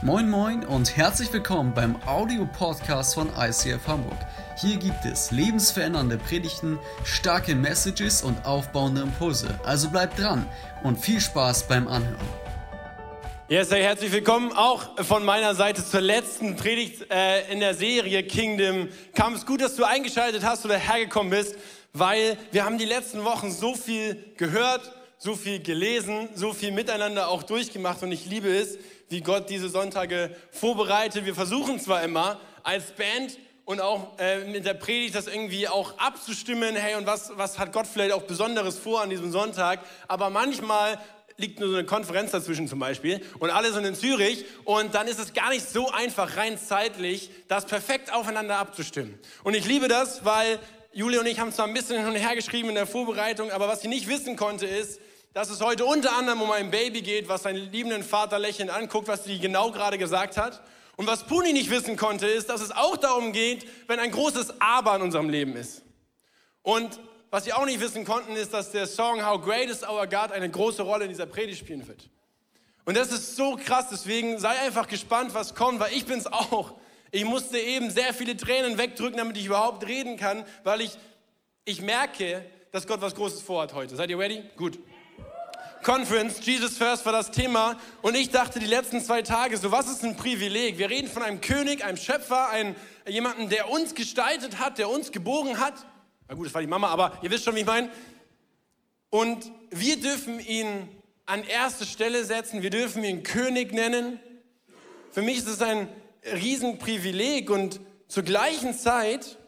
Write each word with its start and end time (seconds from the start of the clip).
Moin 0.00 0.30
Moin 0.30 0.64
und 0.64 0.96
herzlich 0.96 1.32
willkommen 1.32 1.74
beim 1.74 1.96
Audio-Podcast 2.06 3.14
von 3.14 3.30
ICF 3.36 3.84
Hamburg. 3.88 4.16
Hier 4.56 4.76
gibt 4.76 5.04
es 5.04 5.32
lebensverändernde 5.32 6.18
Predigten, 6.18 6.78
starke 7.02 7.56
Messages 7.56 8.22
und 8.22 8.46
aufbauende 8.46 9.00
Impulse. 9.00 9.48
Also 9.64 9.90
bleibt 9.90 10.16
dran 10.16 10.48
und 10.84 11.00
viel 11.00 11.20
Spaß 11.20 11.66
beim 11.66 11.88
Anhören. 11.88 12.28
Yes, 13.48 13.72
hey, 13.72 13.82
herzlich 13.82 14.12
willkommen 14.12 14.52
auch 14.52 15.04
von 15.04 15.24
meiner 15.24 15.56
Seite 15.56 15.84
zur 15.84 16.00
letzten 16.00 16.54
Predigt 16.54 17.10
äh, 17.10 17.52
in 17.52 17.58
der 17.58 17.74
Serie 17.74 18.22
Kingdom 18.22 18.88
Come. 19.16 19.32
Es 19.34 19.40
ist 19.40 19.46
gut, 19.46 19.60
dass 19.60 19.74
du 19.74 19.82
eingeschaltet 19.82 20.44
hast 20.44 20.64
oder 20.64 20.76
hergekommen 20.76 21.30
bist, 21.30 21.56
weil 21.92 22.38
wir 22.52 22.64
haben 22.64 22.78
die 22.78 22.84
letzten 22.84 23.24
Wochen 23.24 23.50
so 23.50 23.74
viel 23.74 24.32
gehört, 24.36 24.92
so 25.18 25.34
viel 25.34 25.60
gelesen, 25.60 26.28
so 26.36 26.52
viel 26.52 26.70
miteinander 26.70 27.28
auch 27.28 27.42
durchgemacht 27.42 28.04
und 28.04 28.12
ich 28.12 28.26
liebe 28.26 28.48
es, 28.48 28.78
wie 29.08 29.20
Gott 29.20 29.48
diese 29.50 29.68
Sonntage 29.68 30.34
vorbereitet. 30.50 31.24
Wir 31.24 31.34
versuchen 31.34 31.80
zwar 31.80 32.02
immer 32.02 32.40
als 32.62 32.92
Band 32.92 33.38
und 33.64 33.80
auch 33.80 34.18
äh, 34.18 34.44
mit 34.44 34.64
der 34.64 34.74
Predigt 34.74 35.14
das 35.14 35.26
irgendwie 35.26 35.68
auch 35.68 35.98
abzustimmen, 35.98 36.74
hey, 36.74 36.94
und 36.94 37.06
was, 37.06 37.32
was 37.36 37.58
hat 37.58 37.72
Gott 37.72 37.86
vielleicht 37.86 38.12
auch 38.12 38.22
Besonderes 38.22 38.78
vor 38.78 39.02
an 39.02 39.10
diesem 39.10 39.30
Sonntag, 39.30 39.80
aber 40.06 40.30
manchmal 40.30 40.98
liegt 41.36 41.60
nur 41.60 41.68
so 41.68 41.76
eine 41.76 41.84
Konferenz 41.84 42.32
dazwischen 42.32 42.66
zum 42.66 42.78
Beispiel 42.78 43.20
und 43.38 43.50
alle 43.50 43.72
sind 43.72 43.84
in 43.84 43.94
Zürich 43.94 44.44
und 44.64 44.94
dann 44.94 45.06
ist 45.06 45.18
es 45.18 45.34
gar 45.34 45.50
nicht 45.50 45.68
so 45.68 45.90
einfach, 45.90 46.36
rein 46.36 46.58
zeitlich, 46.58 47.30
das 47.46 47.66
perfekt 47.66 48.12
aufeinander 48.12 48.58
abzustimmen. 48.58 49.18
Und 49.44 49.54
ich 49.54 49.66
liebe 49.66 49.86
das, 49.86 50.24
weil 50.24 50.58
Julia 50.92 51.20
und 51.20 51.26
ich 51.26 51.38
haben 51.38 51.52
zwar 51.52 51.66
ein 51.66 51.74
bisschen 51.74 51.98
hin 51.98 52.08
und 52.08 52.16
her 52.16 52.34
geschrieben 52.34 52.70
in 52.70 52.74
der 52.74 52.86
Vorbereitung, 52.86 53.50
aber 53.52 53.68
was 53.68 53.82
sie 53.82 53.88
nicht 53.88 54.08
wissen 54.08 54.36
konnte 54.36 54.66
ist, 54.66 54.98
dass 55.34 55.50
es 55.50 55.60
heute 55.60 55.84
unter 55.84 56.16
anderem 56.16 56.42
um 56.42 56.50
ein 56.50 56.70
Baby 56.70 57.02
geht, 57.02 57.28
was 57.28 57.42
seinen 57.42 57.70
liebenden 57.70 58.02
Vater 58.02 58.38
lächelnd 58.38 58.70
anguckt, 58.70 59.08
was 59.08 59.24
sie 59.24 59.38
genau 59.38 59.70
gerade 59.70 59.98
gesagt 59.98 60.36
hat. 60.36 60.62
Und 60.96 61.06
was 61.06 61.24
Puni 61.24 61.52
nicht 61.52 61.70
wissen 61.70 61.96
konnte, 61.96 62.26
ist, 62.26 62.48
dass 62.48 62.60
es 62.60 62.72
auch 62.72 62.96
darum 62.96 63.32
geht, 63.32 63.66
wenn 63.86 64.00
ein 64.00 64.10
großes 64.10 64.60
Aber 64.60 64.96
in 64.96 65.02
unserem 65.02 65.28
Leben 65.28 65.54
ist. 65.54 65.82
Und 66.62 66.98
was 67.30 67.44
sie 67.44 67.52
auch 67.52 67.66
nicht 67.66 67.80
wissen 67.80 68.04
konnten, 68.04 68.34
ist, 68.34 68.52
dass 68.52 68.72
der 68.72 68.86
Song 68.86 69.24
How 69.24 69.40
Great 69.40 69.68
is 69.68 69.82
Our 69.82 70.06
God 70.06 70.32
eine 70.32 70.50
große 70.50 70.82
Rolle 70.82 71.04
in 71.04 71.10
dieser 71.10 71.26
Predigt 71.26 71.60
spielen 71.60 71.86
wird. 71.86 72.08
Und 72.84 72.96
das 72.96 73.12
ist 73.12 73.36
so 73.36 73.56
krass, 73.56 73.88
deswegen 73.90 74.38
sei 74.38 74.58
einfach 74.60 74.88
gespannt, 74.88 75.34
was 75.34 75.54
kommt, 75.54 75.78
weil 75.78 75.92
ich 75.92 76.06
bin 76.06 76.18
es 76.18 76.26
auch. 76.26 76.74
Ich 77.10 77.24
musste 77.24 77.58
eben 77.58 77.90
sehr 77.90 78.14
viele 78.14 78.36
Tränen 78.36 78.78
wegdrücken, 78.78 79.18
damit 79.18 79.36
ich 79.36 79.46
überhaupt 79.46 79.86
reden 79.86 80.16
kann, 80.16 80.44
weil 80.64 80.80
ich, 80.80 80.92
ich 81.64 81.80
merke, 81.80 82.44
dass 82.72 82.86
Gott 82.86 83.00
was 83.00 83.14
Großes 83.14 83.42
vorhat 83.42 83.74
heute. 83.74 83.94
Seid 83.94 84.10
ihr 84.10 84.18
ready? 84.18 84.42
Gut. 84.56 84.78
Conference, 85.82 86.44
Jesus 86.44 86.76
First 86.76 87.06
war 87.06 87.12
das 87.12 87.30
Thema 87.30 87.78
und 88.02 88.16
ich 88.16 88.30
dachte 88.30 88.58
die 88.58 88.66
letzten 88.66 89.00
zwei 89.00 89.22
Tage, 89.22 89.56
so 89.56 89.70
was 89.70 89.88
ist 89.88 90.04
ein 90.04 90.16
Privileg? 90.16 90.78
Wir 90.78 90.90
reden 90.90 91.08
von 91.08 91.22
einem 91.22 91.40
König, 91.40 91.84
einem 91.84 91.96
Schöpfer, 91.96 92.50
einem, 92.50 92.74
jemanden, 93.06 93.48
der 93.48 93.70
uns 93.70 93.94
gestaltet 93.94 94.58
hat, 94.58 94.78
der 94.78 94.88
uns 94.90 95.12
geboren 95.12 95.58
hat. 95.58 95.74
Na 96.28 96.34
gut, 96.34 96.46
das 96.46 96.54
war 96.54 96.60
die 96.60 96.66
Mama, 96.66 96.88
aber 96.88 97.18
ihr 97.22 97.30
wisst 97.30 97.44
schon, 97.44 97.54
wie 97.54 97.60
ich 97.60 97.66
meine. 97.66 97.90
Und 99.10 99.50
wir 99.70 99.98
dürfen 99.98 100.40
ihn 100.40 100.88
an 101.26 101.44
erste 101.44 101.86
Stelle 101.86 102.24
setzen, 102.24 102.62
wir 102.62 102.70
dürfen 102.70 103.04
ihn 103.04 103.22
König 103.22 103.72
nennen. 103.72 104.18
Für 105.10 105.22
mich 105.22 105.38
ist 105.38 105.48
es 105.48 105.62
ein 105.62 105.88
Riesenprivileg 106.24 107.50
und 107.50 107.80
zur 108.08 108.22
gleichen 108.22 108.76
Zeit 108.76 109.38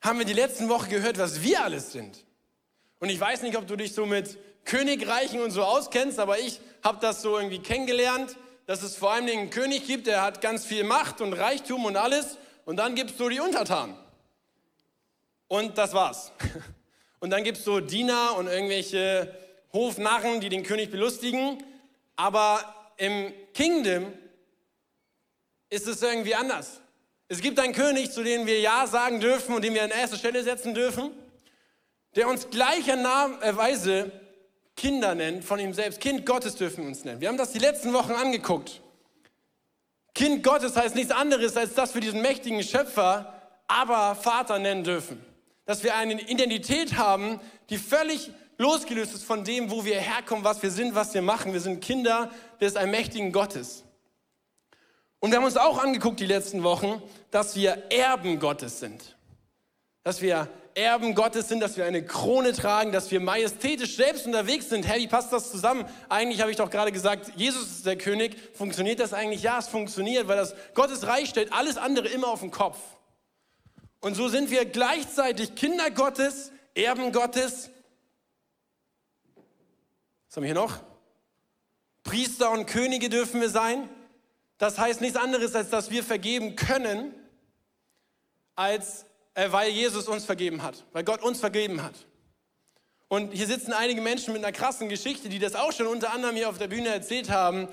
haben 0.00 0.18
wir 0.18 0.26
die 0.26 0.32
letzten 0.32 0.68
Wochen 0.68 0.90
gehört, 0.90 1.18
was 1.18 1.42
wir 1.42 1.62
alles 1.62 1.92
sind. 1.92 2.24
Und 3.00 3.08
ich 3.08 3.18
weiß 3.18 3.42
nicht, 3.42 3.56
ob 3.56 3.66
du 3.66 3.76
dich 3.76 3.92
so 3.94 4.06
mit 4.06 4.38
Königreichen 4.68 5.40
und 5.40 5.50
so 5.50 5.64
auskennst, 5.64 6.20
aber 6.20 6.38
ich 6.38 6.60
habe 6.84 6.98
das 7.00 7.22
so 7.22 7.36
irgendwie 7.36 7.58
kennengelernt, 7.58 8.36
dass 8.66 8.82
es 8.82 8.96
vor 8.96 9.12
allem 9.12 9.26
einen 9.26 9.50
König 9.50 9.86
gibt, 9.86 10.06
der 10.06 10.22
hat 10.22 10.42
ganz 10.42 10.66
viel 10.66 10.84
Macht 10.84 11.22
und 11.22 11.32
Reichtum 11.32 11.86
und 11.86 11.96
alles 11.96 12.36
und 12.66 12.76
dann 12.76 12.94
gibt 12.94 13.12
es 13.12 13.18
so 13.18 13.30
die 13.30 13.40
Untertanen. 13.40 13.96
Und 15.48 15.78
das 15.78 15.94
war's. 15.94 16.32
Und 17.20 17.30
dann 17.30 17.42
gibt 17.42 17.58
es 17.58 17.64
so 17.64 17.80
Diener 17.80 18.36
und 18.36 18.46
irgendwelche 18.46 19.34
Hofnarren, 19.72 20.40
die 20.40 20.48
den 20.48 20.62
König 20.62 20.92
belustigen, 20.92 21.64
aber 22.14 22.92
im 22.96 23.32
Kingdom 23.54 24.12
ist 25.68 25.88
es 25.88 26.00
irgendwie 26.00 26.36
anders. 26.36 26.80
Es 27.26 27.40
gibt 27.40 27.58
einen 27.58 27.72
König, 27.74 28.12
zu 28.12 28.22
dem 28.22 28.46
wir 28.46 28.60
Ja 28.60 28.86
sagen 28.86 29.18
dürfen 29.18 29.52
und 29.52 29.64
den 29.64 29.74
wir 29.74 29.82
an 29.82 29.90
erste 29.90 30.16
Stelle 30.16 30.44
setzen 30.44 30.74
dürfen, 30.74 31.10
der 32.14 32.28
uns 32.28 32.50
gleicherweise 32.50 34.12
Kinder 34.78 35.16
nennt 35.16 35.44
von 35.44 35.58
ihm 35.58 35.74
selbst. 35.74 36.00
Kind 36.00 36.24
Gottes 36.24 36.54
dürfen 36.54 36.84
wir 36.84 36.88
uns 36.88 37.04
nennen. 37.04 37.20
Wir 37.20 37.28
haben 37.28 37.36
das 37.36 37.50
die 37.50 37.58
letzten 37.58 37.92
Wochen 37.92 38.12
angeguckt. 38.12 38.80
Kind 40.14 40.44
Gottes 40.44 40.76
heißt 40.76 40.94
nichts 40.94 41.10
anderes, 41.10 41.56
als 41.56 41.74
dass 41.74 41.94
wir 41.94 42.00
diesen 42.00 42.22
mächtigen 42.22 42.62
Schöpfer 42.62 43.34
aber 43.66 44.14
Vater 44.14 44.60
nennen 44.60 44.84
dürfen. 44.84 45.20
Dass 45.64 45.82
wir 45.82 45.96
eine 45.96 46.20
Identität 46.22 46.96
haben, 46.96 47.40
die 47.70 47.76
völlig 47.76 48.30
losgelöst 48.56 49.14
ist 49.14 49.24
von 49.24 49.42
dem, 49.42 49.68
wo 49.72 49.84
wir 49.84 49.98
herkommen, 49.98 50.44
was 50.44 50.62
wir 50.62 50.70
sind, 50.70 50.94
was 50.94 51.12
wir 51.12 51.22
machen. 51.22 51.52
Wir 51.52 51.60
sind 51.60 51.80
Kinder 51.80 52.30
des 52.60 52.76
allmächtigen 52.76 53.32
Gottes. 53.32 53.82
Und 55.18 55.32
wir 55.32 55.38
haben 55.38 55.44
uns 55.44 55.56
auch 55.56 55.82
angeguckt 55.82 56.20
die 56.20 56.26
letzten 56.26 56.62
Wochen, 56.62 57.02
dass 57.32 57.56
wir 57.56 57.90
Erben 57.90 58.38
Gottes 58.38 58.78
sind. 58.78 59.16
Dass 60.04 60.22
wir 60.22 60.48
Erben 60.78 61.16
Gottes 61.16 61.48
sind, 61.48 61.58
dass 61.58 61.76
wir 61.76 61.84
eine 61.86 62.04
Krone 62.04 62.52
tragen, 62.52 62.92
dass 62.92 63.10
wir 63.10 63.18
majestätisch 63.18 63.96
selbst 63.96 64.26
unterwegs 64.26 64.68
sind. 64.68 64.86
Hey, 64.86 65.00
wie 65.00 65.08
passt 65.08 65.32
das 65.32 65.50
zusammen? 65.50 65.84
Eigentlich 66.08 66.40
habe 66.40 66.52
ich 66.52 66.56
doch 66.56 66.70
gerade 66.70 66.92
gesagt, 66.92 67.32
Jesus 67.34 67.64
ist 67.64 67.86
der 67.86 67.98
König. 67.98 68.36
Funktioniert 68.54 69.00
das 69.00 69.12
eigentlich? 69.12 69.42
Ja, 69.42 69.58
es 69.58 69.66
funktioniert, 69.66 70.28
weil 70.28 70.36
das 70.36 70.54
Gottes 70.74 71.04
Reich 71.04 71.30
stellt 71.30 71.52
alles 71.52 71.78
andere 71.78 72.06
immer 72.06 72.28
auf 72.28 72.40
den 72.40 72.52
Kopf. 72.52 72.78
Und 74.00 74.14
so 74.14 74.28
sind 74.28 74.52
wir 74.52 74.64
gleichzeitig 74.66 75.56
Kinder 75.56 75.90
Gottes, 75.90 76.52
Erben 76.76 77.10
Gottes. 77.10 77.70
Was 80.28 80.36
haben 80.36 80.44
wir 80.44 80.52
hier 80.52 80.54
noch? 80.54 80.78
Priester 82.04 82.52
und 82.52 82.66
Könige 82.66 83.08
dürfen 83.08 83.40
wir 83.40 83.50
sein. 83.50 83.88
Das 84.58 84.78
heißt 84.78 85.00
nichts 85.00 85.16
anderes, 85.16 85.56
als 85.56 85.70
dass 85.70 85.90
wir 85.90 86.04
vergeben 86.04 86.54
können, 86.54 87.12
als 88.54 89.07
äh, 89.38 89.52
weil 89.52 89.70
Jesus 89.70 90.08
uns 90.08 90.24
vergeben 90.24 90.64
hat, 90.64 90.84
weil 90.92 91.04
Gott 91.04 91.22
uns 91.22 91.38
vergeben 91.38 91.84
hat. 91.84 91.94
Und 93.06 93.32
hier 93.32 93.46
sitzen 93.46 93.72
einige 93.72 94.00
Menschen 94.00 94.32
mit 94.32 94.42
einer 94.42 94.52
krassen 94.52 94.88
Geschichte, 94.88 95.28
die 95.28 95.38
das 95.38 95.54
auch 95.54 95.72
schon 95.72 95.86
unter 95.86 96.12
anderem 96.12 96.34
hier 96.34 96.48
auf 96.48 96.58
der 96.58 96.66
Bühne 96.66 96.88
erzählt 96.88 97.30
haben, 97.30 97.68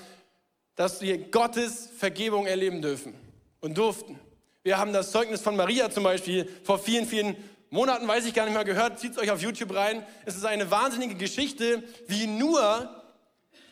dass 0.76 1.02
wir 1.02 1.18
Gottes 1.18 1.90
Vergebung 1.98 2.46
erleben 2.46 2.84
dürfen 2.84 3.16
und 3.62 3.80
durften. 3.80 4.20
Wir 4.62 4.78
haben 4.78 4.94
das 4.94 5.12
Zeugnis 5.12 5.42
von 5.42 5.56
Maria 5.56 5.90
zum 5.90 6.04
Beispiel 6.04 6.48
vor 6.64 6.78
vielen, 6.78 7.08
vielen 7.08 7.36
Monaten, 7.72 8.08
weiß 8.08 8.28
ich 8.28 8.36
gar 8.36 8.46
nicht 8.46 8.54
mehr, 8.54 8.64
gehört. 8.64 9.00
Zieht 9.00 9.14
es 9.14 9.18
euch 9.18 9.32
auf 9.32 9.42
YouTube 9.42 9.74
rein. 9.74 10.06
Es 10.26 10.36
ist 10.36 10.46
eine 10.46 10.70
wahnsinnige 10.70 11.16
Geschichte, 11.16 11.82
wie 12.08 12.28
nur 12.28 13.04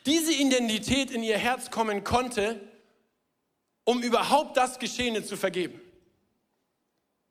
diese 0.07 0.33
Identität 0.33 1.11
in 1.11 1.21
ihr 1.21 1.37
Herz 1.37 1.69
kommen 1.69 2.03
konnte, 2.03 2.59
um 3.83 4.01
überhaupt 4.01 4.57
das 4.57 4.79
Geschehene 4.79 5.23
zu 5.23 5.37
vergeben. 5.37 5.79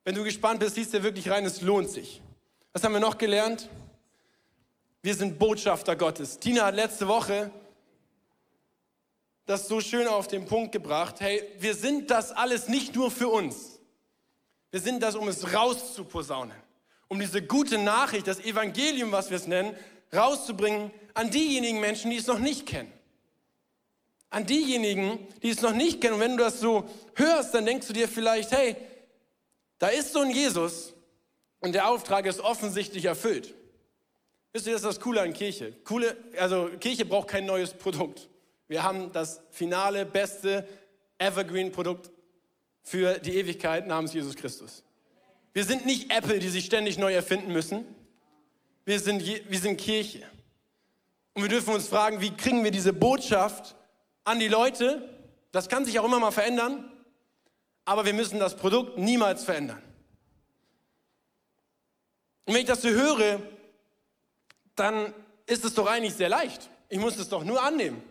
Wenn 0.04 0.14
du 0.14 0.24
gespannt 0.24 0.60
bist, 0.60 0.74
siehst 0.74 0.94
du 0.94 1.02
wirklich 1.02 1.30
rein, 1.30 1.44
es 1.44 1.60
lohnt 1.60 1.90
sich. 1.90 2.20
Was 2.72 2.82
haben 2.82 2.92
wir 2.92 3.00
noch 3.00 3.18
gelernt? 3.18 3.68
Wir 5.02 5.14
sind 5.14 5.38
Botschafter 5.38 5.96
Gottes. 5.96 6.38
Tina 6.38 6.66
hat 6.66 6.74
letzte 6.74 7.06
Woche 7.06 7.50
das 9.46 9.68
so 9.68 9.80
schön 9.80 10.06
auf 10.06 10.28
den 10.28 10.46
Punkt 10.46 10.72
gebracht. 10.72 11.16
Hey, 11.20 11.42
wir 11.58 11.74
sind 11.74 12.10
das 12.10 12.32
alles 12.32 12.68
nicht 12.68 12.94
nur 12.94 13.10
für 13.10 13.28
uns. 13.28 13.80
Wir 14.70 14.80
sind 14.80 15.02
das, 15.02 15.14
um 15.16 15.28
es 15.28 15.52
rauszuposaunen. 15.52 16.56
Um 17.08 17.20
diese 17.20 17.42
gute 17.42 17.78
Nachricht, 17.78 18.26
das 18.26 18.40
Evangelium, 18.40 19.12
was 19.12 19.30
wir 19.30 19.36
es 19.36 19.46
nennen, 19.46 19.76
rauszubringen 20.14 20.90
an 21.14 21.30
diejenigen 21.30 21.80
Menschen, 21.80 22.10
die 22.10 22.16
es 22.16 22.26
noch 22.26 22.38
nicht 22.38 22.66
kennen. 22.66 22.92
An 24.30 24.46
diejenigen, 24.46 25.18
die 25.42 25.50
es 25.50 25.60
noch 25.60 25.74
nicht 25.74 26.00
kennen. 26.00 26.14
Und 26.14 26.20
wenn 26.20 26.36
du 26.36 26.42
das 26.42 26.60
so 26.60 26.88
hörst, 27.16 27.54
dann 27.54 27.66
denkst 27.66 27.86
du 27.86 27.92
dir 27.92 28.08
vielleicht, 28.08 28.50
hey, 28.52 28.76
da 29.82 29.88
ist 29.88 30.12
so 30.12 30.20
ein 30.20 30.30
Jesus 30.30 30.94
und 31.58 31.72
der 31.72 31.88
Auftrag 31.88 32.24
ist 32.26 32.38
offensichtlich 32.38 33.04
erfüllt. 33.06 33.52
Wisst 34.52 34.68
ihr, 34.68 34.74
das 34.74 34.82
ist 34.82 34.86
das 34.86 35.00
Coole 35.00 35.20
an 35.20 35.32
Kirche. 35.32 35.72
Coole, 35.82 36.16
also 36.38 36.70
Kirche 36.78 37.04
braucht 37.04 37.26
kein 37.26 37.46
neues 37.46 37.74
Produkt. 37.74 38.28
Wir 38.68 38.84
haben 38.84 39.10
das 39.10 39.40
finale, 39.50 40.06
beste 40.06 40.68
Evergreen-Produkt 41.18 42.12
für 42.84 43.18
die 43.18 43.34
Ewigkeit 43.34 43.88
namens 43.88 44.12
Jesus 44.12 44.36
Christus. 44.36 44.84
Wir 45.52 45.64
sind 45.64 45.84
nicht 45.84 46.12
Apple, 46.12 46.38
die 46.38 46.48
sich 46.48 46.66
ständig 46.66 46.96
neu 46.96 47.12
erfinden 47.12 47.52
müssen. 47.52 47.84
Wir 48.84 49.00
sind, 49.00 49.26
wir 49.26 49.58
sind 49.58 49.78
Kirche. 49.78 50.22
Und 51.34 51.42
wir 51.42 51.48
dürfen 51.48 51.74
uns 51.74 51.88
fragen, 51.88 52.20
wie 52.20 52.30
kriegen 52.30 52.62
wir 52.62 52.70
diese 52.70 52.92
Botschaft 52.92 53.74
an 54.22 54.38
die 54.38 54.46
Leute? 54.46 55.08
Das 55.50 55.68
kann 55.68 55.84
sich 55.84 55.98
auch 55.98 56.04
immer 56.04 56.20
mal 56.20 56.30
verändern 56.30 56.91
aber 57.84 58.04
wir 58.04 58.12
müssen 58.12 58.38
das 58.38 58.56
Produkt 58.56 58.98
niemals 58.98 59.44
verändern. 59.44 59.82
Und 62.44 62.54
wenn 62.54 62.62
ich 62.62 62.66
das 62.66 62.82
so 62.82 62.88
höre, 62.88 63.40
dann 64.74 65.12
ist 65.46 65.64
es 65.64 65.74
doch 65.74 65.86
eigentlich 65.86 66.14
sehr 66.14 66.28
leicht. 66.28 66.68
Ich 66.88 66.98
muss 66.98 67.16
es 67.18 67.28
doch 67.28 67.44
nur 67.44 67.62
annehmen. 67.62 68.02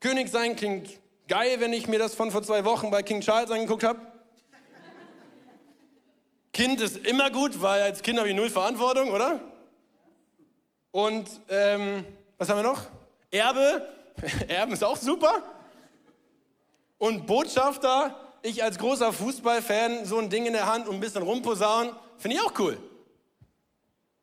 König 0.00 0.28
sein 0.28 0.56
klingt 0.56 0.88
geil, 1.26 1.60
wenn 1.60 1.72
ich 1.72 1.88
mir 1.88 1.98
das 1.98 2.14
von 2.14 2.30
vor 2.30 2.42
zwei 2.42 2.64
Wochen 2.64 2.90
bei 2.90 3.02
King 3.02 3.20
Charles 3.20 3.50
angeguckt 3.50 3.84
habe. 3.84 4.00
Kind 6.52 6.80
ist 6.80 7.06
immer 7.06 7.30
gut, 7.30 7.60
weil 7.60 7.82
als 7.82 8.02
Kind 8.02 8.18
habe 8.18 8.28
ich 8.28 8.34
null 8.34 8.50
Verantwortung, 8.50 9.10
oder? 9.10 9.40
Und 10.90 11.28
ähm, 11.48 12.04
was 12.36 12.48
haben 12.48 12.58
wir 12.58 12.62
noch? 12.62 12.82
Erbe. 13.30 13.86
Erben 14.48 14.72
ist 14.72 14.82
auch 14.82 14.96
super. 14.96 15.42
Und 16.98 17.26
Botschafter, 17.26 18.27
ich 18.42 18.62
als 18.62 18.78
großer 18.78 19.12
Fußballfan, 19.12 20.04
so 20.04 20.18
ein 20.18 20.30
Ding 20.30 20.46
in 20.46 20.52
der 20.52 20.66
Hand 20.66 20.88
und 20.88 20.96
ein 20.96 21.00
bisschen 21.00 21.22
rumposaunen, 21.22 21.94
finde 22.18 22.36
ich 22.36 22.42
auch 22.42 22.58
cool. 22.58 22.78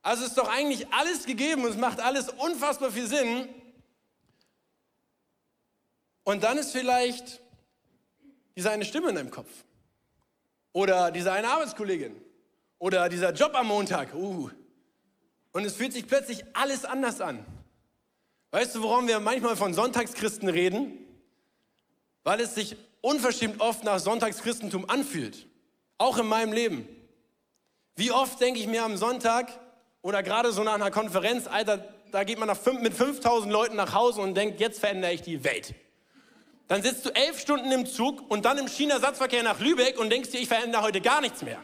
Also 0.02 0.24
ist 0.24 0.38
doch 0.38 0.48
eigentlich 0.48 0.94
alles 0.94 1.26
gegeben 1.26 1.64
und 1.64 1.72
es 1.72 1.78
macht 1.78 2.00
alles 2.00 2.30
unfassbar 2.30 2.92
viel 2.92 3.08
Sinn. 3.08 3.50
Und 6.24 6.44
dann 6.44 6.58
ist 6.58 6.72
vielleicht 6.72 7.42
diese 8.56 8.72
eine 8.72 8.86
Stimme 8.86 9.10
in 9.10 9.16
deinem 9.16 9.32
Kopf. 9.32 9.50
Oder 10.74 11.12
diese 11.12 11.32
eine 11.32 11.48
Arbeitskollegin. 11.50 12.16
Oder 12.80 13.10
dieser 13.10 13.34
Job 13.34 13.56
am 13.56 13.68
Montag. 13.68 14.14
Uh. 14.14 14.50
Und 15.52 15.66
es 15.66 15.76
fühlt 15.76 15.94
sich 15.94 16.06
plötzlich 16.06 16.44
alles 16.54 16.86
anders 16.86 17.22
an. 17.22 17.46
Weißt 18.52 18.76
du, 18.76 18.84
worum 18.84 19.08
wir 19.08 19.20
manchmal 19.20 19.56
von 19.56 19.74
Sonntagschristen 19.74 20.50
reden? 20.50 20.98
Weil 22.24 22.42
es 22.42 22.56
sich 22.56 22.76
unverschämt 23.06 23.62
oft 23.62 23.84
nach 23.84 24.00
Sonntagschristentum 24.00 24.90
anfühlt. 24.90 25.48
Auch 26.00 26.18
in 26.18 26.26
meinem 26.26 26.52
Leben. 26.52 26.88
Wie 27.96 28.12
oft 28.12 28.42
denke 28.42 28.60
ich 28.60 28.68
mir 28.68 28.84
am 28.84 28.98
Sonntag 28.98 29.48
oder 30.02 30.24
gerade 30.24 30.52
so 30.52 30.64
nach 30.64 30.74
einer 30.74 30.92
Konferenz, 30.92 31.48
Alter, 31.48 31.88
da 32.12 32.24
geht 32.24 32.40
man 32.40 32.54
fünf, 32.56 32.82
mit 32.82 32.94
5000 32.94 33.52
Leuten 33.52 33.76
nach 33.76 33.94
Hause 33.94 34.22
und 34.22 34.34
denkt, 34.34 34.60
jetzt 34.60 34.80
verändere 34.80 35.14
ich 35.14 35.22
die 35.22 35.44
Welt. 35.44 35.76
Dann 36.68 36.82
sitzt 36.82 37.06
du 37.06 37.12
elf 37.12 37.40
Stunden 37.40 37.72
im 37.72 37.86
Zug 37.86 38.30
und 38.30 38.44
dann 38.44 38.58
im 38.58 38.68
China-Satzverkehr 38.68 39.44
nach 39.44 39.60
Lübeck 39.60 40.00
und 40.00 40.10
denkst 40.10 40.32
dir, 40.32 40.40
ich 40.40 40.48
verändere 40.48 40.82
heute 40.82 41.00
gar 41.00 41.22
nichts 41.22 41.44
mehr. 41.44 41.60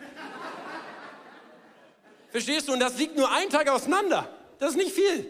Verstehst 2.29 2.67
du? 2.67 2.73
Und 2.73 2.79
das 2.79 2.97
liegt 2.97 3.17
nur 3.17 3.29
einen 3.31 3.49
Tag 3.49 3.67
auseinander. 3.67 4.29
Das 4.59 4.71
ist 4.71 4.77
nicht 4.77 4.91
viel. 4.91 5.25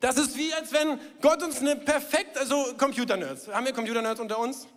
Das 0.00 0.16
ist 0.16 0.36
wie, 0.36 0.52
als 0.54 0.72
wenn 0.72 1.00
Gott 1.20 1.42
uns 1.42 1.60
eine 1.60 1.76
perfekt, 1.76 2.38
also 2.38 2.74
Computer-Nerds. 2.76 3.48
Haben 3.48 3.66
wir 3.66 3.72
Computer-Nerds 3.72 4.20
unter 4.20 4.38
uns? 4.38 4.68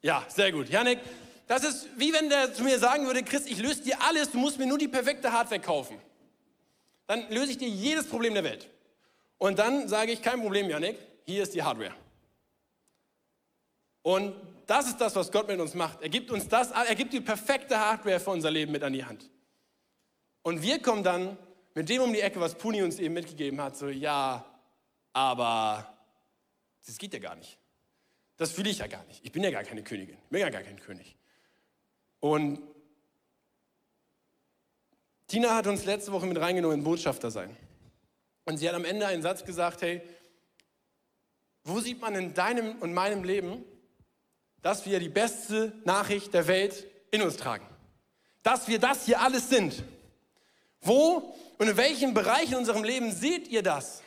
Ja, 0.00 0.24
sehr 0.28 0.50
gut. 0.50 0.68
Janik, 0.68 0.98
das 1.46 1.64
ist 1.64 1.88
wie 1.96 2.12
wenn 2.12 2.28
der 2.28 2.52
zu 2.52 2.64
mir 2.64 2.78
sagen 2.78 3.06
würde, 3.06 3.22
Chris, 3.22 3.46
ich 3.46 3.58
löse 3.58 3.82
dir 3.82 4.02
alles, 4.02 4.30
du 4.30 4.38
musst 4.38 4.58
mir 4.58 4.66
nur 4.66 4.78
die 4.78 4.88
perfekte 4.88 5.32
Hardware 5.32 5.60
kaufen. 5.60 5.98
Dann 7.06 7.28
löse 7.30 7.52
ich 7.52 7.58
dir 7.58 7.68
jedes 7.68 8.06
Problem 8.06 8.34
der 8.34 8.44
Welt. 8.44 8.68
Und 9.38 9.58
dann 9.58 9.88
sage 9.88 10.12
ich, 10.12 10.22
kein 10.22 10.40
Problem, 10.40 10.68
Janik, 10.68 10.98
hier 11.24 11.42
ist 11.42 11.54
die 11.54 11.62
Hardware. 11.62 11.94
Und 14.02 14.34
das 14.66 14.88
ist 14.88 15.00
das, 15.00 15.14
was 15.14 15.30
Gott 15.30 15.46
mit 15.48 15.60
uns 15.60 15.74
macht. 15.74 16.02
Er 16.02 16.08
gibt 16.08 16.30
uns 16.30 16.48
das, 16.48 16.70
er 16.70 16.94
gibt 16.94 17.12
die 17.12 17.20
perfekte 17.20 17.78
Hardware 17.78 18.18
für 18.18 18.30
unser 18.30 18.50
Leben 18.50 18.72
mit 18.72 18.82
an 18.82 18.92
die 18.92 19.04
Hand. 19.04 19.28
Und 20.42 20.62
wir 20.62 20.80
kommen 20.80 21.04
dann 21.04 21.36
mit 21.74 21.88
dem 21.88 22.02
um 22.02 22.12
die 22.12 22.20
Ecke, 22.20 22.40
was 22.40 22.56
Puni 22.56 22.82
uns 22.82 22.98
eben 22.98 23.14
mitgegeben 23.14 23.60
hat, 23.60 23.76
so, 23.76 23.88
ja, 23.88 24.44
aber 25.12 25.96
das 26.86 26.98
geht 26.98 27.12
ja 27.12 27.18
gar 27.18 27.36
nicht. 27.36 27.58
Das 28.36 28.52
fühle 28.52 28.70
ich 28.70 28.78
ja 28.78 28.86
gar 28.86 29.04
nicht. 29.04 29.24
Ich 29.24 29.32
bin 29.32 29.42
ja 29.42 29.50
gar 29.50 29.62
keine 29.62 29.82
Königin. 29.82 30.16
Ich 30.24 30.30
bin 30.30 30.40
ja 30.40 30.50
gar 30.50 30.62
kein 30.62 30.78
König. 30.80 31.16
Und 32.20 32.60
Tina 35.28 35.54
hat 35.54 35.66
uns 35.66 35.84
letzte 35.84 36.12
Woche 36.12 36.26
mit 36.26 36.38
reingenommen 36.38 36.78
in 36.78 36.84
Botschafter 36.84 37.30
sein. 37.30 37.56
Und 38.44 38.58
sie 38.58 38.68
hat 38.68 38.74
am 38.74 38.84
Ende 38.84 39.06
einen 39.06 39.22
Satz 39.22 39.44
gesagt, 39.44 39.82
hey, 39.82 40.02
wo 41.64 41.80
sieht 41.80 42.00
man 42.00 42.14
in 42.14 42.34
deinem 42.34 42.76
und 42.80 42.92
meinem 42.92 43.22
Leben, 43.22 43.64
dass 44.60 44.84
wir 44.84 44.98
die 44.98 45.08
beste 45.08 45.72
Nachricht 45.84 46.34
der 46.34 46.48
Welt 46.48 46.86
in 47.10 47.22
uns 47.22 47.36
tragen? 47.36 47.66
Dass 48.42 48.68
wir 48.68 48.78
das 48.78 49.06
hier 49.06 49.20
alles 49.20 49.48
sind. 49.48 49.84
Wo 50.82 51.34
und 51.58 51.68
in 51.68 51.76
welchen 51.76 52.12
Bereichen 52.12 52.52
in 52.52 52.58
unserem 52.58 52.84
Leben 52.84 53.12
seht 53.12 53.48
ihr 53.48 53.62
das? 53.62 54.02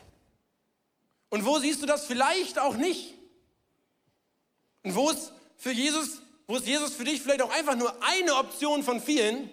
Und 1.30 1.46
wo 1.46 1.58
siehst 1.60 1.82
du 1.82 1.86
das 1.86 2.06
vielleicht 2.06 2.60
auch 2.60 2.76
nicht? 2.76 3.16
Und 4.84 4.96
wo 4.96 5.10
ist 5.10 5.34
für 5.58 5.72
Jesus, 5.72 6.22
wo 6.48 6.58
ist 6.58 6.68
Jesus 6.68 6.94
für 6.94 7.06
dich 7.06 7.22
vielleicht 7.22 7.42
auch 7.42 7.52
einfach 7.52 7.76
nur 7.76 7.96
eine 8.04 8.36
Option 8.36 8.84
von 8.84 9.02
vielen? 9.02 9.50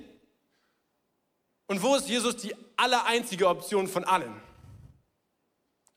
Und 1.66 1.82
wo 1.82 1.94
ist 1.94 2.08
Jesus 2.08 2.36
die 2.36 2.54
allereinzige 2.76 3.48
Option 3.48 3.88
von 3.88 4.04
allen? 4.04 4.34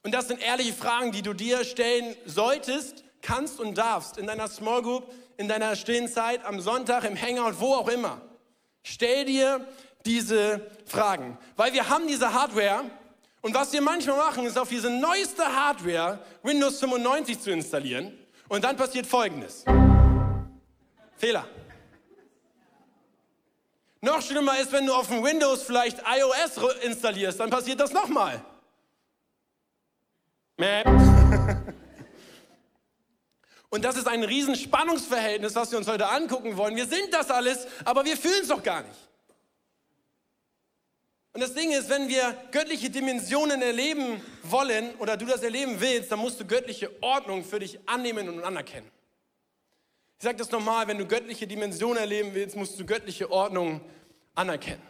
Und 0.03 0.11
das 0.11 0.27
sind 0.27 0.41
ehrliche 0.41 0.73
Fragen, 0.73 1.11
die 1.11 1.23
du 1.23 1.33
dir 1.33 1.65
stellen 1.65 2.15
solltest, 2.25 3.03
kannst 3.21 3.59
und 3.59 3.75
darfst 3.75 4.17
in 4.17 4.27
deiner 4.27 4.47
Small 4.47 4.83
Group, 4.83 5.11
in 5.37 5.47
deiner 5.47 5.75
stillen 5.75 6.07
Zeit, 6.07 6.45
am 6.45 6.61
Sonntag, 6.61 7.03
im 7.03 7.19
Hangout, 7.19 7.59
wo 7.59 7.73
auch 7.73 7.87
immer. 7.87 8.21
Stell 8.83 9.25
dir 9.25 9.67
diese 10.05 10.71
Fragen, 10.85 11.37
weil 11.55 11.73
wir 11.73 11.89
haben 11.89 12.07
diese 12.07 12.31
Hardware 12.33 12.83
und 13.41 13.53
was 13.53 13.73
wir 13.73 13.81
manchmal 13.81 14.17
machen, 14.17 14.45
ist 14.45 14.57
auf 14.57 14.69
diese 14.69 14.89
neueste 14.89 15.43
Hardware 15.43 16.19
Windows 16.43 16.79
95 16.79 17.39
zu 17.39 17.51
installieren 17.51 18.17
und 18.47 18.63
dann 18.63 18.77
passiert 18.77 19.05
Folgendes. 19.05 19.65
Fehler. 21.17 21.47
Noch 24.01 24.21
schlimmer 24.21 24.59
ist, 24.59 24.71
wenn 24.71 24.85
du 24.85 24.93
auf 24.93 25.07
dem 25.07 25.23
Windows 25.23 25.63
vielleicht 25.63 25.99
iOS 25.99 26.83
installierst, 26.83 27.39
dann 27.39 27.49
passiert 27.49 27.79
das 27.79 27.91
nochmal. 27.91 28.43
Und 33.69 33.83
das 33.83 33.97
ist 33.97 34.07
ein 34.07 34.23
Riesenspannungsverhältnis, 34.23 35.55
was 35.55 35.71
wir 35.71 35.77
uns 35.77 35.87
heute 35.87 36.07
angucken 36.07 36.55
wollen. 36.55 36.75
Wir 36.75 36.85
sind 36.85 37.11
das 37.11 37.29
alles, 37.29 37.67
aber 37.83 38.05
wir 38.05 38.15
fühlen 38.15 38.41
es 38.41 38.47
doch 38.47 38.63
gar 38.63 38.83
nicht. 38.83 38.97
Und 41.35 41.41
das 41.41 41.53
Ding 41.53 41.73
ist, 41.73 41.89
wenn 41.89 42.07
wir 42.07 42.33
göttliche 42.51 42.89
Dimensionen 42.89 43.61
erleben 43.61 44.21
wollen 44.43 44.95
oder 44.99 45.17
du 45.17 45.25
das 45.25 45.43
erleben 45.43 45.81
willst, 45.81 46.09
dann 46.09 46.19
musst 46.19 46.39
du 46.39 46.45
göttliche 46.45 46.89
Ordnung 47.03 47.43
für 47.43 47.59
dich 47.59 47.77
annehmen 47.85 48.29
und 48.29 48.41
anerkennen. 48.41 48.89
Ich 50.17 50.23
sage 50.23 50.37
das 50.37 50.49
nochmal, 50.49 50.87
wenn 50.87 50.97
du 50.97 51.05
göttliche 51.05 51.45
Dimensionen 51.45 51.97
erleben 51.97 52.33
willst, 52.33 52.55
musst 52.55 52.79
du 52.79 52.85
göttliche 52.85 53.29
Ordnung 53.29 53.81
anerkennen. 54.33 54.81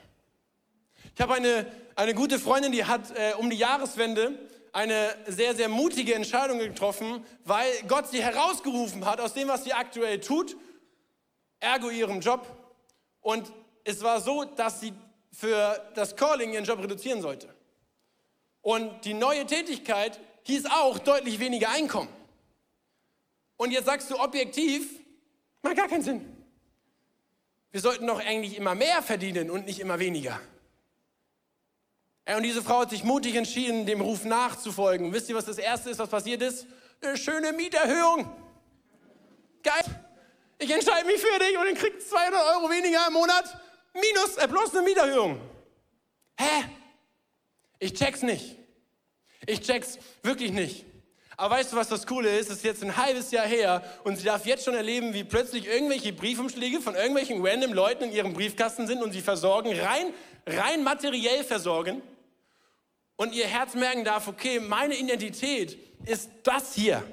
Ich 1.16 1.20
habe 1.20 1.34
eine, 1.34 1.66
eine 1.96 2.14
gute 2.14 2.38
Freundin, 2.38 2.72
die 2.72 2.86
hat 2.86 3.10
äh, 3.18 3.34
um 3.40 3.50
die 3.50 3.58
Jahreswende 3.58 4.38
eine 4.72 5.16
sehr, 5.26 5.56
sehr 5.56 5.68
mutige 5.68 6.14
Entscheidung 6.14 6.60
getroffen, 6.60 7.26
weil 7.44 7.72
Gott 7.88 8.10
sie 8.10 8.22
herausgerufen 8.22 9.04
hat 9.06 9.20
aus 9.20 9.34
dem, 9.34 9.48
was 9.48 9.64
sie 9.64 9.74
aktuell 9.74 10.20
tut, 10.20 10.56
ergo 11.60 11.90
ihrem 11.90 12.20
Job. 12.20 12.46
Und 13.22 13.52
es 13.84 14.04
war 14.04 14.22
so, 14.22 14.44
dass 14.44 14.82
sie 14.82 14.94
für 15.36 15.92
das 15.96 16.16
Calling 16.16 16.54
ihren 16.54 16.66
Job 16.66 16.80
reduzieren 16.80 17.22
sollte. 17.22 17.54
Und 18.62 19.06
die 19.06 19.14
neue 19.14 19.46
Tätigkeit 19.46 20.20
hieß 20.44 20.66
auch 20.68 21.00
deutlich 21.00 21.40
weniger 21.40 21.70
Einkommen. 21.70 22.10
Und 23.58 23.72
jetzt 23.72 23.86
sagst 23.86 24.10
du 24.10 24.20
objektiv, 24.20 24.88
macht 25.62 25.76
gar 25.76 25.88
keinen 25.88 26.04
Sinn. 26.04 26.36
Wir 27.72 27.82
sollten 27.82 28.08
doch 28.08 28.20
eigentlich 28.20 28.58
immer 28.58 28.76
mehr 28.76 29.02
verdienen 29.02 29.50
und 29.50 29.66
nicht 29.66 29.80
immer 29.80 30.00
weniger. 30.00 30.40
Und 32.26 32.44
diese 32.44 32.64
Frau 32.64 32.80
hat 32.80 32.90
sich 32.90 33.04
mutig 33.04 33.36
entschieden, 33.36 33.86
dem 33.86 34.02
Ruf 34.02 34.24
nachzufolgen. 34.24 35.14
wisst 35.14 35.30
ihr, 35.30 35.36
was 35.36 35.46
das 35.46 35.58
Erste 35.58 35.90
ist, 35.90 36.00
was 36.00 36.10
passiert 36.10 36.42
ist? 36.42 36.66
Eine 37.02 37.18
schöne 37.18 37.54
Mieterhöhung. 37.54 38.32
Geil. 39.62 39.84
Ich 40.58 40.72
entscheide 40.72 41.06
mich 41.06 41.22
für 41.22 41.40
dich 41.40 41.58
und 41.58 41.66
dann 41.66 41.76
kriegst 41.76 42.10
200 42.10 42.42
Euro 42.56 42.70
weniger 42.70 43.06
im 43.08 43.14
Monat. 43.14 43.65
Minus, 43.96 44.38
äh, 44.38 44.48
bloß 44.48 44.76
eine 44.76 44.84
Mieterhöhung. 44.84 45.40
Hä? 46.38 46.66
Ich 47.80 47.94
check's 47.94 48.22
nicht. 48.22 48.58
Ich 49.48 49.62
check's 49.62 49.98
wirklich 50.22 50.52
nicht. 50.52 50.86
Aber 51.38 51.56
weißt 51.56 51.72
du, 51.74 51.78
was 51.78 51.90
das 51.90 52.06
Coole 52.06 52.38
ist? 52.38 52.50
Es 52.50 52.58
ist 52.58 52.64
jetzt 52.64 52.84
ein 52.84 52.96
halbes 52.96 53.32
Jahr 53.32 53.46
her 53.46 53.84
und 54.04 54.18
sie 54.18 54.24
darf 54.24 54.46
jetzt 54.46 54.64
schon 54.66 54.74
erleben, 54.74 55.14
wie 55.14 55.24
plötzlich 55.24 55.68
irgendwelche 55.68 56.14
Briefumschläge 56.14 56.82
von 56.82 56.96
irgendwelchen 56.96 57.46
random 57.46 57.74
Leuten 57.74 58.06
in 58.06 58.12
ihrem 58.12 58.34
Briefkasten 58.34 58.88
sind 58.88 59.02
und 59.02 59.12
sie 59.12 59.22
versorgen, 59.22 59.78
rein, 59.80 60.14
rein 60.46 60.84
materiell 60.84 61.44
versorgen 61.44 62.02
und 63.18 63.34
ihr 63.34 63.48
Herz 63.48 63.76
merken 63.76 64.04
darf, 64.04 64.28
okay, 64.28 64.60
meine 64.60 64.96
Identität 64.96 65.78
ist 66.06 66.30
das 66.44 66.74
hier. 66.76 67.04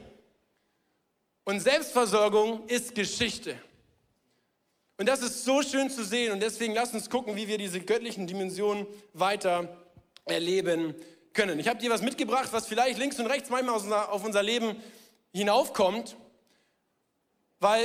Und 1.44 1.60
Selbstversorgung 1.60 2.66
ist 2.68 2.94
Geschichte. 2.94 3.56
Und 5.02 5.08
das 5.08 5.20
ist 5.20 5.44
so 5.44 5.62
schön 5.62 5.90
zu 5.90 6.04
sehen 6.04 6.30
und 6.30 6.38
deswegen 6.38 6.74
lasst 6.74 6.94
uns 6.94 7.10
gucken, 7.10 7.34
wie 7.34 7.48
wir 7.48 7.58
diese 7.58 7.80
göttlichen 7.80 8.28
Dimensionen 8.28 8.86
weiter 9.14 9.76
erleben 10.26 10.94
können. 11.32 11.58
Ich 11.58 11.66
habe 11.66 11.80
dir 11.80 11.90
was 11.90 12.02
mitgebracht, 12.02 12.50
was 12.52 12.68
vielleicht 12.68 13.00
links 13.00 13.18
und 13.18 13.26
rechts 13.26 13.50
manchmal 13.50 14.06
auf 14.06 14.24
unser 14.24 14.44
Leben 14.44 14.80
hinaufkommt, 15.32 16.16
weil 17.58 17.84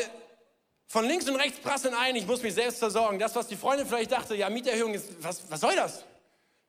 von 0.85 1.05
links 1.05 1.27
und 1.27 1.37
rechts 1.37 1.57
prasseln 1.59 1.95
ein, 1.95 2.15
ich 2.15 2.27
muss 2.27 2.43
mich 2.43 2.53
selbst 2.53 2.77
versorgen. 2.77 3.17
Das, 3.17 3.35
was 3.35 3.47
die 3.47 3.55
Freundin 3.55 3.87
vielleicht 3.87 4.11
dachte, 4.11 4.35
ja, 4.35 4.47
Mieterhöhung 4.51 4.93
ist, 4.93 5.07
was, 5.23 5.41
was 5.49 5.59
soll 5.59 5.75
das? 5.75 6.05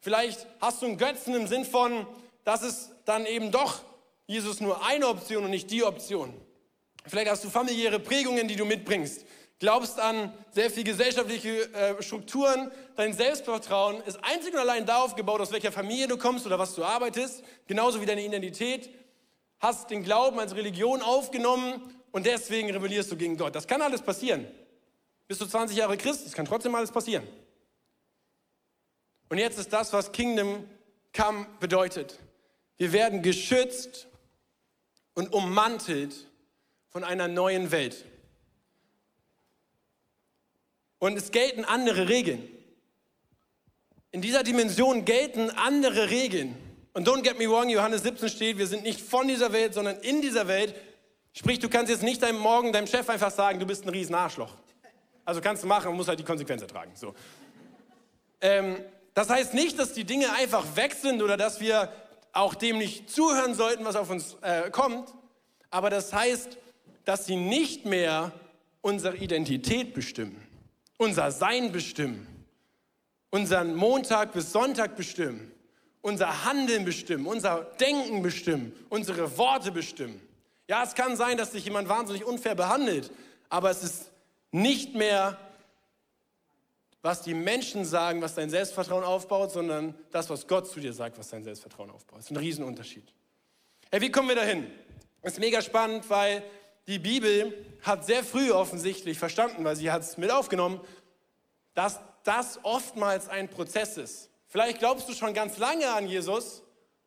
Vielleicht 0.00 0.46
hast 0.62 0.80
du 0.80 0.86
einen 0.86 0.96
Götzen 0.96 1.34
im 1.34 1.46
Sinn 1.46 1.66
von, 1.66 2.06
dass 2.44 2.62
es 2.62 2.88
dann 3.04 3.26
eben 3.26 3.50
doch 3.50 3.82
Jesus 4.26 4.60
nur 4.60 4.82
eine 4.86 5.08
Option 5.08 5.44
und 5.44 5.50
nicht 5.50 5.70
die 5.70 5.84
Option. 5.84 6.32
Vielleicht 7.04 7.30
hast 7.30 7.44
du 7.44 7.50
familiäre 7.50 8.00
Prägungen, 8.00 8.48
die 8.48 8.56
du 8.56 8.64
mitbringst. 8.64 9.26
Glaubst 9.60 9.98
an 9.98 10.32
sehr 10.52 10.70
viel 10.70 10.84
gesellschaftliche 10.84 11.72
äh, 11.72 12.02
Strukturen. 12.02 12.70
Dein 12.94 13.12
Selbstvertrauen 13.12 14.00
ist 14.02 14.22
einzig 14.22 14.54
und 14.54 14.60
allein 14.60 14.86
darauf 14.86 15.16
gebaut, 15.16 15.40
aus 15.40 15.50
welcher 15.50 15.72
Familie 15.72 16.06
du 16.06 16.16
kommst 16.16 16.46
oder 16.46 16.58
was 16.60 16.74
du 16.74 16.84
arbeitest. 16.84 17.42
Genauso 17.66 18.00
wie 18.00 18.06
deine 18.06 18.24
Identität. 18.24 18.88
Hast 19.58 19.90
den 19.90 20.04
Glauben 20.04 20.38
als 20.38 20.54
Religion 20.54 21.02
aufgenommen 21.02 21.82
und 22.12 22.26
deswegen 22.26 22.70
rebellierst 22.70 23.10
du 23.10 23.16
gegen 23.16 23.36
Gott. 23.36 23.56
Das 23.56 23.66
kann 23.66 23.82
alles 23.82 24.00
passieren. 24.00 24.46
Bist 25.26 25.40
du 25.40 25.46
20 25.46 25.76
Jahre 25.76 25.96
Christ, 25.96 26.24
das 26.24 26.32
kann 26.32 26.46
trotzdem 26.46 26.74
alles 26.76 26.92
passieren. 26.92 27.26
Und 29.28 29.38
jetzt 29.38 29.58
ist 29.58 29.72
das, 29.72 29.92
was 29.92 30.12
Kingdom 30.12 30.64
Come 31.14 31.46
bedeutet. 31.58 32.18
Wir 32.76 32.92
werden 32.92 33.22
geschützt 33.22 34.06
und 35.14 35.32
ummantelt 35.32 36.14
von 36.88 37.02
einer 37.02 37.26
neuen 37.26 37.72
Welt. 37.72 38.04
Und 40.98 41.16
es 41.16 41.30
gelten 41.30 41.64
andere 41.64 42.08
Regeln. 42.08 42.48
In 44.10 44.22
dieser 44.22 44.42
Dimension 44.42 45.04
gelten 45.04 45.50
andere 45.50 46.10
Regeln. 46.10 46.56
Und 46.94 47.06
don't 47.06 47.22
get 47.22 47.38
me 47.38 47.48
wrong, 47.48 47.68
Johannes 47.68 48.02
17 48.02 48.28
steht, 48.28 48.58
wir 48.58 48.66
sind 48.66 48.82
nicht 48.82 49.00
von 49.00 49.28
dieser 49.28 49.52
Welt, 49.52 49.74
sondern 49.74 49.98
in 50.00 50.22
dieser 50.22 50.48
Welt. 50.48 50.74
Sprich, 51.32 51.58
du 51.58 51.68
kannst 51.68 51.92
jetzt 51.92 52.02
nicht 52.02 52.22
deinem 52.22 52.38
Morgen 52.38 52.72
deinem 52.72 52.86
Chef 52.86 53.08
einfach 53.08 53.30
sagen, 53.30 53.60
du 53.60 53.66
bist 53.66 53.84
ein 53.84 53.90
riesen 53.90 54.14
Arschloch. 54.14 54.56
Also 55.24 55.40
kannst 55.40 55.62
du 55.62 55.66
machen, 55.66 55.94
musst 55.94 56.08
halt 56.08 56.18
die 56.18 56.24
Konsequenzen 56.24 56.66
tragen. 56.66 56.92
So. 56.94 57.14
Ähm, 58.40 58.78
das 59.14 59.28
heißt 59.28 59.52
nicht, 59.52 59.78
dass 59.78 59.92
die 59.92 60.04
Dinge 60.04 60.32
einfach 60.32 60.64
weg 60.74 60.94
sind 60.94 61.22
oder 61.22 61.36
dass 61.36 61.60
wir 61.60 61.92
auch 62.32 62.54
dem 62.54 62.78
nicht 62.78 63.10
zuhören 63.10 63.54
sollten, 63.54 63.84
was 63.84 63.94
auf 63.94 64.10
uns 64.10 64.36
äh, 64.40 64.70
kommt. 64.70 65.12
Aber 65.70 65.90
das 65.90 66.12
heißt, 66.12 66.56
dass 67.04 67.26
sie 67.26 67.36
nicht 67.36 67.84
mehr 67.84 68.32
unsere 68.80 69.16
Identität 69.16 69.92
bestimmen, 69.92 70.40
unser 70.98 71.30
Sein 71.30 71.72
bestimmen, 71.72 72.26
unseren 73.30 73.74
Montag 73.74 74.32
bis 74.32 74.52
Sonntag 74.52 74.96
bestimmen, 74.96 75.50
unser 76.02 76.44
Handeln 76.44 76.84
bestimmen, 76.84 77.26
unser 77.26 77.64
Denken 77.80 78.22
bestimmen, 78.22 78.72
unsere 78.90 79.38
Worte 79.38 79.72
bestimmen. 79.72 80.20
Ja, 80.68 80.84
es 80.84 80.94
kann 80.94 81.16
sein, 81.16 81.38
dass 81.38 81.52
sich 81.52 81.64
jemand 81.64 81.88
wahnsinnig 81.88 82.24
unfair 82.24 82.54
behandelt, 82.54 83.10
aber 83.48 83.70
es 83.70 83.82
ist 83.82 84.10
nicht 84.52 84.94
mehr, 84.94 85.38
was 87.00 87.22
die 87.22 87.34
Menschen 87.34 87.84
sagen, 87.84 88.20
was 88.20 88.34
dein 88.34 88.50
Selbstvertrauen 88.50 89.04
aufbaut, 89.04 89.52
sondern 89.52 89.94
das, 90.10 90.28
was 90.28 90.46
Gott 90.46 90.68
zu 90.68 90.80
dir 90.80 90.92
sagt, 90.92 91.18
was 91.18 91.30
dein 91.30 91.44
Selbstvertrauen 91.44 91.90
aufbaut. 91.90 92.18
Das 92.18 92.26
ist 92.26 92.32
ein 92.32 92.36
Riesenunterschied. 92.36 93.12
Hey, 93.90 94.00
wie 94.00 94.10
kommen 94.10 94.28
wir 94.28 94.36
dahin? 94.36 94.66
Das 95.22 95.34
ist 95.34 95.38
mega 95.38 95.62
spannend, 95.62 96.08
weil 96.10 96.42
die 96.88 96.98
Bibel 96.98 97.54
hat 97.82 98.04
sehr 98.06 98.24
früh 98.24 98.50
offensichtlich 98.50 99.18
verstanden, 99.18 99.62
weil 99.64 99.76
sie 99.76 99.92
hat 99.92 100.02
es 100.02 100.16
mit 100.16 100.30
aufgenommen, 100.30 100.80
dass 101.74 102.00
das 102.24 102.58
oftmals 102.64 103.28
ein 103.28 103.48
Prozess 103.48 103.98
ist. 103.98 104.30
Vielleicht 104.48 104.78
glaubst 104.78 105.08
du 105.08 105.12
schon 105.12 105.34
ganz 105.34 105.58
lange 105.58 105.92
an 105.92 106.08
Jesus 106.08 106.62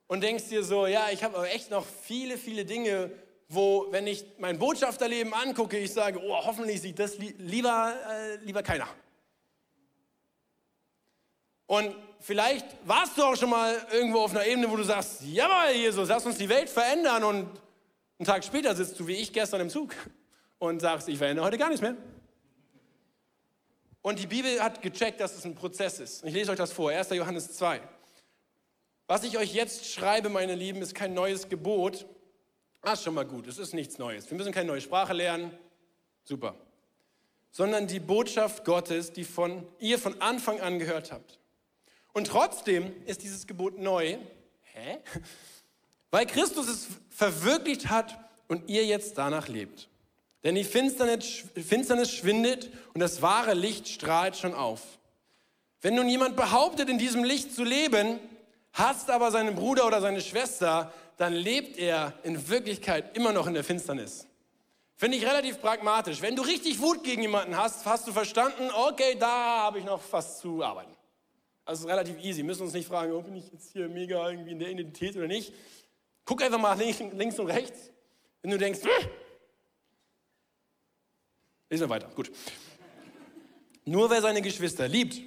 und 0.07 0.21
denkst 0.21 0.49
dir 0.49 0.63
so, 0.63 0.85
ja, 0.85 1.09
ich 1.11 1.23
habe 1.23 1.35
aber 1.35 1.49
echt 1.49 1.71
noch 1.71 1.85
viele, 2.03 2.37
viele 2.37 2.63
Dinge, 2.63 3.11
wo, 3.49 3.87
wenn 3.89 4.05
ich 4.05 4.23
mein 4.37 4.59
Botschafterleben 4.59 5.33
angucke, 5.33 5.77
ich 5.77 5.91
sage, 5.91 6.21
oh, 6.23 6.45
hoffentlich 6.45 6.81
sieht 6.81 6.99
das 6.99 7.17
li 7.17 7.33
lieber, 7.39 7.95
äh, 8.09 8.35
lieber 8.45 8.63
keiner. 8.63 8.87
Und 11.65 11.95
vielleicht 12.19 12.67
warst 12.85 13.17
du 13.17 13.23
auch 13.23 13.35
schon 13.35 13.49
mal 13.49 13.75
irgendwo 13.91 14.19
auf 14.19 14.31
einer 14.31 14.45
Ebene, 14.45 14.69
wo 14.69 14.75
du 14.75 14.83
sagst, 14.83 15.21
jawohl, 15.23 15.75
Jesus, 15.75 16.07
lass 16.07 16.25
uns 16.25 16.37
die 16.37 16.49
Welt 16.49 16.69
verändern 16.69 17.23
und 17.23 17.49
einen 18.21 18.27
Tag 18.27 18.43
später 18.43 18.75
sitzt 18.75 18.99
du 18.99 19.07
wie 19.07 19.15
ich 19.15 19.33
gestern 19.33 19.61
im 19.61 19.71
Zug 19.71 19.95
und 20.59 20.79
sagst, 20.79 21.09
ich 21.09 21.17
verändere 21.17 21.43
heute 21.43 21.57
gar 21.57 21.69
nichts 21.69 21.81
mehr. 21.81 21.95
Und 24.03 24.19
die 24.19 24.27
Bibel 24.27 24.61
hat 24.61 24.83
gecheckt, 24.83 25.19
dass 25.19 25.35
es 25.35 25.43
ein 25.43 25.55
Prozess 25.55 25.99
ist. 25.99 26.23
Ich 26.23 26.31
lese 26.31 26.51
euch 26.51 26.57
das 26.57 26.71
vor, 26.71 26.91
1. 26.91 27.09
Johannes 27.09 27.53
2. 27.53 27.81
Was 29.07 29.23
ich 29.23 29.39
euch 29.39 29.55
jetzt 29.55 29.91
schreibe, 29.91 30.29
meine 30.29 30.53
Lieben, 30.53 30.83
ist 30.83 30.93
kein 30.93 31.15
neues 31.15 31.49
Gebot. 31.49 32.05
Ah, 32.83 32.93
ist 32.93 33.01
schon 33.01 33.15
mal 33.15 33.25
gut, 33.25 33.47
es 33.47 33.57
ist 33.57 33.73
nichts 33.73 33.97
Neues. 33.97 34.29
Wir 34.29 34.37
müssen 34.37 34.51
keine 34.51 34.67
neue 34.67 34.81
Sprache 34.81 35.13
lernen. 35.13 35.57
Super. 36.23 36.53
Sondern 37.49 37.87
die 37.87 37.99
Botschaft 37.99 38.65
Gottes, 38.65 39.13
die 39.13 39.23
von 39.23 39.67
ihr 39.79 39.97
von 39.97 40.21
Anfang 40.21 40.61
an 40.61 40.77
gehört 40.77 41.11
habt. 41.11 41.39
Und 42.13 42.27
trotzdem 42.27 43.03
ist 43.07 43.23
dieses 43.23 43.47
Gebot 43.47 43.79
neu. 43.79 44.19
Hä? 44.61 44.99
Weil 46.11 46.25
Christus 46.25 46.67
es 46.67 46.87
verwirklicht 47.09 47.89
hat 47.89 48.17
und 48.47 48.69
ihr 48.69 48.85
jetzt 48.85 49.17
danach 49.17 49.47
lebt. 49.47 49.89
Denn 50.43 50.55
die 50.55 50.63
Finsternis, 50.63 51.43
Finsternis 51.55 52.11
schwindet 52.11 52.69
und 52.93 52.99
das 52.99 53.21
wahre 53.21 53.53
Licht 53.53 53.87
strahlt 53.87 54.35
schon 54.35 54.53
auf. 54.53 54.81
Wenn 55.81 55.95
nun 55.95 56.09
jemand 56.09 56.35
behauptet, 56.35 56.89
in 56.89 56.97
diesem 56.97 57.23
Licht 57.23 57.55
zu 57.55 57.63
leben, 57.63 58.19
hasst 58.73 59.09
aber 59.09 59.31
seinen 59.31 59.55
Bruder 59.55 59.87
oder 59.87 60.01
seine 60.01 60.21
Schwester, 60.21 60.91
dann 61.17 61.33
lebt 61.33 61.77
er 61.77 62.13
in 62.23 62.49
Wirklichkeit 62.49 63.15
immer 63.15 63.31
noch 63.31 63.47
in 63.47 63.53
der 63.53 63.63
Finsternis. 63.63 64.27
Finde 64.95 65.17
ich 65.17 65.25
relativ 65.25 65.59
pragmatisch. 65.59 66.21
Wenn 66.21 66.35
du 66.35 66.43
richtig 66.43 66.79
Wut 66.79 67.03
gegen 67.03 67.23
jemanden 67.23 67.57
hast, 67.57 67.85
hast 67.85 68.07
du 68.07 68.11
verstanden, 68.11 68.69
okay, 68.71 69.15
da 69.19 69.63
habe 69.63 69.79
ich 69.79 69.85
noch 69.85 70.01
was 70.11 70.39
zu 70.39 70.63
arbeiten. 70.63 70.91
Also 71.65 71.87
relativ 71.87 72.17
easy. 72.23 72.37
Wir 72.37 72.45
müssen 72.45 72.63
uns 72.63 72.73
nicht 72.73 72.87
fragen, 72.87 73.11
oh, 73.13 73.21
bin 73.21 73.35
ich 73.35 73.51
jetzt 73.51 73.71
hier 73.71 73.87
mega 73.87 74.29
irgendwie 74.29 74.51
in 74.51 74.59
der 74.59 74.69
Identität 74.69 75.15
oder 75.15 75.27
nicht. 75.27 75.53
Guck 76.25 76.41
einfach 76.41 76.59
mal 76.59 76.77
links, 76.77 77.39
und 77.39 77.47
rechts. 77.47 77.91
Wenn 78.41 78.51
du 78.51 78.57
denkst, 78.57 78.79
lesen 81.69 81.83
wir 81.83 81.89
weiter, 81.89 82.09
gut. 82.15 82.31
Nur 83.85 84.09
wer 84.09 84.21
seine 84.21 84.41
Geschwister 84.41 84.87
liebt, 84.87 85.21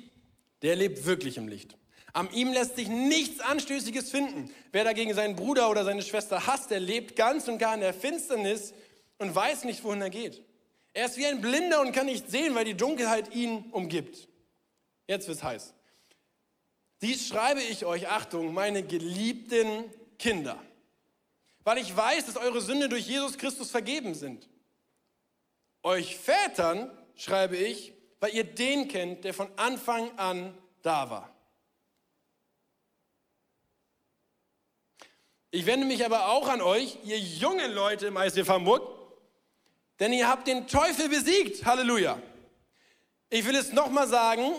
der 0.63 0.77
lebt 0.77 1.05
wirklich 1.05 1.37
im 1.37 1.49
Licht. 1.49 1.77
An 2.13 2.31
ihm 2.33 2.53
lässt 2.53 2.77
sich 2.77 2.89
nichts 2.89 3.41
Anstößiges 3.41 4.11
finden. 4.11 4.51
Wer 4.71 4.85
dagegen 4.85 5.13
seinen 5.15 5.35
Bruder 5.35 5.69
oder 5.69 5.85
seine 5.85 6.03
Schwester 6.03 6.47
hasst, 6.47 6.71
der 6.71 6.81
lebt 6.81 7.17
ganz 7.17 7.49
und 7.49 7.59
gar 7.59 7.75
in 7.75 7.81
der 7.81 7.93
Finsternis 7.93 8.73
und 9.19 9.35
weiß 9.35 9.65
nicht, 9.65 9.83
wohin 9.83 10.01
er 10.01 10.11
geht. 10.11 10.43
Er 10.93 11.07
ist 11.07 11.17
wie 11.17 11.27
ein 11.27 11.41
Blinder 11.41 11.81
und 11.81 11.93
kann 11.93 12.07
nicht 12.07 12.31
sehen, 12.31 12.55
weil 12.55 12.65
die 12.65 12.77
Dunkelheit 12.77 13.35
ihn 13.35 13.65
umgibt. 13.73 14.29
Jetzt 15.09 15.27
wird's 15.27 15.43
heiß. 15.43 15.75
Dies 17.03 17.27
schreibe 17.27 17.61
ich 17.61 17.85
euch, 17.85 18.09
Achtung, 18.09 18.55
meine 18.55 18.85
geliebten 18.85 19.85
Kinder 20.19 20.63
weil 21.65 21.79
ich 21.79 21.97
weiß, 21.97 22.27
dass 22.27 22.37
eure 22.37 22.61
Sünde 22.61 22.89
durch 22.89 23.07
Jesus 23.07 23.37
Christus 23.39 23.71
vergeben 23.71 24.15
sind. 24.15 24.49
Euch 25.83 26.17
Vätern 26.17 26.91
schreibe 27.17 27.57
ich, 27.57 27.93
weil 28.21 28.35
ihr 28.35 28.45
den 28.45 28.89
kennt, 28.89 29.25
der 29.25 29.35
von 29.35 29.49
Anfang 29.57 30.17
an 30.19 30.57
da 30.83 31.11
war. 31.11 31.35
Ich 35.51 35.67
wende 35.67 35.87
mich 35.87 36.05
aber 36.05 36.29
auch 36.29 36.49
an 36.49 36.61
euch, 36.61 36.99
ihr 37.05 37.19
jungen 37.19 37.73
Leute 37.73 38.09
im 38.09 38.17
ICF 38.17 38.49
Hamburg, 38.49 38.83
denn 40.01 40.13
ihr 40.13 40.29
habt 40.29 40.49
den 40.49 40.67
Teufel 40.67 41.09
besiegt. 41.09 41.65
Halleluja. 41.65 42.21
Ich 43.31 43.47
will 43.47 43.55
es 43.55 43.73
nochmal 43.73 44.09
sagen, 44.09 44.51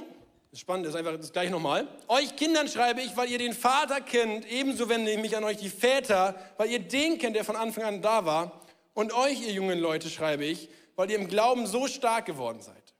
das 0.55 0.61
Spannende 0.61 0.87
ist 0.87 0.95
einfach 0.95 1.17
das 1.17 1.33
gleich 1.33 1.49
nochmal. 1.49 1.85
Euch 2.07 2.37
Kindern 2.37 2.69
schreibe 2.69 3.01
ich, 3.01 3.17
weil 3.17 3.29
ihr 3.29 3.37
den 3.37 3.51
Vater 3.51 3.99
kennt. 3.99 4.49
Ebenso 4.49 4.87
wende 4.87 5.11
ich 5.11 5.19
mich 5.19 5.35
an 5.35 5.43
euch 5.43 5.57
die 5.57 5.67
Väter, 5.67 6.33
weil 6.55 6.69
ihr 6.69 6.79
den 6.79 7.17
kennt, 7.17 7.35
der 7.35 7.43
von 7.43 7.57
Anfang 7.57 7.83
an 7.83 8.01
da 8.01 8.25
war. 8.25 8.61
Und 8.93 9.11
euch, 9.11 9.41
ihr 9.41 9.51
jungen 9.51 9.79
Leute, 9.79 10.09
schreibe 10.09 10.45
ich, 10.45 10.69
weil 10.95 11.11
ihr 11.11 11.17
im 11.17 11.27
Glauben 11.27 11.67
so 11.67 11.89
stark 11.89 12.25
geworden 12.25 12.61
seid. 12.61 12.93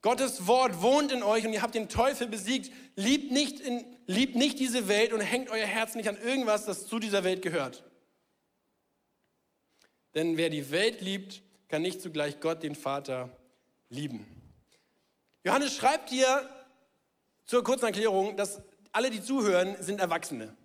Gottes 0.00 0.46
Wort 0.46 0.80
wohnt 0.80 1.12
in 1.12 1.22
euch 1.22 1.46
und 1.46 1.52
ihr 1.52 1.60
habt 1.60 1.74
den 1.74 1.90
Teufel 1.90 2.26
besiegt. 2.26 2.72
Liebt 2.96 3.30
nicht, 3.32 3.60
in, 3.60 3.84
liebt 4.06 4.34
nicht 4.34 4.58
diese 4.58 4.88
Welt 4.88 5.12
und 5.12 5.20
hängt 5.20 5.50
euer 5.50 5.66
Herz 5.66 5.96
nicht 5.96 6.08
an 6.08 6.16
irgendwas, 6.16 6.64
das 6.64 6.86
zu 6.86 6.98
dieser 6.98 7.22
Welt 7.22 7.42
gehört. 7.42 7.84
Denn 10.14 10.38
wer 10.38 10.48
die 10.48 10.70
Welt 10.70 11.02
liebt, 11.02 11.42
kann 11.68 11.82
nicht 11.82 12.00
zugleich 12.00 12.40
Gott, 12.40 12.62
den 12.62 12.74
Vater, 12.74 13.28
lieben. 13.90 14.26
Johannes 15.44 15.76
schreibt 15.76 16.08
hier 16.08 16.48
zur 17.46 17.62
kurzen 17.62 17.86
Erklärung, 17.86 18.36
dass 18.36 18.62
alle, 18.92 19.10
die 19.10 19.22
zuhören, 19.22 19.76
sind 19.80 20.00
Erwachsene. 20.00 20.56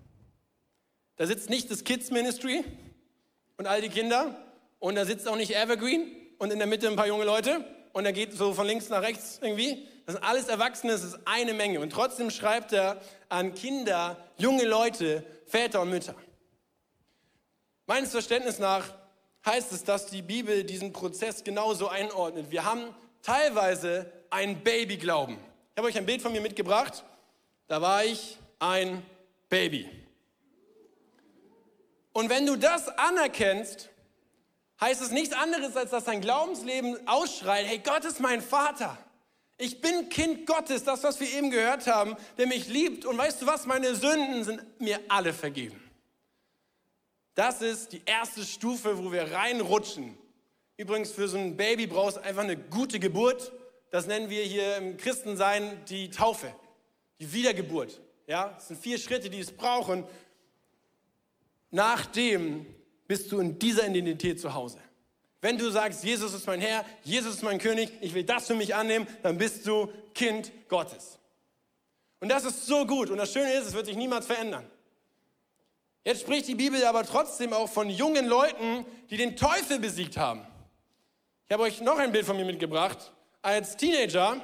Da 1.16 1.26
sitzt 1.26 1.50
nicht 1.50 1.70
das 1.70 1.84
Kids 1.84 2.12
Ministry 2.12 2.64
und 3.58 3.68
all 3.68 3.82
die 3.82 3.90
Kinder 3.90 4.36
und 4.80 4.96
da 4.96 5.06
sitzt 5.06 5.28
auch 5.28 5.36
nicht 5.36 5.56
Evergreen 5.56 6.10
und 6.38 6.52
in 6.52 6.60
der 6.60 6.68
Mitte 6.68 6.88
ein 6.88 6.96
paar 6.96 7.08
junge 7.08 7.26
Leute 7.26 7.66
und 7.92 8.06
er 8.06 8.14
geht 8.14 8.34
so 8.34 8.54
von 8.54 8.66
links 8.66 8.90
nach 8.90 9.02
rechts 9.02 9.40
irgendwie. 9.42 9.88
Das 10.06 10.16
sind 10.16 10.24
alles 10.24 10.48
Erwachsene, 10.48 10.94
das 10.94 11.04
ist 11.04 11.20
eine 11.26 11.54
Menge. 11.54 11.82
Und 11.82 11.92
trotzdem 11.92 12.32
schreibt 12.32 12.72
er 12.72 13.02
an 13.28 13.54
Kinder, 13.54 14.18
junge 14.38 14.64
Leute, 14.66 15.24
Väter 15.46 15.82
und 15.82 15.90
Mütter. 15.90 16.16
Meines 17.86 18.12
Verständnisses 18.12 18.60
nach 18.60 18.86
heißt 19.46 19.72
es, 19.72 19.84
dass 19.84 20.06
die 20.08 20.22
Bibel 20.22 20.64
diesen 20.64 20.94
Prozess 20.94 21.44
genauso 21.44 21.90
einordnet. 21.90 22.52
Wir 22.52 22.64
haben 22.64 22.96
teilweise 23.22 24.12
einen 24.30 24.64
Babyglauben 24.64 25.38
habe 25.80 25.88
euch 25.88 25.98
ein 25.98 26.06
Bild 26.06 26.22
von 26.22 26.34
mir 26.34 26.42
mitgebracht. 26.42 27.06
Da 27.68 27.82
war 27.82 28.04
ich 28.04 28.38
ein 28.60 29.02
Baby. 29.48 29.90
Und 32.12 32.30
wenn 32.30 32.46
du 32.46 32.58
das 32.58 32.90
anerkennst, 32.90 33.90
heißt 34.82 35.02
es 35.02 35.12
nichts 35.12 35.34
anderes, 35.34 35.78
als 35.78 35.92
dass 35.92 36.04
dein 36.04 36.20
Glaubensleben 36.20 37.08
ausschreit, 37.08 37.66
hey, 37.66 37.80
Gott 37.80 38.04
ist 38.04 38.20
mein 38.20 38.42
Vater. 38.42 38.98
Ich 39.58 39.80
bin 39.80 40.10
Kind 40.10 40.46
Gottes, 40.46 40.84
das, 40.84 41.02
was 41.04 41.18
wir 41.22 41.32
eben 41.32 41.50
gehört 41.50 41.88
haben, 41.88 42.18
der 42.38 42.48
mich 42.48 42.68
liebt. 42.68 43.06
Und 43.06 43.18
weißt 43.18 43.42
du 43.42 43.46
was, 43.46 43.66
meine 43.66 43.96
Sünden 43.96 44.44
sind 44.44 44.82
mir 44.82 45.00
alle 45.08 45.32
vergeben. 45.32 45.82
Das 47.36 47.62
ist 47.62 47.94
die 47.94 48.02
erste 48.06 48.44
Stufe, 48.44 49.02
wo 49.02 49.14
wir 49.14 49.32
reinrutschen. 49.32 50.18
Übrigens, 50.76 51.14
für 51.14 51.30
so 51.30 51.38
ein 51.38 51.56
Baby 51.56 51.88
brauchst 51.88 52.18
du 52.18 52.22
einfach 52.22 52.44
eine 52.44 52.58
gute 52.58 53.00
Geburt. 53.00 53.54
Das 53.92 54.06
nennen 54.06 54.30
wir 54.30 54.44
hier 54.44 54.78
im 54.78 54.98
Christensein 54.98 55.84
die 55.86 56.10
Taufe, 56.10 56.54
die 57.20 57.32
Wiedergeburt. 57.34 58.00
Ja, 58.28 58.50
das 58.50 58.68
sind 58.68 58.80
vier 58.80 58.98
Schritte, 59.00 59.30
die 59.30 59.40
es 59.40 59.52
brauchen. 59.52 60.04
Nachdem 61.72 62.66
bist 63.08 63.32
du 63.32 63.40
in 63.40 63.58
dieser 63.58 63.88
Identität 63.88 64.40
zu 64.40 64.54
Hause. 64.54 64.80
Wenn 65.42 65.58
du 65.58 65.70
sagst, 65.72 66.04
Jesus 66.04 66.34
ist 66.34 66.46
mein 66.46 66.62
Herr, 66.62 66.86
Jesus 67.04 67.36
ist 67.36 67.44
mein 67.44 67.60
König, 67.60 67.92
ich 68.02 68.14
will 68.14 68.24
das 68.24 68.48
für 68.48 68.56
mich 68.56 68.76
annehmen, 68.76 69.08
dann 69.24 69.38
bist 69.38 69.66
du 69.66 69.92
Kind 70.14 70.52
Gottes. 70.68 71.18
Und 72.20 72.30
das 72.30 72.44
ist 72.44 72.66
so 72.66 72.86
gut. 72.86 73.10
Und 73.10 73.18
das 73.18 73.32
Schöne 73.32 73.54
ist, 73.54 73.68
es 73.68 73.74
wird 73.74 73.86
sich 73.86 73.96
niemals 73.96 74.26
verändern. 74.26 74.70
Jetzt 76.04 76.22
spricht 76.22 76.48
die 76.48 76.56
Bibel 76.56 76.84
aber 76.86 77.04
trotzdem 77.06 77.54
auch 77.54 77.70
von 77.70 77.90
jungen 77.90 78.26
Leuten, 78.26 78.86
die 79.10 79.18
den 79.18 79.36
Teufel 79.36 79.80
besiegt 79.80 80.18
haben. 80.18 80.46
Ich 81.48 81.54
habe 81.54 81.64
euch 81.64 81.82
noch 81.82 81.98
ein 81.98 82.12
Bild 82.12 82.26
von 82.26 82.36
mir 82.36 82.46
mitgebracht. 82.46 83.12
Als 83.50 83.76
Teenager, 83.78 84.40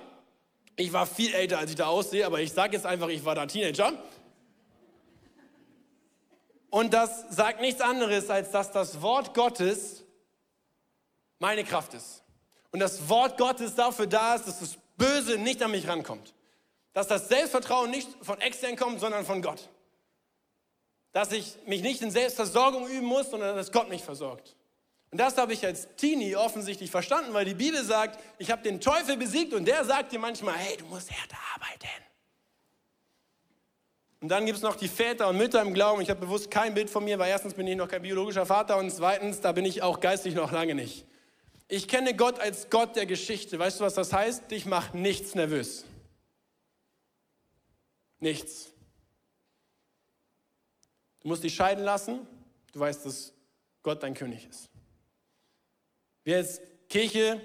ich 0.76 0.92
war 0.92 1.06
viel 1.06 1.32
älter, 1.32 1.60
als 1.60 1.70
ich 1.70 1.76
da 1.76 1.86
aussehe, 1.86 2.26
aber 2.26 2.40
ich 2.42 2.52
sage 2.52 2.76
jetzt 2.76 2.88
einfach, 2.88 3.08
ich 3.10 3.24
war 3.24 3.36
da 3.36 3.46
Teenager. 3.46 3.94
Und 6.72 6.92
das 6.92 7.26
sagt 7.30 7.62
nichts 7.62 7.82
anderes, 7.82 8.32
als 8.32 8.50
dass 8.50 8.72
das 8.72 9.04
Wort 9.04 9.36
Gottes 9.36 10.04
meine 11.38 11.64
Kraft 11.64 11.94
ist. 11.94 12.24
Und 12.72 12.80
das 12.80 13.08
Wort 13.08 13.38
Gottes 13.38 13.76
dafür 13.76 14.08
da 14.08 14.34
ist, 14.34 14.48
dass 14.48 14.62
das 14.62 14.78
Böse 14.98 15.38
nicht 15.38 15.62
an 15.62 15.70
mich 15.70 15.88
rankommt. 15.88 16.34
Dass 16.94 17.06
das 17.06 17.28
Selbstvertrauen 17.28 17.92
nicht 17.92 18.10
von 18.24 18.42
extern 18.42 18.76
kommt, 18.76 19.02
sondern 19.02 19.24
von 19.24 19.44
Gott. 19.44 19.70
Dass 21.12 21.32
ich 21.32 21.58
mich 21.68 21.84
nicht 21.84 22.02
in 22.02 22.10
Selbstversorgung 22.10 22.88
üben 22.88 23.06
muss, 23.06 23.30
sondern 23.30 23.56
dass 23.56 23.72
Gott 23.72 23.88
mich 23.88 24.02
versorgt. 24.02 24.56
Und 25.16 25.20
das 25.20 25.38
habe 25.38 25.54
ich 25.54 25.66
als 25.66 25.88
Teenie 25.96 26.36
offensichtlich 26.36 26.92
verstanden, 26.92 27.34
weil 27.34 27.46
die 27.46 27.54
Bibel 27.54 27.82
sagt, 27.86 28.20
ich 28.38 28.52
habe 28.52 28.62
den 28.64 28.82
Teufel 28.82 29.16
besiegt 29.16 29.54
und 29.54 29.64
der 29.64 29.86
sagt 29.86 30.12
dir 30.12 30.20
manchmal, 30.20 30.56
hey, 30.56 30.76
du 30.76 30.84
musst 30.88 31.10
härter 31.10 31.38
arbeiten. 31.54 31.88
Und 34.20 34.28
dann 34.28 34.46
gibt 34.46 34.58
es 34.58 34.62
noch 34.62 34.76
die 34.76 34.90
Väter 34.90 35.30
und 35.30 35.38
Mütter 35.38 35.62
im 35.62 35.74
Glauben. 35.74 36.02
Ich 36.02 36.10
habe 36.10 36.20
bewusst 36.20 36.52
kein 36.52 36.74
Bild 36.74 36.90
von 36.90 37.06
mir, 37.06 37.18
weil 37.18 37.30
erstens 37.30 37.54
bin 37.54 37.66
ich 37.66 37.78
noch 37.78 37.88
kein 37.88 38.02
biologischer 38.02 38.46
Vater 38.46 38.76
und 38.76 38.92
zweitens, 38.92 39.40
da 39.40 39.54
bin 39.54 39.64
ich 39.64 39.82
auch 39.82 40.02
geistig 40.02 40.36
noch 40.36 40.52
lange 40.52 40.76
nicht. 40.76 41.06
Ich 41.70 41.88
kenne 41.88 42.14
Gott 42.14 42.42
als 42.42 42.70
Gott 42.70 42.98
der 42.98 43.06
Geschichte. 43.06 43.58
Weißt 43.58 43.80
du, 43.80 43.86
was 43.86 43.94
das 43.94 44.12
heißt? 44.12 44.52
Dich 44.52 44.66
macht 44.66 44.96
nichts 44.96 45.34
nervös. 45.34 45.86
Nichts. 48.20 48.74
Du 51.22 51.30
musst 51.30 51.46
dich 51.46 51.56
scheiden 51.56 51.86
lassen. 51.86 52.28
Du 52.74 52.82
weißt, 52.82 53.06
dass 53.06 53.32
Gott 53.82 54.04
dein 54.04 54.14
König 54.14 54.46
ist. 54.50 54.75
Wir 56.26 56.38
als 56.38 56.60
Kirche 56.90 57.40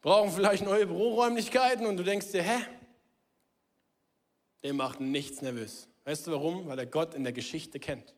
brauchen 0.00 0.32
vielleicht 0.32 0.64
neue 0.64 0.86
Büroräumlichkeiten 0.86 1.84
und 1.84 1.98
du 1.98 2.02
denkst 2.02 2.32
dir, 2.32 2.42
hä? 2.42 2.64
Der 4.62 4.72
macht 4.72 5.00
nichts 5.00 5.42
nervös. 5.42 5.86
Weißt 6.04 6.26
du 6.26 6.32
warum? 6.32 6.66
Weil 6.66 6.78
er 6.78 6.86
Gott 6.86 7.12
in 7.12 7.24
der 7.24 7.34
Geschichte 7.34 7.78
kennt 7.78 8.14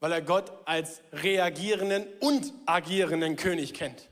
weil 0.00 0.12
er 0.12 0.22
Gott 0.22 0.52
als 0.64 1.02
reagierenden 1.12 2.06
und 2.20 2.52
agierenden 2.66 3.36
König 3.36 3.74
kennt. 3.74 4.08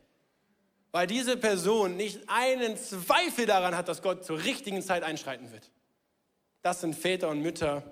Weil 0.93 1.07
diese 1.07 1.37
Person 1.37 1.97
nicht 1.97 2.21
einen 2.29 2.77
Zweifel 2.77 3.47
daran 3.47 3.76
hat, 3.76 3.89
dass 3.89 4.02
Gott 4.02 4.25
zur 4.25 4.43
richtigen 4.43 4.83
Zeit 4.83 5.02
einschreiten 5.02 5.52
wird. 5.52 5.71
Das 6.63 6.81
sind 6.81 6.95
Väter 6.95 7.29
und 7.29 7.43
Mütter 7.43 7.83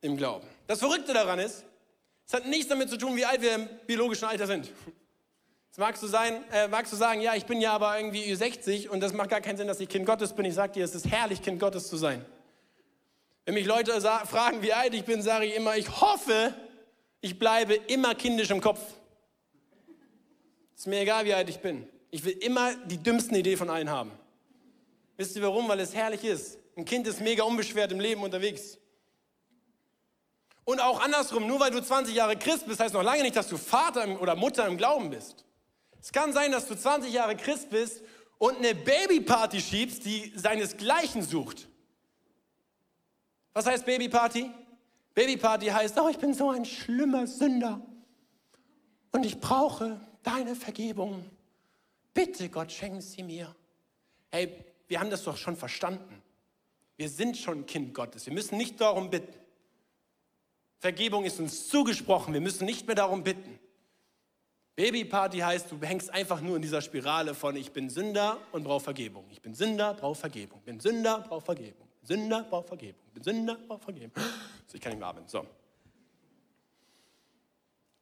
im 0.00 0.16
Glauben. 0.16 0.46
Das 0.66 0.80
Verrückte 0.80 1.14
daran 1.14 1.38
ist, 1.38 1.64
es 2.26 2.34
hat 2.34 2.46
nichts 2.46 2.68
damit 2.68 2.90
zu 2.90 2.98
tun, 2.98 3.16
wie 3.16 3.24
alt 3.24 3.40
wir 3.40 3.54
im 3.54 3.68
biologischen 3.86 4.26
Alter 4.26 4.46
sind. 4.46 4.70
Jetzt 5.72 5.78
magst 5.78 6.02
du, 6.02 6.06
sein, 6.06 6.44
äh, 6.52 6.68
magst 6.68 6.92
du 6.92 6.98
sagen, 6.98 7.22
ja, 7.22 7.34
ich 7.34 7.46
bin 7.46 7.58
ja 7.58 7.72
aber 7.72 7.96
irgendwie 7.96 8.34
60 8.34 8.90
und 8.90 9.00
das 9.00 9.14
macht 9.14 9.30
gar 9.30 9.40
keinen 9.40 9.56
Sinn, 9.56 9.68
dass 9.68 9.80
ich 9.80 9.88
Kind 9.88 10.04
Gottes 10.04 10.34
bin. 10.34 10.44
Ich 10.44 10.52
sage 10.52 10.74
dir, 10.74 10.84
es 10.84 10.94
ist 10.94 11.06
herrlich, 11.06 11.40
Kind 11.40 11.58
Gottes 11.58 11.88
zu 11.88 11.96
sein. 11.96 12.22
Wenn 13.46 13.54
mich 13.54 13.64
Leute 13.64 13.98
fragen, 14.26 14.60
wie 14.60 14.74
alt 14.74 14.92
ich 14.92 15.06
bin, 15.06 15.22
sage 15.22 15.46
ich 15.46 15.56
immer, 15.56 15.74
ich 15.78 15.88
hoffe, 16.02 16.52
ich 17.22 17.38
bleibe 17.38 17.72
immer 17.72 18.14
kindisch 18.14 18.50
im 18.50 18.60
Kopf. 18.60 18.80
Ist 20.76 20.88
mir 20.88 21.00
egal, 21.00 21.24
wie 21.24 21.32
alt 21.32 21.48
ich 21.48 21.60
bin. 21.60 21.88
Ich 22.10 22.22
will 22.22 22.32
immer 22.32 22.74
die 22.84 23.02
dümmsten 23.02 23.34
Ideen 23.34 23.56
von 23.56 23.70
allen 23.70 23.88
haben. 23.88 24.10
Wisst 25.16 25.36
ihr 25.36 25.42
warum? 25.42 25.66
Weil 25.70 25.80
es 25.80 25.94
herrlich 25.94 26.22
ist. 26.22 26.58
Ein 26.76 26.84
Kind 26.84 27.06
ist 27.06 27.22
mega 27.22 27.44
unbeschwert 27.44 27.92
im 27.92 28.00
Leben 28.00 28.22
unterwegs. 28.22 28.76
Und 30.64 30.80
auch 30.80 31.00
andersrum, 31.00 31.46
nur 31.46 31.60
weil 31.60 31.70
du 31.70 31.82
20 31.82 32.14
Jahre 32.14 32.36
Christ 32.36 32.66
bist, 32.66 32.78
heißt 32.78 32.92
noch 32.92 33.02
lange 33.02 33.22
nicht, 33.22 33.36
dass 33.36 33.48
du 33.48 33.56
Vater 33.56 34.20
oder 34.20 34.36
Mutter 34.36 34.66
im 34.66 34.76
Glauben 34.76 35.08
bist. 35.08 35.46
Es 36.02 36.10
kann 36.10 36.32
sein, 36.32 36.50
dass 36.50 36.66
du 36.66 36.74
20 36.74 37.12
Jahre 37.12 37.36
Christ 37.36 37.70
bist 37.70 38.02
und 38.38 38.56
eine 38.56 38.74
Babyparty 38.74 39.60
schiebst, 39.60 40.04
die 40.04 40.32
seinesgleichen 40.34 41.22
sucht. 41.22 41.68
Was 43.52 43.66
heißt 43.66 43.86
Babyparty? 43.86 44.50
Babyparty 45.14 45.66
heißt, 45.66 45.98
oh, 46.00 46.08
ich 46.08 46.18
bin 46.18 46.34
so 46.34 46.50
ein 46.50 46.64
schlimmer 46.64 47.28
Sünder 47.28 47.80
und 49.12 49.24
ich 49.24 49.38
brauche 49.38 50.00
deine 50.24 50.56
Vergebung. 50.56 51.24
Bitte, 52.12 52.48
Gott, 52.48 52.72
schenk 52.72 53.00
sie 53.00 53.22
mir. 53.22 53.54
Hey, 54.30 54.64
wir 54.88 54.98
haben 54.98 55.10
das 55.10 55.22
doch 55.22 55.36
schon 55.36 55.56
verstanden. 55.56 56.20
Wir 56.96 57.08
sind 57.08 57.36
schon 57.36 57.64
Kind 57.66 57.94
Gottes. 57.94 58.26
Wir 58.26 58.32
müssen 58.32 58.56
nicht 58.56 58.80
darum 58.80 59.08
bitten. 59.10 59.38
Vergebung 60.80 61.24
ist 61.24 61.38
uns 61.38 61.68
zugesprochen. 61.68 62.34
Wir 62.34 62.40
müssen 62.40 62.64
nicht 62.64 62.86
mehr 62.86 62.96
darum 62.96 63.22
bitten. 63.22 63.60
Babyparty 64.74 65.38
heißt, 65.38 65.70
du 65.70 65.78
hängst 65.80 66.10
einfach 66.10 66.40
nur 66.40 66.56
in 66.56 66.62
dieser 66.62 66.80
Spirale 66.80 67.34
von 67.34 67.56
ich 67.56 67.72
bin 67.72 67.90
Sünder 67.90 68.38
und 68.52 68.64
brauche 68.64 68.82
Vergebung. 68.82 69.26
Ich 69.30 69.42
bin 69.42 69.54
Sünder, 69.54 69.94
brauche 69.94 70.18
Vergebung. 70.18 70.60
Ich 70.60 70.64
bin 70.64 70.80
Sünder, 70.80 71.24
brauche 71.28 71.44
Vergebung. 71.44 71.88
Sünder, 72.02 72.46
brauche 72.48 72.66
Vergebung. 72.66 73.00
Ich 73.08 73.12
bin 73.12 73.22
Sünder, 73.22 73.58
brauche 73.68 73.82
Vergebung. 73.82 74.22
So, 74.66 74.74
ich 74.74 74.80
kann 74.80 74.92
nicht 74.92 74.98
mehr 74.98 75.08
atmen. 75.08 75.28
So. 75.28 75.46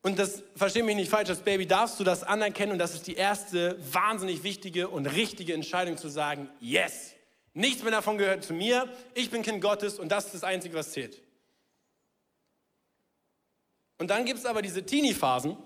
Und 0.03 0.19
das, 0.19 0.43
verstehe 0.57 0.83
mich 0.83 0.97
nicht 0.97 1.11
falsch, 1.11 1.29
das 1.29 1.41
Baby 1.41 1.67
darfst 1.67 2.01
du 2.01 2.05
das 2.05 2.23
anerkennen 2.23 2.73
und 2.73 2.79
das 2.79 2.95
ist 2.95 3.07
die 3.07 3.15
erste 3.15 3.77
wahnsinnig 3.93 4.43
wichtige 4.43 4.89
und 4.89 5.07
richtige 5.07 5.53
Entscheidung 5.53 5.99
zu 5.99 6.09
sagen, 6.09 6.49
yes, 6.61 7.13
nichts 7.53 7.83
mehr 7.83 7.93
davon 7.93 8.17
gehört 8.17 8.45
zu 8.45 8.55
mir, 8.55 8.89
ich 9.15 9.31
bin 9.31 9.43
Kind 9.43 9.61
Gottes 9.61 9.99
und 9.99 10.09
das 10.11 10.27
ist 10.27 10.35
das 10.37 10.45
Einzige, 10.45 10.75
was 10.75 10.93
zählt. 10.93 11.21
Und 13.99 14.09
dann 14.09 14.25
gibt 14.25 14.39
es 14.39 14.47
aber 14.47 14.63
diese 14.63 14.87
Teenie-Phasen, 14.87 15.59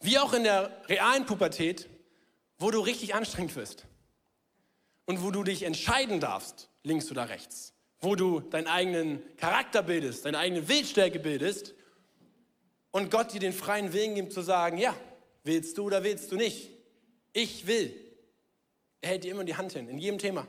wie 0.00 0.18
auch 0.18 0.32
in 0.32 0.44
der 0.44 0.70
realen 0.88 1.26
Pubertät, 1.26 1.88
wo 2.58 2.70
du 2.70 2.80
richtig 2.80 3.14
anstrengend 3.14 3.56
wirst 3.56 3.86
und 5.04 5.22
wo 5.22 5.30
du 5.30 5.42
dich 5.42 5.62
entscheiden 5.62 6.20
darfst, 6.20 6.70
links 6.82 7.10
oder 7.10 7.28
rechts, 7.28 7.74
wo 8.00 8.14
du 8.14 8.40
deinen 8.40 8.66
eigenen 8.66 9.22
Charakter 9.36 9.82
bildest, 9.82 10.24
deine 10.24 10.38
eigene 10.38 10.68
Willstärke 10.68 11.18
bildest 11.18 11.74
und 12.90 13.10
Gott 13.10 13.32
dir 13.32 13.40
den 13.40 13.52
freien 13.52 13.92
Willen 13.92 14.14
gibt 14.14 14.32
zu 14.32 14.42
sagen, 14.42 14.78
ja, 14.78 14.94
willst 15.44 15.76
du 15.78 15.84
oder 15.84 16.02
willst 16.02 16.32
du 16.32 16.36
nicht? 16.36 16.70
Ich 17.32 17.66
will. 17.66 17.94
Er 19.00 19.10
hält 19.10 19.24
dir 19.24 19.32
immer 19.32 19.44
die 19.44 19.56
Hand 19.56 19.72
hin, 19.72 19.88
in 19.88 19.98
jedem 19.98 20.18
Thema. 20.18 20.46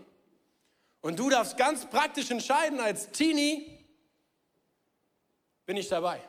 Und 1.02 1.20
du 1.20 1.30
darfst 1.30 1.58
ganz 1.58 1.90
praktisch 1.90 2.32
entscheiden 2.32 2.80
als 2.80 3.12
Teenie, 3.12 3.86
bin 5.66 5.78
ich 5.78 5.90
dabei. 5.90 6.22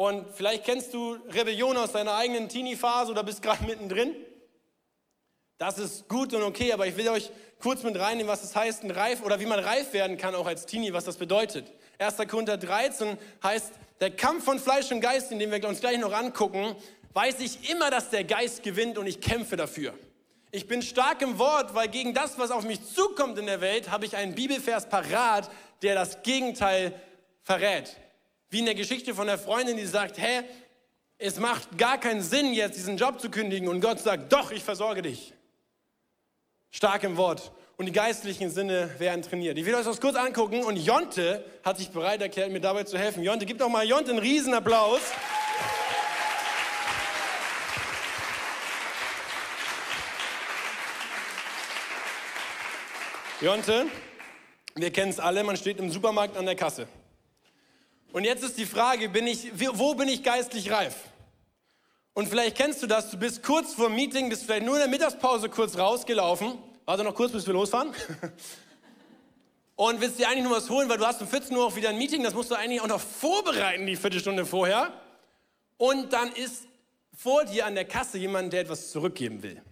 Und 0.00 0.24
vielleicht 0.32 0.64
kennst 0.64 0.94
du 0.94 1.18
Rebellion 1.28 1.76
aus 1.76 1.92
deiner 1.92 2.14
eigenen 2.14 2.48
Teenie-Phase 2.48 3.12
oder 3.12 3.22
bist 3.22 3.42
gerade 3.42 3.64
mittendrin. 3.64 4.16
Das 5.58 5.76
ist 5.76 6.08
gut 6.08 6.32
und 6.32 6.42
okay, 6.42 6.72
aber 6.72 6.86
ich 6.86 6.96
will 6.96 7.10
euch 7.10 7.30
kurz 7.60 7.82
mit 7.82 8.00
reinnehmen, 8.00 8.32
was 8.32 8.42
es 8.42 8.56
heißt, 8.56 8.82
ein 8.82 8.92
reif 8.92 9.22
oder 9.22 9.40
wie 9.40 9.44
man 9.44 9.58
reif 9.58 9.92
werden 9.92 10.16
kann, 10.16 10.34
auch 10.34 10.46
als 10.46 10.64
Teenie, 10.64 10.94
was 10.94 11.04
das 11.04 11.18
bedeutet. 11.18 11.70
1. 11.98 12.16
Korinther 12.30 12.56
13 12.56 13.18
heißt, 13.42 13.74
der 14.00 14.10
Kampf 14.12 14.46
von 14.46 14.58
Fleisch 14.58 14.90
und 14.90 15.02
Geist, 15.02 15.32
in 15.32 15.38
dem 15.38 15.50
wir 15.50 15.68
uns 15.68 15.80
gleich 15.80 15.98
noch 15.98 16.14
angucken, 16.14 16.74
weiß 17.12 17.38
ich 17.40 17.70
immer, 17.70 17.90
dass 17.90 18.08
der 18.08 18.24
Geist 18.24 18.62
gewinnt 18.62 18.96
und 18.96 19.06
ich 19.06 19.20
kämpfe 19.20 19.56
dafür. 19.56 19.92
Ich 20.50 20.66
bin 20.66 20.80
stark 20.80 21.20
im 21.20 21.38
Wort, 21.38 21.74
weil 21.74 21.88
gegen 21.88 22.14
das, 22.14 22.38
was 22.38 22.50
auf 22.50 22.64
mich 22.64 22.82
zukommt 22.86 23.38
in 23.38 23.44
der 23.44 23.60
Welt, 23.60 23.90
habe 23.90 24.06
ich 24.06 24.16
einen 24.16 24.34
Bibelvers 24.34 24.88
parat, 24.88 25.50
der 25.82 25.94
das 25.94 26.22
Gegenteil 26.22 26.98
verrät. 27.42 27.98
Wie 28.50 28.58
in 28.58 28.66
der 28.66 28.74
Geschichte 28.74 29.14
von 29.14 29.26
der 29.26 29.38
Freundin, 29.38 29.76
die 29.76 29.86
sagt, 29.86 30.18
hä, 30.18 30.42
es 31.18 31.38
macht 31.38 31.78
gar 31.78 31.98
keinen 31.98 32.22
Sinn, 32.22 32.52
jetzt 32.52 32.76
diesen 32.76 32.96
Job 32.96 33.20
zu 33.20 33.30
kündigen. 33.30 33.68
Und 33.68 33.80
Gott 33.80 34.00
sagt, 34.00 34.32
doch, 34.32 34.50
ich 34.50 34.64
versorge 34.64 35.02
dich. 35.02 35.32
Stark 36.70 37.04
im 37.04 37.16
Wort. 37.16 37.52
und 37.80 37.86
die 37.86 37.92
geistlichen 37.92 38.50
Sinne 38.50 38.90
werden 38.98 39.22
trainiert. 39.22 39.56
Ich 39.56 39.64
will 39.64 39.74
euch 39.74 39.86
das 39.86 40.02
kurz 40.02 40.14
angucken 40.14 40.64
und 40.64 40.76
Jonte 40.76 41.42
hat 41.64 41.78
sich 41.78 41.88
bereit 41.88 42.20
erklärt, 42.20 42.52
mir 42.52 42.60
dabei 42.60 42.84
zu 42.84 42.98
helfen. 42.98 43.22
Jonte, 43.22 43.46
gib 43.46 43.56
doch 43.56 43.70
mal 43.70 43.88
Jonte 43.88 44.10
einen 44.10 44.18
riesen 44.18 44.52
Applaus. 44.52 45.00
Jonte, 53.40 53.86
wir 54.74 54.92
kennen 54.92 55.08
es 55.08 55.18
alle, 55.18 55.42
man 55.42 55.56
steht 55.56 55.78
im 55.78 55.90
Supermarkt 55.90 56.36
an 56.36 56.44
der 56.44 56.56
Kasse. 56.56 56.86
Und 58.12 58.24
jetzt 58.24 58.42
ist 58.42 58.58
die 58.58 58.66
Frage, 58.66 59.08
bin 59.08 59.26
ich, 59.26 59.50
wo 59.54 59.94
bin 59.94 60.08
ich 60.08 60.22
geistlich 60.22 60.70
reif? 60.70 60.96
Und 62.12 62.28
vielleicht 62.28 62.56
kennst 62.56 62.82
du 62.82 62.86
das, 62.86 63.10
du 63.10 63.16
bist 63.16 63.42
kurz 63.42 63.74
vor 63.74 63.86
dem 63.86 63.94
Meeting, 63.94 64.28
bist 64.28 64.44
vielleicht 64.44 64.66
nur 64.66 64.74
in 64.74 64.80
der 64.80 64.88
Mittagspause 64.88 65.48
kurz 65.48 65.78
rausgelaufen. 65.78 66.58
Warte 66.84 67.04
noch 67.04 67.14
kurz, 67.14 67.32
bis 67.32 67.46
wir 67.46 67.54
losfahren. 67.54 67.94
Und 69.76 70.00
willst 70.00 70.18
dir 70.18 70.28
eigentlich 70.28 70.44
nur 70.44 70.56
was 70.56 70.68
holen, 70.68 70.88
weil 70.88 70.98
du 70.98 71.06
hast 71.06 71.22
um 71.22 71.28
14 71.28 71.56
Uhr 71.56 71.64
auch 71.64 71.76
wieder 71.76 71.88
ein 71.88 71.96
Meeting, 71.96 72.22
das 72.22 72.34
musst 72.34 72.50
du 72.50 72.54
eigentlich 72.54 72.80
auch 72.80 72.88
noch 72.88 73.00
vorbereiten, 73.00 73.86
die 73.86 73.96
Viertelstunde 73.96 74.44
vorher. 74.44 74.92
Und 75.78 76.12
dann 76.12 76.32
ist 76.32 76.64
vor 77.16 77.44
dir 77.44 77.64
an 77.64 77.74
der 77.74 77.86
Kasse 77.86 78.18
jemand, 78.18 78.52
der 78.52 78.62
etwas 78.62 78.90
zurückgeben 78.90 79.42
will. 79.42 79.62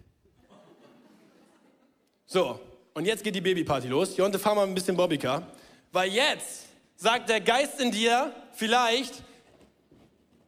So, 2.25 2.59
und 2.93 3.05
jetzt 3.05 3.23
geht 3.23 3.35
die 3.35 3.41
Babyparty 3.41 3.87
los. 3.87 4.15
Jonte, 4.17 4.39
fahr 4.39 4.55
mal 4.55 4.65
ein 4.65 4.73
bisschen 4.73 4.95
Bobbycar. 4.95 5.45
Weil 5.91 6.11
jetzt 6.11 6.68
sagt 6.99 7.29
der 7.29 7.39
Geist 7.39 7.79
in 7.79 7.91
dir 7.91 8.33
vielleicht, 8.53 9.13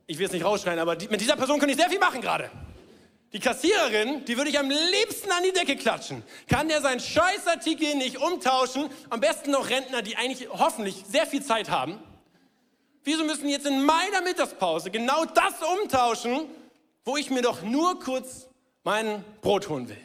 ich 0.06 0.20
will 0.20 0.26
es 0.26 0.34
nicht 0.34 0.44
rausschreien, 0.44 0.80
aber 0.80 0.98
mit 1.10 1.22
dieser 1.22 1.38
Person 1.38 1.60
könnte 1.60 1.72
ich 1.74 1.80
sehr 1.80 1.90
viel 1.90 2.00
machen 2.00 2.22
gerade. 2.22 2.52
Die 3.32 3.40
Kassiererin, 3.40 4.26
die 4.26 4.36
würde 4.36 4.50
ich 4.50 4.60
am 4.60 4.70
liebsten 4.70 5.32
an 5.32 5.42
die 5.44 5.54
Decke 5.54 5.78
klatschen. 5.78 6.22
Kann 6.50 6.68
der 6.68 6.82
seinen 6.82 7.00
Scheißartikel 7.00 7.96
nicht 7.96 8.18
umtauschen? 8.18 8.90
Am 9.10 9.22
besten 9.22 9.52
noch 9.52 9.70
Rentner, 9.70 10.02
die 10.02 10.18
eigentlich 10.18 10.50
hoffentlich 10.50 11.06
sehr 11.10 11.26
viel 11.26 11.42
Zeit 11.42 11.70
haben. 11.70 11.98
Wieso 13.06 13.24
müssen 13.24 13.48
jetzt 13.48 13.66
in 13.66 13.86
meiner 13.86 14.22
Mittagspause 14.22 14.92
genau 14.92 15.24
das 15.24 15.54
umtauschen, 15.82 16.42
wo 17.06 17.16
ich 17.16 17.30
mir 17.30 17.42
doch 17.42 17.62
nur 17.62 17.98
kurz 18.02 18.50
mein 18.84 19.24
Brot 19.40 19.70
holen 19.70 19.88
will? 19.88 19.98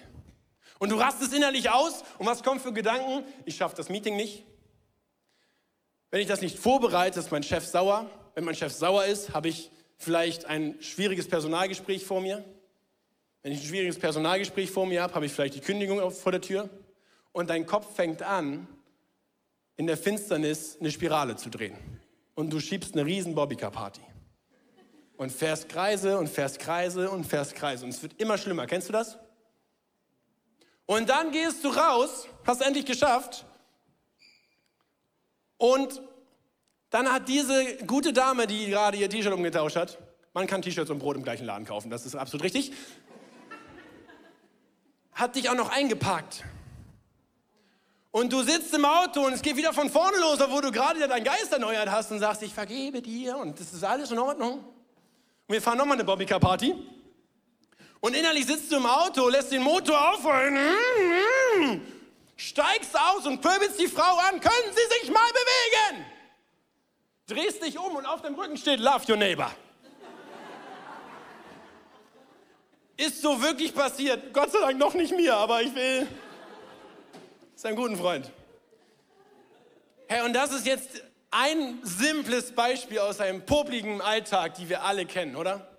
Und 0.79 0.91
du 0.91 0.97
rastest 0.97 1.35
innerlich 1.35 1.71
aus 1.71 2.05
und 2.19 2.27
was 2.27 2.45
kommt 2.45 2.63
für 2.63 2.73
Gedanken? 2.73 3.25
Ich 3.45 3.57
schaffe 3.57 3.75
das 3.75 3.89
Meeting 3.89 4.15
nicht. 4.15 4.45
Wenn 6.17 6.23
ich 6.23 6.29
das 6.29 6.41
nicht 6.41 6.59
vorbereite, 6.59 7.21
ist 7.21 7.31
mein 7.31 7.43
Chef 7.43 7.67
sauer. 7.67 8.09
Wenn 8.35 8.45
mein 8.45 8.55
Chef 8.55 8.73
sauer 8.73 9.05
ist, 9.05 9.35
habe 9.35 9.49
ich 9.49 9.71
vielleicht 9.99 10.47
ein 10.47 10.81
schwieriges 10.81 11.29
Personalgespräch 11.29 12.07
vor 12.07 12.23
mir. 12.23 12.43
Wenn 13.43 13.53
ich 13.53 13.61
ein 13.61 13.67
schwieriges 13.67 13.99
Personalgespräch 13.99 14.71
vor 14.71 14.87
mir 14.87 15.03
habe, 15.03 15.15
habe 15.15 15.27
ich 15.27 15.33
vielleicht 15.33 15.57
die 15.57 15.61
Kündigung 15.61 16.11
vor 16.11 16.33
der 16.33 16.41
Tür. 16.41 16.71
Und 17.33 17.51
dein 17.51 17.67
Kopf 17.67 17.95
fängt 17.95 18.23
an, 18.23 18.67
in 19.77 19.87
der 19.87 19.99
Finsternis 19.99 20.79
eine 20.81 20.91
Spirale 20.91 21.37
zu 21.37 21.51
drehen. 21.51 21.77
Und 22.35 22.49
du 22.49 22.61
schiebst 22.61 22.95
eine 22.95 23.05
riesen 23.05 23.35
Bobbycar-Party. 23.35 24.01
Und 25.19 25.31
fährst 25.31 25.69
Kreise 25.69 26.17
und 26.17 26.31
fährst 26.31 26.61
Kreise 26.61 27.11
und 27.11 27.25
fährst 27.25 27.55
Kreise. 27.55 27.85
Und 27.85 27.91
es 27.91 28.03
wird 28.03 28.19
immer 28.19 28.39
schlimmer. 28.39 28.67
Kennst 28.67 28.89
du 28.89 28.95
das? 28.95 29.19
Und 30.87 31.11
dann 31.11 31.31
gehst 31.31 31.63
du 31.63 31.69
raus, 31.69 32.27
hast 32.47 32.63
endlich 32.63 32.87
geschafft. 32.87 33.46
Und 35.59 36.03
dann 36.91 37.13
hat 37.13 37.29
diese 37.29 37.77
gute 37.87 38.13
Dame, 38.13 38.47
die 38.47 38.67
gerade 38.67 38.97
ihr 38.97 39.11
T-Shirt 39.11 39.33
umgetauscht 39.33 39.77
hat, 39.77 39.99
man 40.33 40.47
kann 40.47 40.63
T-Shirts 40.63 40.91
und 40.91 40.99
Brot 40.99 41.17
im 41.17 41.23
gleichen 41.23 41.47
Laden 41.47 41.67
kaufen, 41.67 41.91
das 41.91 42.05
ist 42.07 42.15
absolut 42.15 42.45
richtig, 42.45 42.73
hat 45.13 45.35
dich 45.35 45.49
auch 45.49 45.55
noch 45.55 45.71
eingepackt. 45.71 46.45
Und 48.11 48.33
du 48.33 48.43
sitzt 48.43 48.73
im 48.73 48.85
Auto 48.85 49.27
und 49.27 49.35
es 49.35 49.43
geht 49.43 49.57
wieder 49.57 49.75
von 49.75 49.91
vorne 49.91 50.17
los, 50.19 50.41
obwohl 50.41 50.63
du 50.63 50.73
gerade 50.73 51.07
deinen 51.07 51.25
Geist 51.25 51.53
erneuert 51.53 51.91
hast 51.91 52.11
und 52.13 52.19
sagst, 52.19 52.43
ich 52.43 52.55
vergebe 52.55 53.03
dir 53.03 53.37
und 53.37 53.61
das 53.61 53.75
ist 53.75 53.85
alles 53.85 54.11
in 54.11 54.19
Ordnung. 54.19 54.59
Und 54.59 55.53
wir 55.53 55.61
fahren 55.61 55.79
nochmal 55.79 55.97
eine 55.97 56.05
Bobbycar-Party. 56.05 56.75
Und 58.01 58.17
innerlich 58.17 58.47
sitzt 58.47 58.73
du 58.73 58.77
im 58.77 58.87
Auto, 58.87 59.29
lässt 59.29 59.53
den 59.53 59.63
Motor 59.63 60.15
aufhören, 60.15 60.57
steigst 62.37 62.99
aus 62.99 63.27
und 63.27 63.41
pöbelst 63.41 63.81
die 63.81 63.89
Frau 63.89 64.17
an, 64.29 64.41
können 64.41 64.73
Sie 64.73 65.01
sich 65.01 65.11
mal 65.11 65.31
bewegen? 65.33 66.07
Drehst 67.27 67.63
dich 67.63 67.79
um 67.79 67.97
und 67.97 68.07
auf 68.07 68.23
dem 68.23 68.35
Rücken 68.35 68.57
steht 68.57 68.79
Love 68.79 69.05
Your 69.09 69.17
Neighbor. 69.17 69.51
Ist 72.97 73.21
so 73.21 73.43
wirklich 73.43 73.75
passiert. 73.75 74.33
Gott 74.33 74.53
sei 74.53 74.61
Dank 74.61 74.79
noch 74.79 74.95
nicht 74.95 75.15
mir, 75.15 75.35
aber 75.35 75.61
ich 75.61 75.75
will. 75.75 76.07
Ist 77.55 77.67
ein 77.67 77.77
guter 77.77 77.97
Freund. 77.97 78.31
Hey, 80.09 80.23
und 80.23 80.33
das 80.33 80.53
ist 80.53 80.67
jetzt 80.67 81.03
ein 81.31 81.81
simples 81.83 82.53
Beispiel 82.53 83.01
aus 83.01 83.21
einem 83.21 83.45
popligen 83.45 84.01
Alltag, 84.01 84.55
die 84.55 84.69
wir 84.69 84.83
alle 84.83 85.05
kennen, 85.05 85.37
oder? 85.37 85.77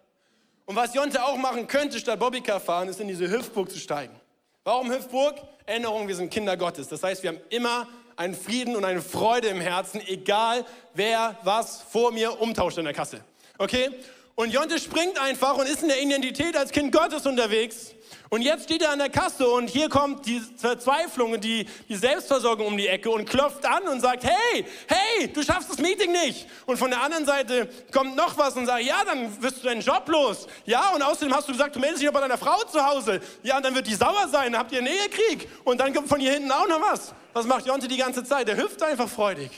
Und 0.65 0.75
was 0.75 0.93
Jonte 0.93 1.23
auch 1.23 1.37
machen 1.37 1.67
könnte, 1.67 1.97
statt 1.97 2.19
Bobbycar 2.19 2.59
fahren, 2.59 2.89
ist 2.89 2.99
in 2.99 3.07
diese 3.07 3.29
Hüpfburg 3.29 3.71
zu 3.71 3.79
steigen. 3.79 4.19
Warum 4.67 4.91
Hüpfburg? 4.91 5.35
Erinnerung, 5.65 6.09
wir 6.09 6.15
sind 6.17 6.29
Kinder 6.29 6.57
Gottes. 6.57 6.89
Das 6.89 7.01
heißt, 7.01 7.23
wir 7.23 7.29
haben 7.29 7.39
immer 7.47 7.87
einen 8.17 8.35
Frieden 8.35 8.75
und 8.75 8.83
eine 8.83 9.01
Freude 9.01 9.47
im 9.47 9.61
Herzen, 9.61 10.01
egal 10.05 10.65
wer 10.93 11.37
was 11.43 11.81
vor 11.83 12.11
mir 12.11 12.41
umtauscht 12.41 12.77
in 12.77 12.83
der 12.83 12.93
Kasse. 12.93 13.21
Okay? 13.59 13.91
Und 14.37 14.53
Jonte 14.53 14.79
springt 14.79 15.19
einfach 15.19 15.57
und 15.57 15.67
ist 15.67 15.81
in 15.81 15.89
der 15.89 16.01
Identität 16.01 16.55
als 16.55 16.71
Kind 16.71 16.93
Gottes 16.93 17.25
unterwegs 17.25 17.95
und 18.29 18.41
jetzt 18.41 18.65
steht 18.65 18.81
er 18.81 18.91
an 18.91 18.99
der 18.99 19.09
Kasse 19.09 19.47
und 19.47 19.69
hier 19.69 19.87
kommt 19.87 20.25
die 20.25 20.41
Verzweiflung 20.57 21.31
und 21.31 21.43
die, 21.43 21.65
die 21.87 21.95
Selbstversorgung 21.95 22.67
um 22.67 22.77
die 22.77 22.87
Ecke 22.87 23.09
und 23.09 23.29
klopft 23.29 23.65
an 23.65 23.83
und 23.87 24.01
sagt, 24.01 24.25
hey, 24.25 24.65
hey, 24.87 25.31
du 25.31 25.41
schaffst 25.41 25.69
das 25.69 25.77
Meeting 25.77 26.11
nicht. 26.11 26.45
Und 26.65 26.77
von 26.77 26.89
der 26.89 27.01
anderen 27.01 27.25
Seite 27.25 27.69
kommt 27.93 28.17
noch 28.17 28.37
was 28.37 28.55
und 28.57 28.65
sagt, 28.65 28.83
ja, 28.83 29.05
dann 29.05 29.41
wirst 29.41 29.63
du 29.63 29.67
deinen 29.67 29.79
Job 29.79 30.03
los. 30.09 30.47
Ja, 30.65 30.89
und 30.89 31.01
außerdem 31.01 31.33
hast 31.33 31.47
du 31.47 31.53
gesagt, 31.53 31.75
du 31.77 31.79
meldest 31.79 32.01
dich 32.01 32.07
noch 32.07 32.13
bei 32.13 32.19
deiner 32.19 32.37
Frau 32.37 32.61
zu 32.65 32.85
Hause. 32.85 33.21
Ja, 33.43 33.57
und 33.57 33.65
dann 33.65 33.73
wird 33.73 33.87
die 33.87 33.95
sauer 33.95 34.27
sein, 34.29 34.51
dann 34.51 34.59
habt 34.59 34.73
ihr 34.73 34.79
einen 34.79 34.87
Ehekrieg. 34.87 35.47
Und 35.63 35.79
dann 35.79 35.93
kommt 35.93 36.09
von 36.09 36.19
hier 36.19 36.33
hinten 36.33 36.51
auch 36.51 36.67
noch 36.67 36.81
was. 36.81 37.13
Was 37.31 37.45
macht 37.45 37.65
Jonte 37.65 37.87
die 37.87 37.97
ganze 37.97 38.25
Zeit? 38.25 38.49
Der 38.49 38.57
hüpft 38.57 38.83
einfach 38.83 39.07
freudig. 39.07 39.51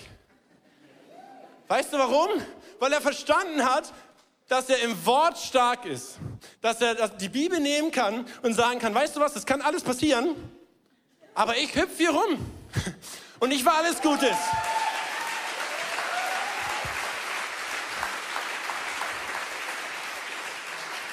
Weißt 1.68 1.92
du 1.92 1.98
warum? 1.98 2.30
Weil 2.80 2.94
er 2.94 3.02
verstanden 3.02 3.66
hat, 3.66 3.92
dass 4.50 4.68
er 4.68 4.80
im 4.80 5.06
Wort 5.06 5.38
stark 5.38 5.86
ist, 5.86 6.18
dass 6.60 6.82
er 6.82 7.08
die 7.10 7.30
Bibel 7.30 7.60
nehmen 7.60 7.92
kann 7.92 8.26
und 8.42 8.54
sagen 8.56 8.80
kann, 8.80 8.94
weißt 8.94 9.16
du 9.16 9.22
was, 9.22 9.34
das 9.34 9.46
kann 9.46 9.62
alles 9.62 9.84
passieren, 9.84 10.36
aber 11.34 11.56
ich 11.56 11.74
hüpfe 11.74 11.96
hier 11.96 12.12
rum 12.12 12.46
und 13.40 13.52
ich 13.52 13.64
war 13.64 13.76
alles 13.76 14.02
Gutes. 14.02 14.36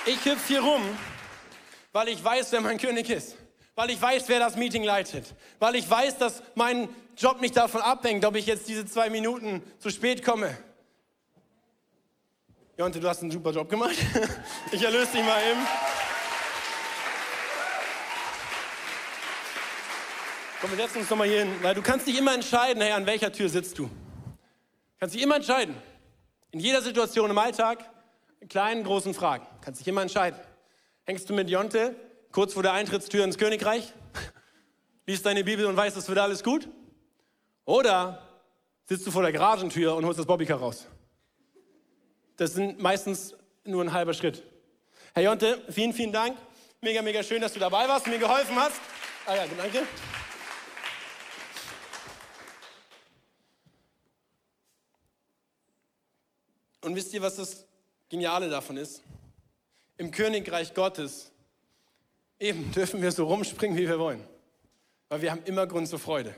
Ich 0.07 0.25
hüpfe 0.25 0.46
hier 0.46 0.61
rum, 0.61 0.83
weil 1.92 2.09
ich 2.09 2.22
weiß, 2.22 2.53
wer 2.53 2.61
mein 2.61 2.79
König 2.79 3.11
ist. 3.11 3.37
Weil 3.75 3.90
ich 3.90 4.01
weiß, 4.01 4.29
wer 4.29 4.38
das 4.38 4.57
Meeting 4.57 4.85
leitet. 4.85 5.27
Weil 5.59 5.75
ich 5.75 5.90
weiß, 5.90 6.16
dass 6.16 6.42
mein 6.55 6.88
Job 7.18 7.40
nicht 7.40 7.57
davon 7.57 7.83
abhängt, 7.83 8.25
ob 8.25 8.37
ich 8.37 8.46
jetzt 8.46 8.68
diese 8.68 8.87
zwei 8.87 9.11
Minuten 9.11 9.62
zu 9.81 9.90
spät 9.90 10.25
komme. 10.25 10.57
Jonte, 12.78 13.00
du 13.00 13.08
hast 13.08 13.22
einen 13.22 13.30
super 13.30 13.52
Job 13.52 13.70
gemacht. 13.70 13.96
Ich 14.70 14.82
erlöse 14.82 15.12
dich 15.12 15.24
mal 15.24 15.40
eben. 15.50 15.60
Komm, 20.60 20.70
wir 20.70 20.76
setzen 20.76 20.98
uns 20.98 21.08
doch 21.08 21.16
mal 21.16 21.26
hier 21.26 21.44
hin, 21.44 21.54
weil 21.62 21.74
du 21.74 21.80
kannst 21.80 22.06
dich 22.06 22.18
immer 22.18 22.34
entscheiden, 22.34 22.82
hey, 22.82 22.92
an 22.92 23.06
welcher 23.06 23.32
Tür 23.32 23.48
sitzt 23.48 23.78
du. 23.78 23.84
Du 23.84 23.90
kannst 25.00 25.14
dich 25.14 25.22
immer 25.22 25.36
entscheiden. 25.36 25.74
In 26.50 26.60
jeder 26.60 26.82
Situation 26.82 27.30
im 27.30 27.38
Alltag, 27.38 27.78
in 28.40 28.48
kleinen, 28.48 28.84
großen 28.84 29.14
Fragen. 29.14 29.46
Du 29.60 29.64
kannst 29.64 29.80
dich 29.80 29.88
immer 29.88 30.02
entscheiden. 30.02 30.38
Hängst 31.04 31.30
du 31.30 31.34
mit 31.34 31.48
Jonte 31.48 31.94
kurz 32.30 32.52
vor 32.52 32.62
der 32.62 32.72
Eintrittstür 32.72 33.24
ins 33.24 33.38
Königreich? 33.38 33.94
Liest 35.06 35.24
deine 35.24 35.44
Bibel 35.44 35.64
und 35.64 35.76
weißt, 35.76 35.96
es 35.96 36.08
wird 36.08 36.18
alles 36.18 36.44
gut? 36.44 36.68
Oder 37.64 38.22
sitzt 38.84 39.06
du 39.06 39.10
vor 39.10 39.22
der 39.22 39.32
Garagentür 39.32 39.96
und 39.96 40.04
holst 40.04 40.18
das 40.18 40.26
Bobbycar 40.26 40.58
raus? 40.58 40.86
Das 42.37 42.53
sind 42.53 42.81
meistens 42.81 43.35
nur 43.64 43.83
ein 43.83 43.92
halber 43.92 44.12
Schritt. 44.12 44.42
Herr 45.14 45.22
Jonte, 45.22 45.62
vielen, 45.70 45.92
vielen 45.92 46.12
Dank. 46.12 46.37
Mega, 46.83 47.01
mega 47.01 47.22
schön, 47.22 47.40
dass 47.40 47.55
du 47.55 47.59
dabei 47.59 47.88
warst, 47.88 48.07
mir 48.07 48.18
geholfen 48.18 48.55
hast. 48.57 48.81
Ah 49.25 49.35
ja, 49.35 49.46
danke. 49.57 49.83
Und 56.83 56.94
wisst 56.94 57.12
ihr, 57.14 57.22
was 57.22 57.37
das 57.37 57.66
Geniale 58.09 58.49
davon 58.49 58.77
ist? 58.77 59.03
Im 59.96 60.11
Königreich 60.11 60.75
Gottes 60.75 61.33
eben 62.38 62.70
dürfen 62.77 63.01
wir 63.03 63.11
so 63.11 63.27
rumspringen, 63.27 63.77
wie 63.77 63.88
wir 63.88 63.99
wollen. 63.99 64.22
Weil 65.09 65.22
wir 65.22 65.31
haben 65.31 65.42
immer 65.46 65.66
Grund 65.66 65.88
zur 65.88 65.99
Freude. 65.99 66.35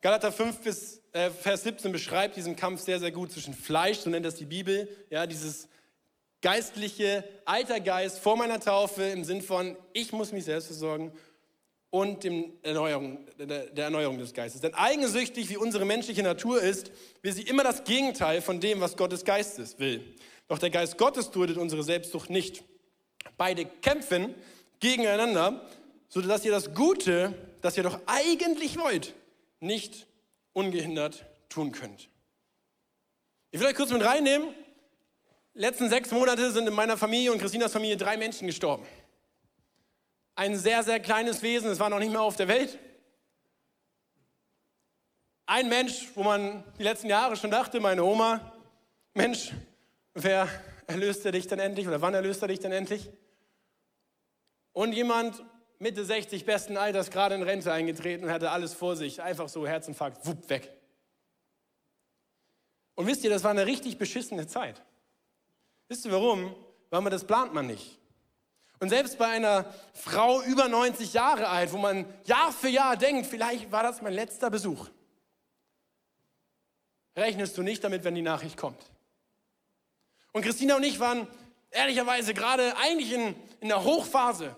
Galater 0.00 0.30
5 0.30 0.58
bis 0.60 1.02
äh, 1.12 1.30
Vers 1.30 1.64
17 1.64 1.90
beschreibt 1.90 2.36
diesen 2.36 2.54
Kampf 2.54 2.82
sehr, 2.82 3.00
sehr 3.00 3.10
gut 3.10 3.32
zwischen 3.32 3.54
Fleisch, 3.54 3.98
so 3.98 4.10
nennt 4.10 4.24
das 4.24 4.36
die 4.36 4.44
Bibel, 4.44 4.88
ja, 5.10 5.26
dieses 5.26 5.68
geistliche 6.40 7.24
alter 7.44 7.80
Geist 7.80 8.20
vor 8.20 8.36
meiner 8.36 8.60
Taufe 8.60 9.02
im 9.02 9.24
Sinn 9.24 9.42
von, 9.42 9.76
ich 9.92 10.12
muss 10.12 10.30
mich 10.30 10.44
selbst 10.44 10.66
versorgen 10.66 11.12
und 11.90 12.22
dem 12.22 12.52
Erneuerung, 12.62 13.26
der 13.38 13.76
Erneuerung 13.76 14.18
des 14.18 14.32
Geistes. 14.32 14.60
Denn 14.60 14.74
eigensüchtig 14.74 15.48
wie 15.48 15.56
unsere 15.56 15.84
menschliche 15.84 16.22
Natur 16.22 16.62
ist, 16.62 16.92
will 17.22 17.32
sie 17.32 17.42
immer 17.42 17.64
das 17.64 17.82
Gegenteil 17.82 18.40
von 18.40 18.60
dem, 18.60 18.80
was 18.80 18.96
Gottes 18.96 19.24
Geist 19.24 19.58
ist, 19.58 19.80
will. 19.80 20.14
Doch 20.46 20.58
der 20.58 20.70
Geist 20.70 20.96
Gottes 20.98 21.30
duldet 21.30 21.56
unsere 21.56 21.82
Selbstsucht 21.82 22.30
nicht. 22.30 22.62
Beide 23.36 23.64
kämpfen 23.64 24.34
gegeneinander, 24.80 25.66
sodass 26.08 26.44
ihr 26.44 26.52
das 26.52 26.74
Gute, 26.74 27.34
das 27.62 27.76
ihr 27.76 27.82
doch 27.82 27.98
eigentlich 28.06 28.78
wollt, 28.78 29.14
nicht 29.60 30.06
ungehindert 30.52 31.26
tun 31.48 31.72
könnt. 31.72 32.08
Ich 33.50 33.60
will 33.60 33.66
euch 33.66 33.74
kurz 33.74 33.90
mit 33.90 34.04
reinnehmen. 34.04 34.54
Letzten 35.54 35.88
sechs 35.88 36.10
Monate 36.10 36.52
sind 36.52 36.68
in 36.68 36.74
meiner 36.74 36.96
Familie 36.96 37.32
und 37.32 37.40
Christinas 37.40 37.72
Familie 37.72 37.96
drei 37.96 38.16
Menschen 38.16 38.46
gestorben. 38.46 38.86
Ein 40.34 40.56
sehr, 40.56 40.82
sehr 40.84 41.00
kleines 41.00 41.42
Wesen, 41.42 41.70
es 41.70 41.80
war 41.80 41.90
noch 41.90 41.98
nicht 41.98 42.12
mehr 42.12 42.20
auf 42.20 42.36
der 42.36 42.46
Welt. 42.46 42.78
Ein 45.46 45.68
Mensch, 45.68 46.08
wo 46.14 46.22
man 46.22 46.62
die 46.78 46.82
letzten 46.82 47.08
Jahre 47.08 47.34
schon 47.34 47.50
dachte, 47.50 47.80
meine 47.80 48.04
Oma, 48.04 48.52
Mensch, 49.14 49.52
wer 50.14 50.48
erlöst 50.86 51.24
er 51.24 51.32
dich 51.32 51.46
denn 51.46 51.58
endlich 51.58 51.88
oder 51.88 52.02
wann 52.02 52.14
erlöst 52.14 52.42
er 52.42 52.48
dich 52.48 52.60
denn 52.60 52.70
endlich? 52.70 53.10
Und 54.72 54.92
jemand 54.92 55.42
Mitte 55.78 56.04
60, 56.04 56.44
besten 56.44 56.76
Alters, 56.76 57.10
gerade 57.10 57.36
in 57.36 57.42
Rente 57.42 57.72
eingetreten 57.72 58.24
und 58.24 58.30
hatte 58.30 58.50
alles 58.50 58.74
vor 58.74 58.96
sich, 58.96 59.22
einfach 59.22 59.48
so 59.48 59.66
Herzinfarkt, 59.66 60.26
wupp, 60.26 60.48
weg. 60.50 60.72
Und 62.96 63.06
wisst 63.06 63.22
ihr, 63.22 63.30
das 63.30 63.44
war 63.44 63.52
eine 63.52 63.66
richtig 63.66 63.96
beschissene 63.96 64.48
Zeit. 64.48 64.82
Wisst 65.86 66.04
ihr 66.04 66.12
warum? 66.12 66.54
Weil 66.90 67.00
man 67.00 67.12
das 67.12 67.24
plant 67.24 67.54
man 67.54 67.68
nicht. 67.68 67.98
Und 68.80 68.88
selbst 68.90 69.18
bei 69.18 69.26
einer 69.26 69.72
Frau 69.92 70.42
über 70.42 70.68
90 70.68 71.12
Jahre 71.12 71.48
alt, 71.48 71.72
wo 71.72 71.78
man 71.78 72.06
Jahr 72.24 72.52
für 72.52 72.68
Jahr 72.68 72.96
denkt, 72.96 73.26
vielleicht 73.26 73.70
war 73.70 73.82
das 73.82 74.02
mein 74.02 74.12
letzter 74.12 74.50
Besuch, 74.50 74.88
rechnest 77.16 77.56
du 77.56 77.62
nicht 77.62 77.82
damit, 77.82 78.04
wenn 78.04 78.14
die 78.14 78.22
Nachricht 78.22 78.56
kommt. 78.56 78.80
Und 80.32 80.42
Christina 80.42 80.76
und 80.76 80.84
ich 80.84 81.00
waren 81.00 81.26
ehrlicherweise 81.70 82.34
gerade 82.34 82.76
eigentlich 82.76 83.12
in, 83.12 83.34
in 83.60 83.68
der 83.68 83.82
Hochphase. 83.82 84.54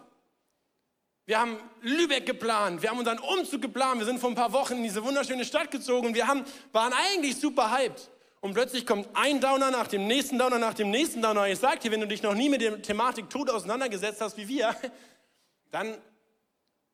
Wir 1.31 1.39
haben 1.39 1.59
Lübeck 1.83 2.27
geplant, 2.27 2.83
wir 2.83 2.91
haben 2.91 2.99
unseren 2.99 3.21
Umzug 3.21 3.63
geplant, 3.63 4.01
wir 4.01 4.05
sind 4.05 4.19
vor 4.19 4.31
ein 4.31 4.35
paar 4.35 4.53
Wochen 4.53 4.79
in 4.79 4.83
diese 4.83 5.05
wunderschöne 5.05 5.45
Stadt 5.45 5.71
gezogen, 5.71 6.13
wir 6.13 6.27
haben, 6.27 6.45
waren 6.73 6.93
eigentlich 6.93 7.37
super 7.37 7.71
hyped. 7.71 8.11
Und 8.41 8.53
plötzlich 8.55 8.85
kommt 8.85 9.09
ein 9.15 9.41
Downer 9.41 9.71
nach 9.71 9.87
dem 9.87 10.09
nächsten 10.09 10.41
Downer 10.41 10.59
nach 10.59 10.75
dem 10.75 10.91
nächsten 10.91 11.23
Downer. 11.23 11.47
Ich 11.47 11.61
sag 11.61 11.79
dir, 11.79 11.93
wenn 11.93 12.01
du 12.01 12.09
dich 12.09 12.25
noch 12.25 12.35
nie 12.35 12.49
mit 12.49 12.63
der 12.63 12.83
Thematik 12.83 13.31
Tod 13.31 13.49
auseinandergesetzt 13.49 14.21
hast 14.21 14.39
wie 14.39 14.49
wir, 14.49 14.75
dann 15.71 15.97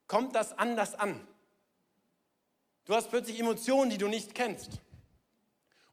kommt 0.07 0.37
das 0.37 0.59
anders 0.59 0.95
an. 0.95 1.19
Du 2.85 2.95
hast 2.95 3.09
plötzlich 3.09 3.41
Emotionen, 3.41 3.89
die 3.89 3.97
du 3.97 4.07
nicht 4.07 4.35
kennst. 4.35 4.83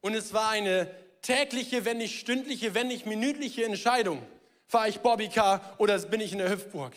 Und 0.01 0.15
es 0.15 0.33
war 0.33 0.49
eine 0.49 0.91
tägliche, 1.21 1.85
wenn 1.85 1.99
nicht 1.99 2.19
stündliche, 2.19 2.73
wenn 2.73 2.89
nicht 2.89 3.05
minütliche 3.05 3.63
Entscheidung. 3.63 4.21
Fahre 4.67 4.89
ich 4.89 4.99
Bobbycar 4.99 5.75
oder 5.77 5.97
bin 5.99 6.19
ich 6.19 6.33
in 6.33 6.39
der 6.39 6.49
Hüpfburg? 6.49 6.91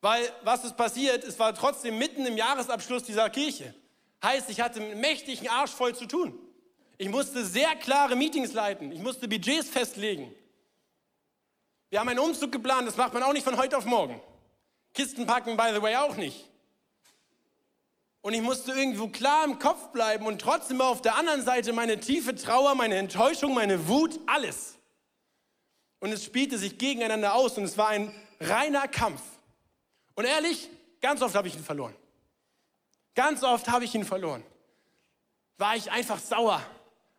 Weil 0.00 0.32
was 0.42 0.64
ist 0.64 0.76
passiert? 0.76 1.24
Es 1.24 1.38
war 1.38 1.54
trotzdem 1.54 1.98
mitten 1.98 2.24
im 2.24 2.36
Jahresabschluss 2.36 3.02
dieser 3.02 3.28
Kirche. 3.30 3.74
Heißt, 4.22 4.50
ich 4.50 4.60
hatte 4.60 4.80
einen 4.80 5.00
mächtigen 5.00 5.48
Arsch 5.48 5.70
voll 5.70 5.94
zu 5.94 6.06
tun. 6.06 6.38
Ich 6.96 7.08
musste 7.08 7.44
sehr 7.44 7.74
klare 7.76 8.16
Meetings 8.16 8.52
leiten. 8.52 8.92
Ich 8.92 9.00
musste 9.00 9.28
Budgets 9.28 9.68
festlegen. 9.68 10.34
Wir 11.90 12.00
haben 12.00 12.08
einen 12.08 12.18
Umzug 12.18 12.52
geplant, 12.52 12.86
das 12.86 12.96
macht 12.96 13.14
man 13.14 13.22
auch 13.22 13.32
nicht 13.32 13.44
von 13.44 13.56
heute 13.56 13.76
auf 13.78 13.86
morgen. 13.86 14.20
Kisten 14.92 15.26
packen, 15.26 15.56
by 15.56 15.70
the 15.74 15.80
way, 15.80 15.96
auch 15.96 16.16
nicht. 16.16 16.44
Und 18.20 18.34
ich 18.34 18.42
musste 18.42 18.72
irgendwo 18.72 19.08
klar 19.08 19.44
im 19.44 19.58
Kopf 19.58 19.88
bleiben 19.88 20.26
und 20.26 20.40
trotzdem 20.40 20.80
auf 20.80 21.00
der 21.00 21.14
anderen 21.14 21.42
Seite 21.44 21.72
meine 21.72 21.98
tiefe 21.98 22.34
Trauer, 22.34 22.74
meine 22.74 22.96
Enttäuschung, 22.96 23.54
meine 23.54 23.88
Wut, 23.88 24.18
alles. 24.26 24.74
Und 26.00 26.12
es 26.12 26.24
spielte 26.24 26.58
sich 26.58 26.78
gegeneinander 26.78 27.34
aus 27.34 27.56
und 27.56 27.64
es 27.64 27.78
war 27.78 27.88
ein 27.88 28.12
reiner 28.40 28.86
Kampf. 28.88 29.22
Und 30.18 30.24
ehrlich, 30.24 30.68
ganz 31.00 31.22
oft 31.22 31.36
habe 31.36 31.46
ich 31.46 31.54
ihn 31.54 31.62
verloren. 31.62 31.94
Ganz 33.14 33.44
oft 33.44 33.68
habe 33.68 33.84
ich 33.84 33.94
ihn 33.94 34.04
verloren. 34.04 34.42
War 35.58 35.76
ich 35.76 35.92
einfach 35.92 36.18
sauer 36.18 36.60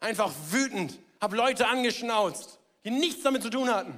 einfach 0.01 0.33
wütend, 0.49 0.99
habe 1.21 1.37
Leute 1.37 1.67
angeschnauzt, 1.67 2.59
die 2.83 2.89
nichts 2.89 3.23
damit 3.23 3.41
zu 3.41 3.49
tun 3.49 3.69
hatten. 3.69 3.97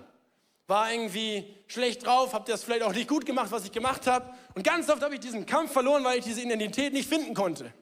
War 0.67 0.93
irgendwie 0.93 1.51
schlecht 1.65 2.05
drauf, 2.05 2.35
habe 2.35 2.45
das 2.51 2.63
vielleicht 2.63 2.83
auch 2.83 2.93
nicht 2.93 3.07
gut 3.07 3.25
gemacht, 3.25 3.49
was 3.49 3.65
ich 3.65 3.71
gemacht 3.71 4.05
habe. 4.05 4.35
Und 4.53 4.63
ganz 4.63 4.87
oft 4.87 5.01
habe 5.01 5.15
ich 5.15 5.19
diesen 5.19 5.47
Kampf 5.47 5.71
verloren, 5.71 6.03
weil 6.03 6.19
ich 6.19 6.25
diese 6.25 6.41
Identität 6.41 6.93
nicht 6.93 7.09
finden 7.09 7.33
konnte. 7.33 7.73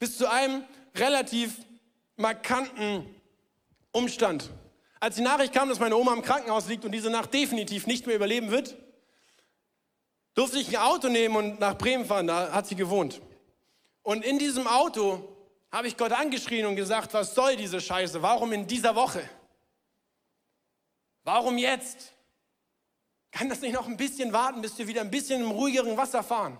Bis 0.00 0.18
zu 0.18 0.28
einem 0.28 0.64
relativ 0.96 1.54
markanten 2.16 3.14
Umstand. 3.92 4.50
Als 4.98 5.14
die 5.14 5.22
Nachricht 5.22 5.52
kam, 5.52 5.68
dass 5.68 5.78
meine 5.78 5.96
Oma 5.96 6.14
im 6.14 6.22
Krankenhaus 6.22 6.66
liegt 6.66 6.84
und 6.84 6.90
diese 6.90 7.10
Nacht 7.10 7.32
definitiv 7.32 7.86
nicht 7.86 8.08
mehr 8.08 8.16
überleben 8.16 8.50
wird, 8.50 8.74
durfte 10.36 10.58
ich 10.58 10.68
ein 10.68 10.84
Auto 10.84 11.08
nehmen 11.08 11.34
und 11.34 11.58
nach 11.58 11.76
Bremen 11.76 12.04
fahren, 12.04 12.28
da 12.28 12.52
hat 12.52 12.68
sie 12.68 12.76
gewohnt. 12.76 13.20
Und 14.02 14.24
in 14.24 14.38
diesem 14.38 14.68
Auto 14.68 15.36
habe 15.72 15.88
ich 15.88 15.96
Gott 15.96 16.12
angeschrien 16.12 16.66
und 16.66 16.76
gesagt, 16.76 17.12
was 17.14 17.34
soll 17.34 17.56
diese 17.56 17.80
Scheiße? 17.80 18.22
Warum 18.22 18.52
in 18.52 18.66
dieser 18.66 18.94
Woche? 18.94 19.28
Warum 21.24 21.58
jetzt? 21.58 22.12
Kann 23.32 23.48
das 23.48 23.60
nicht 23.60 23.72
noch 23.72 23.88
ein 23.88 23.96
bisschen 23.96 24.32
warten, 24.32 24.60
bis 24.60 24.78
wir 24.78 24.86
wieder 24.86 25.00
ein 25.00 25.10
bisschen 25.10 25.42
im 25.42 25.50
ruhigeren 25.50 25.96
Wasser 25.96 26.22
fahren? 26.22 26.58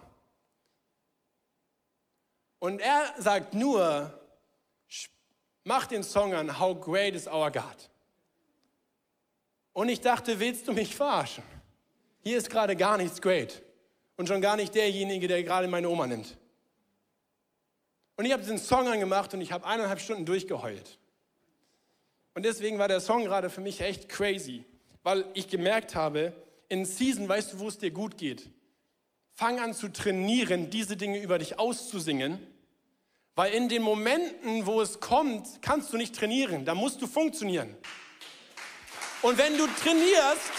Und 2.59 2.81
er 2.81 3.15
sagt 3.19 3.55
nur, 3.55 4.19
mach 5.65 5.87
den 5.87 6.03
Song 6.03 6.35
an, 6.35 6.59
How 6.59 6.81
Great 6.81 7.15
is 7.15 7.27
Our 7.27 7.51
God. 7.51 7.91
Und 9.75 9.91
ich 9.91 10.01
dachte, 10.01 10.41
willst 10.41 10.67
du 10.67 10.73
mich 10.73 10.97
verarschen? 10.97 11.45
Hier 12.23 12.39
ist 12.39 12.49
gerade 12.49 12.75
gar 12.75 12.97
nichts 12.97 13.21
great. 13.21 13.63
Und 14.17 14.29
schon 14.29 14.41
gar 14.41 14.57
nicht 14.57 14.75
derjenige, 14.75 15.29
der 15.29 15.43
gerade 15.43 15.69
meine 15.69 15.89
Oma 15.89 16.07
nimmt. 16.07 16.37
Und 18.17 18.25
ich 18.25 18.33
habe 18.33 18.43
diesen 18.43 18.59
Song 18.59 18.89
angemacht 18.89 19.35
und 19.35 19.41
ich 19.41 19.53
habe 19.53 19.67
eineinhalb 19.67 20.01
Stunden 20.01 20.25
durchgeheult. 20.25 20.99
Und 22.35 22.45
deswegen 22.45 22.79
war 22.79 22.89
der 22.89 23.01
Song 23.01 23.25
gerade 23.25 23.51
für 23.51 23.61
mich 23.61 23.81
echt 23.81 24.09
crazy, 24.09 24.65
weil 25.03 25.25
ich 25.35 25.49
gemerkt 25.49 25.95
habe, 25.95 26.33
in 26.69 26.85
Season 26.85 27.29
weißt 27.29 27.53
du, 27.55 27.59
wo 27.61 27.69
es 27.69 27.79
dir 27.79 27.91
gut 27.91 28.17
geht. 28.17 28.51
Fang 29.35 29.61
an 29.61 29.75
zu 29.75 29.93
trainieren, 29.93 30.71
diese 30.71 30.97
Dinge 30.97 31.21
über 31.21 31.39
dich 31.39 31.59
auszusingen, 31.59 32.39
weil 33.35 33.53
in 33.53 33.69
den 33.69 33.83
Momenten, 33.83 34.65
wo 34.65 34.81
es 34.81 35.01
kommt, 35.01 35.61
kannst 35.61 35.93
du 35.93 35.99
nicht 35.99 36.15
trainieren, 36.15 36.65
da 36.65 36.75
musst 36.75 37.03
du 37.03 37.07
funktionieren. 37.07 37.77
Und 39.21 39.37
wenn 39.37 39.59
du 39.59 39.67
trainierst, 39.67 40.53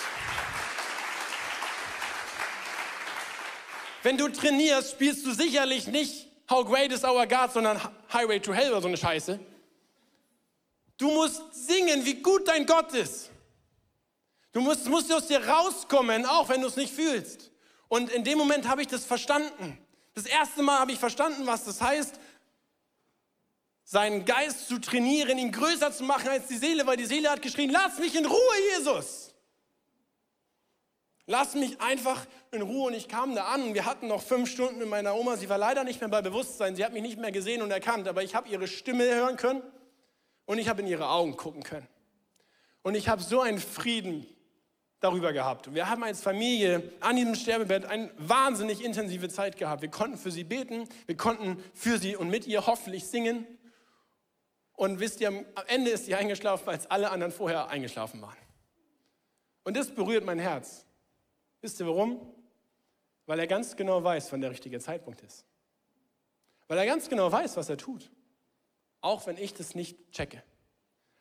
wenn 4.08 4.17
du 4.17 4.30
trainierst, 4.30 4.91
spielst 4.91 5.26
du 5.26 5.34
sicherlich 5.34 5.86
nicht 5.88 6.28
How 6.50 6.65
great 6.65 6.93
is 6.93 7.04
our 7.04 7.28
God, 7.28 7.52
sondern 7.52 7.78
Highway 8.13 8.39
to 8.39 8.54
Hell 8.54 8.72
oder 8.72 8.80
so 8.80 8.88
eine 8.88 8.96
Scheiße. 8.96 9.38
Du 10.98 11.12
musst 11.12 11.41
singen, 11.52 12.06
wie 12.06 12.13
gut 12.13 12.48
dein 12.48 12.65
Gott 12.65 12.93
ist. 12.93 13.30
Du 14.54 14.62
musst, 14.62 14.88
musst 14.88 15.12
aus 15.12 15.28
dir 15.28 15.46
rauskommen, 15.46 16.26
auch 16.26 16.48
wenn 16.48 16.62
du 16.62 16.67
es 16.67 16.78
nicht 16.78 16.93
fühlst. 16.93 17.52
Und 17.89 18.10
in 18.10 18.24
dem 18.24 18.38
Moment 18.38 18.70
habe 18.70 18.82
ich 18.82 18.88
das 18.88 19.04
verstanden. 19.04 19.78
Das 20.13 20.26
erste 20.26 20.63
Mal 20.63 20.80
habe 20.80 20.93
ich 20.93 21.00
verstanden, 21.00 21.46
was 21.46 21.65
das 21.65 21.82
heißt, 21.82 22.17
seinen 23.84 24.24
Geist 24.24 24.70
zu 24.70 24.80
trainieren, 24.80 25.38
ihn 25.38 25.52
größer 25.52 25.91
zu 25.91 26.06
machen 26.06 26.30
als 26.30 26.48
die 26.48 26.58
Seele, 26.58 26.88
weil 26.88 26.96
die 26.96 27.06
Seele 27.06 27.30
hat 27.30 27.41
geschrien, 27.41 27.72
lass 27.72 28.00
mich 28.00 28.15
in 28.15 28.26
Ruhe, 28.26 28.56
Jesus. 28.78 29.27
Lass 31.30 31.56
mich 31.56 31.80
einfach 31.82 32.26
in 32.52 32.62
Ruhe. 32.62 32.88
Und 32.88 32.94
ich 32.94 33.10
kam 33.10 33.36
da 33.36 33.46
an. 33.46 33.74
Wir 33.74 33.86
hatten 33.86 34.08
noch 34.08 34.24
fünf 34.24 34.50
Stunden 34.50 34.80
mit 34.80 34.88
meiner 34.88 35.13
Oma. 35.13 35.36
Sie 35.36 35.50
war 35.50 35.58
leider 35.58 35.84
nicht 35.84 36.00
mehr 36.00 36.10
bei 36.10 36.22
Bewusstsein. 36.22 36.76
Sie 36.76 36.84
hat 36.84 36.94
mich 36.94 37.02
nicht 37.02 37.20
mehr 37.20 37.34
gesehen 37.34 37.62
und 37.62 37.70
erkannt. 37.70 38.08
Aber 38.08 38.24
ich 38.24 38.34
habe 38.34 38.48
ihre 38.48 38.68
Stimme 38.68 39.04
hören 39.04 39.36
können 39.36 39.62
und 40.46 40.58
ich 40.58 40.70
habe 40.70 40.82
in 40.82 40.88
ihre 40.88 41.10
Augen 41.10 41.36
gucken 41.36 41.63
können. 41.63 41.88
Und 42.82 42.96
ich 42.96 43.10
habe 43.10 43.22
so 43.22 43.42
einen 43.42 43.60
Frieden 43.60 44.26
darüber 45.02 45.34
gehabt. 45.34 45.74
Wir 45.76 45.90
haben 45.90 46.04
als 46.04 46.22
Familie 46.22 46.92
an 47.02 47.18
diesem 47.18 47.36
Sterbebett 47.36 47.86
eine 47.86 48.10
wahnsinnig 48.18 48.84
intensive 48.84 49.28
Zeit 49.28 49.58
gehabt. 49.58 49.82
Wir 49.82 49.92
konnten 49.92 50.18
für 50.18 50.32
sie 50.32 50.46
beten. 50.46 50.88
Wir 51.06 51.18
konnten 51.18 51.62
für 51.74 52.00
sie 52.00 52.16
und 52.16 52.30
mit 52.30 52.48
ihr 52.48 52.66
hoffentlich 52.66 53.06
singen. 53.06 53.46
Und 54.78 55.02
wisst 55.02 55.20
ihr, 55.20 55.28
am 55.28 55.46
Ende 55.68 55.92
ist 55.92 56.06
sie 56.06 56.16
eingeschlafen, 56.16 56.70
als 56.70 56.90
alle 56.90 57.12
anderen 57.12 57.34
vorher 57.34 57.68
eingeschlafen 57.68 58.22
waren. 58.22 58.38
Und 59.66 59.76
das 59.76 59.94
berührt 59.94 60.24
mein 60.24 60.40
Herz. 60.40 60.87
Wisst 61.62 61.80
ihr 61.80 61.88
warum? 61.88 62.20
Weil 63.26 63.39
er 63.39 63.48
ganz 63.48 63.76
genau 63.76 64.04
weiß, 64.04 64.32
wann 64.32 64.41
der 64.41 64.52
richtige 64.52 64.80
Zeitpunkt 64.80 65.22
ist. 65.22 65.46
Weil 66.67 66.78
er 66.78 66.86
ganz 66.86 67.10
genau 67.10 67.32
weiß, 67.32 67.58
was 67.58 67.70
er 67.70 67.78
tut. 67.78 68.12
Auch 69.02 69.28
wenn 69.28 69.38
ich 69.38 69.54
das 69.54 69.76
nicht 69.76 70.12
checke. 70.12 70.43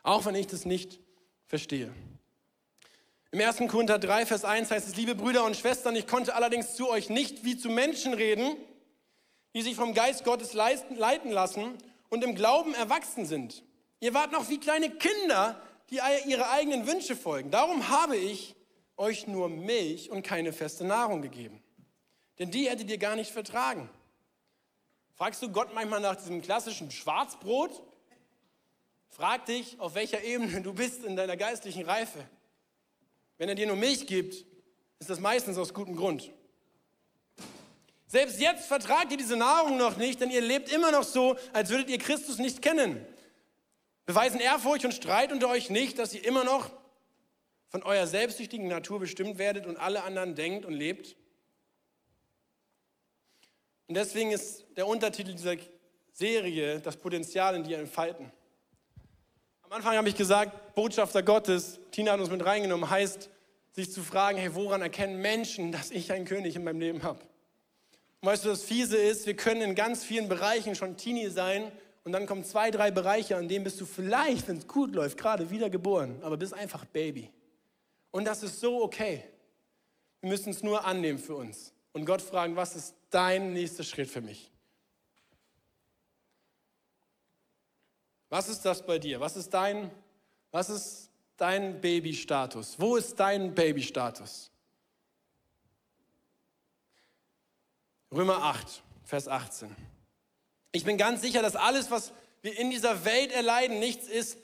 Auch 0.02 0.24
wenn 0.24 0.34
ich 0.34 0.46
das 0.46 0.64
nicht 0.64 1.00
verstehe. 1.46 1.92
Im 3.32 3.40
1. 3.40 3.58
Korinther 3.68 3.98
3, 3.98 4.24
Vers 4.26 4.44
1 4.44 4.70
heißt 4.70 4.88
es, 4.88 4.96
liebe 4.96 5.14
Brüder 5.14 5.44
und 5.44 5.56
Schwestern, 5.56 5.96
ich 5.96 6.06
konnte 6.06 6.34
allerdings 6.34 6.76
zu 6.76 6.88
euch 6.88 7.10
nicht 7.10 7.44
wie 7.44 7.56
zu 7.56 7.68
Menschen 7.68 8.14
reden, 8.14 8.56
die 9.54 9.62
sich 9.62 9.74
vom 9.74 9.94
Geist 9.94 10.24
Gottes 10.24 10.52
leiten 10.52 11.30
lassen 11.30 11.76
und 12.08 12.22
im 12.24 12.34
Glauben 12.34 12.74
erwachsen 12.74 13.26
sind. 13.26 13.64
Ihr 14.00 14.14
wart 14.14 14.32
noch 14.32 14.48
wie 14.48 14.58
kleine 14.58 14.90
Kinder, 14.90 15.60
die 15.90 16.00
ihre 16.26 16.50
eigenen 16.50 16.86
Wünsche 16.86 17.16
folgen. 17.16 17.50
Darum 17.50 17.88
habe 17.88 18.16
ich 18.16 18.54
euch 18.96 19.26
nur 19.26 19.48
Milch 19.48 20.10
und 20.10 20.22
keine 20.22 20.52
feste 20.52 20.84
Nahrung 20.84 21.22
gegeben. 21.22 21.62
Denn 22.38 22.50
die 22.50 22.68
hättet 22.68 22.90
ihr 22.90 22.98
gar 22.98 23.16
nicht 23.16 23.30
vertragen. 23.30 23.88
Fragst 25.14 25.42
du 25.42 25.50
Gott 25.50 25.74
manchmal 25.74 26.00
nach 26.00 26.16
diesem 26.16 26.42
klassischen 26.42 26.90
Schwarzbrot? 26.90 27.82
Frag 29.08 29.46
dich, 29.46 29.80
auf 29.80 29.94
welcher 29.94 30.22
Ebene 30.22 30.60
du 30.60 30.74
bist 30.74 31.04
in 31.04 31.16
deiner 31.16 31.36
geistlichen 31.36 31.84
Reife. 31.84 32.22
Wenn 33.38 33.48
er 33.48 33.54
dir 33.54 33.66
nur 33.66 33.76
Milch 33.76 34.06
gibt, 34.06 34.44
ist 34.98 35.10
das 35.10 35.20
meistens 35.20 35.56
aus 35.56 35.72
gutem 35.72 35.96
Grund. 35.96 36.30
Selbst 38.08 38.40
jetzt 38.40 38.66
vertragt 38.66 39.10
ihr 39.10 39.16
diese 39.16 39.36
Nahrung 39.36 39.78
noch 39.78 39.96
nicht, 39.96 40.20
denn 40.20 40.30
ihr 40.30 40.40
lebt 40.40 40.70
immer 40.70 40.90
noch 40.90 41.02
so, 41.02 41.36
als 41.52 41.70
würdet 41.70 41.90
ihr 41.90 41.98
Christus 41.98 42.38
nicht 42.38 42.62
kennen. 42.62 43.04
Beweisen 44.04 44.38
Ehrfurcht 44.38 44.84
und 44.84 44.92
Streit 44.92 45.32
unter 45.32 45.48
euch 45.48 45.70
nicht, 45.70 45.98
dass 45.98 46.14
ihr 46.14 46.24
immer 46.24 46.44
noch 46.44 46.70
von 47.68 47.82
eurer 47.82 48.06
selbstsüchtigen 48.06 48.68
Natur 48.68 49.00
bestimmt 49.00 49.38
werdet 49.38 49.66
und 49.66 49.76
alle 49.76 50.02
anderen 50.02 50.34
denkt 50.34 50.64
und 50.64 50.72
lebt? 50.72 51.16
Und 53.88 53.94
deswegen 53.94 54.32
ist 54.32 54.64
der 54.76 54.86
Untertitel 54.86 55.32
dieser 55.32 55.56
Serie 56.12 56.80
das 56.80 56.96
Potenzial 56.96 57.54
in 57.54 57.64
dir 57.64 57.78
entfalten. 57.78 58.32
Am 59.62 59.72
Anfang 59.72 59.96
habe 59.96 60.08
ich 60.08 60.16
gesagt, 60.16 60.74
Botschafter 60.74 61.22
Gottes, 61.22 61.80
Tina 61.90 62.12
hat 62.12 62.20
uns 62.20 62.30
mit 62.30 62.44
reingenommen, 62.44 62.88
heißt, 62.88 63.30
sich 63.72 63.92
zu 63.92 64.02
fragen, 64.02 64.38
hey, 64.38 64.54
woran 64.54 64.80
erkennen 64.80 65.20
Menschen, 65.20 65.72
dass 65.72 65.90
ich 65.90 66.10
einen 66.12 66.24
König 66.24 66.56
in 66.56 66.64
meinem 66.64 66.80
Leben 66.80 67.02
habe? 67.02 67.20
Weißt 68.22 68.44
du, 68.44 68.48
das 68.48 68.64
Fiese 68.64 68.96
ist, 68.96 69.26
wir 69.26 69.36
können 69.36 69.60
in 69.60 69.74
ganz 69.74 70.02
vielen 70.02 70.28
Bereichen 70.28 70.74
schon 70.74 70.96
Teenie 70.96 71.28
sein 71.28 71.70
und 72.04 72.12
dann 72.12 72.26
kommen 72.26 72.44
zwei, 72.44 72.70
drei 72.70 72.90
Bereiche, 72.90 73.36
an 73.36 73.48
denen 73.48 73.64
bist 73.64 73.80
du 73.80 73.86
vielleicht, 73.86 74.48
wenn 74.48 74.56
es 74.56 74.66
gut 74.66 74.94
läuft, 74.94 75.18
gerade 75.18 75.50
wieder 75.50 75.68
geboren, 75.68 76.18
aber 76.22 76.36
bist 76.36 76.54
einfach 76.54 76.84
Baby. 76.86 77.30
Und 78.16 78.24
das 78.24 78.42
ist 78.42 78.60
so 78.60 78.82
okay. 78.82 79.22
Wir 80.22 80.30
müssen 80.30 80.48
es 80.48 80.62
nur 80.62 80.86
annehmen 80.86 81.18
für 81.18 81.36
uns 81.36 81.74
und 81.92 82.06
Gott 82.06 82.22
fragen, 82.22 82.56
was 82.56 82.74
ist 82.74 82.94
dein 83.10 83.52
nächster 83.52 83.84
Schritt 83.84 84.08
für 84.08 84.22
mich? 84.22 84.50
Was 88.30 88.48
ist 88.48 88.62
das 88.62 88.86
bei 88.86 88.98
dir? 88.98 89.20
Was 89.20 89.36
ist 89.36 89.52
dein, 89.52 89.90
was 90.50 90.70
ist 90.70 91.10
dein 91.36 91.78
Babystatus? 91.78 92.80
Wo 92.80 92.96
ist 92.96 93.20
dein 93.20 93.54
Babystatus? 93.54 94.50
Römer 98.10 98.42
8, 98.44 98.82
Vers 99.04 99.28
18. 99.28 99.76
Ich 100.72 100.84
bin 100.84 100.96
ganz 100.96 101.20
sicher, 101.20 101.42
dass 101.42 101.54
alles, 101.54 101.90
was 101.90 102.14
wir 102.40 102.58
in 102.58 102.70
dieser 102.70 103.04
Welt 103.04 103.30
erleiden, 103.30 103.78
nichts 103.78 104.08
ist 104.08 104.38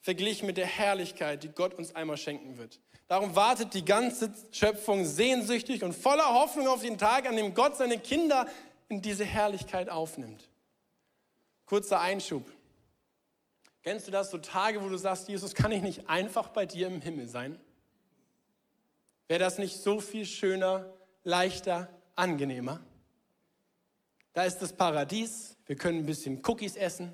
verglichen 0.00 0.46
mit 0.46 0.56
der 0.56 0.66
Herrlichkeit, 0.66 1.42
die 1.42 1.48
Gott 1.48 1.74
uns 1.74 1.96
einmal 1.96 2.16
schenken 2.16 2.56
wird. 2.56 2.78
Darum 3.10 3.34
wartet 3.34 3.74
die 3.74 3.84
ganze 3.84 4.32
Schöpfung 4.52 5.04
sehnsüchtig 5.04 5.82
und 5.82 5.94
voller 5.94 6.32
Hoffnung 6.32 6.68
auf 6.68 6.82
den 6.82 6.96
Tag, 6.96 7.26
an 7.26 7.34
dem 7.34 7.54
Gott 7.54 7.76
seine 7.76 7.98
Kinder 7.98 8.46
in 8.88 9.02
diese 9.02 9.24
Herrlichkeit 9.24 9.88
aufnimmt. 9.88 10.48
Kurzer 11.66 12.00
Einschub. 12.00 12.48
Kennst 13.82 14.06
du 14.06 14.12
das, 14.12 14.30
so 14.30 14.38
Tage, 14.38 14.80
wo 14.80 14.88
du 14.88 14.96
sagst, 14.96 15.28
Jesus, 15.28 15.56
kann 15.56 15.72
ich 15.72 15.82
nicht 15.82 16.08
einfach 16.08 16.50
bei 16.50 16.66
dir 16.66 16.86
im 16.86 17.00
Himmel 17.00 17.26
sein? 17.26 17.58
Wäre 19.26 19.40
das 19.40 19.58
nicht 19.58 19.78
so 19.78 19.98
viel 19.98 20.24
schöner, 20.24 20.94
leichter, 21.24 21.88
angenehmer? 22.14 22.80
Da 24.34 24.44
ist 24.44 24.58
das 24.58 24.72
Paradies, 24.72 25.56
wir 25.66 25.74
können 25.74 25.98
ein 25.98 26.06
bisschen 26.06 26.42
Cookies 26.46 26.76
essen, 26.76 27.12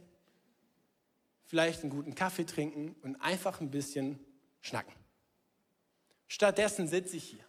vielleicht 1.46 1.80
einen 1.80 1.90
guten 1.90 2.14
Kaffee 2.14 2.44
trinken 2.44 2.94
und 3.00 3.16
einfach 3.16 3.62
ein 3.62 3.70
bisschen 3.70 4.18
schnacken. 4.60 4.92
Stattdessen 6.28 6.88
sitze 6.88 7.16
ich 7.16 7.24
hier. 7.24 7.44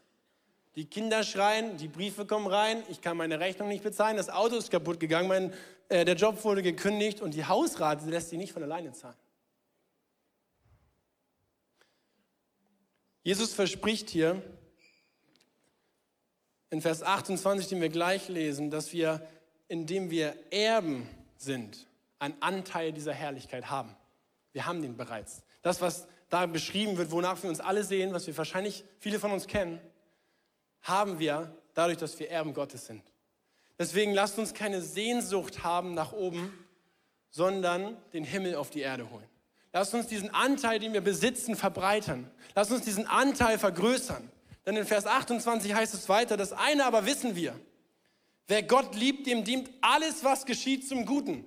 Die 0.76 0.86
Kinder 0.86 1.24
schreien, 1.24 1.78
die 1.78 1.88
Briefe 1.88 2.26
kommen 2.26 2.46
rein, 2.46 2.84
ich 2.88 3.02
kann 3.02 3.18
meine 3.18 3.40
Rechnung 3.40 3.68
nicht 3.68 3.84
bezahlen, 3.84 4.16
das 4.16 4.30
Auto 4.30 4.56
ist 4.56 4.70
kaputt 4.70 5.00
gegangen, 5.00 5.28
mein, 5.28 5.54
äh, 5.90 6.06
der 6.06 6.16
Job 6.16 6.44
wurde 6.44 6.62
gekündigt 6.62 7.20
und 7.20 7.34
die 7.34 7.46
Hausrate 7.46 8.06
lässt 8.08 8.30
sich 8.30 8.38
nicht 8.38 8.54
von 8.54 8.62
alleine 8.62 8.94
zahlen. 8.94 9.18
Jesus 13.24 13.54
verspricht 13.54 14.10
hier 14.10 14.42
in 16.70 16.82
Vers 16.82 17.02
28, 17.04 17.68
den 17.68 17.82
wir 17.82 17.90
gleich 17.90 18.28
lesen, 18.30 18.70
dass 18.70 18.94
wir, 18.94 19.28
indem 19.68 20.12
wir 20.12 20.36
Erben 20.52 21.10
sind, 21.38 21.88
einen 22.20 22.42
Anteil 22.42 22.94
dieser 22.94 23.14
Herrlichkeit 23.14 23.70
haben. 23.70 23.96
Wir 24.54 24.66
haben 24.66 24.82
den 24.82 24.96
bereits. 24.96 25.44
Das, 25.62 25.82
was 25.82 26.08
da 26.30 26.46
beschrieben 26.46 26.98
wird, 26.98 27.12
wonach 27.12 27.42
wir 27.42 27.50
uns 27.50 27.60
alle 27.60 27.84
sehen, 27.84 28.14
was 28.14 28.28
wir 28.28 28.38
wahrscheinlich 28.38 28.84
viele 29.00 29.20
von 29.20 29.32
uns 29.32 29.48
kennen, 29.48 29.80
haben 30.82 31.20
wir 31.20 31.56
dadurch, 31.74 31.98
dass 31.98 32.20
wir 32.20 32.30
Erben 32.30 32.54
Gottes 32.54 32.86
sind. 32.86 33.04
Deswegen 33.80 34.14
lasst 34.14 34.40
uns 34.40 34.54
keine 34.54 34.82
Sehnsucht 34.82 35.64
haben 35.64 35.94
nach 35.94 36.12
oben, 36.12 36.52
sondern 37.30 37.96
den 38.14 38.24
Himmel 38.24 38.56
auf 38.56 38.70
die 38.70 38.82
Erde 38.82 39.10
holen. 39.10 39.28
Lasst 39.74 39.94
uns 39.94 40.08
diesen 40.08 40.34
Anteil, 40.34 40.80
den 40.80 40.94
wir 40.94 41.02
besitzen, 41.02 41.56
verbreitern. 41.56 42.32
Lasst 42.56 42.72
uns 42.72 42.84
diesen 42.84 43.06
Anteil 43.06 43.60
vergrößern. 43.60 44.32
Denn 44.66 44.76
in 44.76 44.86
Vers 44.86 45.06
28 45.06 45.74
heißt 45.74 45.94
es 45.94 46.10
weiter, 46.10 46.36
das 46.36 46.52
eine 46.52 46.86
aber 46.86 47.06
wissen 47.06 47.36
wir. 47.36 47.58
Wer 48.48 48.64
Gott 48.64 48.96
liebt, 48.96 49.28
dem 49.28 49.44
dient 49.44 49.70
alles, 49.82 50.24
was 50.24 50.46
geschieht, 50.46 50.88
zum 50.88 51.06
Guten. 51.06 51.46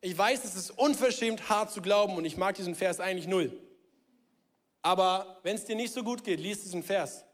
Ich 0.00 0.16
weiß, 0.16 0.44
es 0.44 0.54
ist 0.54 0.70
unverschämt 0.70 1.48
hart 1.48 1.72
zu 1.72 1.82
glauben 1.82 2.16
und 2.16 2.24
ich 2.24 2.36
mag 2.36 2.54
diesen 2.54 2.74
Vers 2.74 3.00
eigentlich 3.00 3.28
null. 3.28 3.52
Aber 4.82 5.38
wenn 5.42 5.56
es 5.56 5.64
dir 5.64 5.76
nicht 5.76 5.94
so 5.94 6.02
gut 6.02 6.24
geht, 6.24 6.40
liest 6.40 6.64
diesen 6.64 6.82
Vers. 6.82 7.24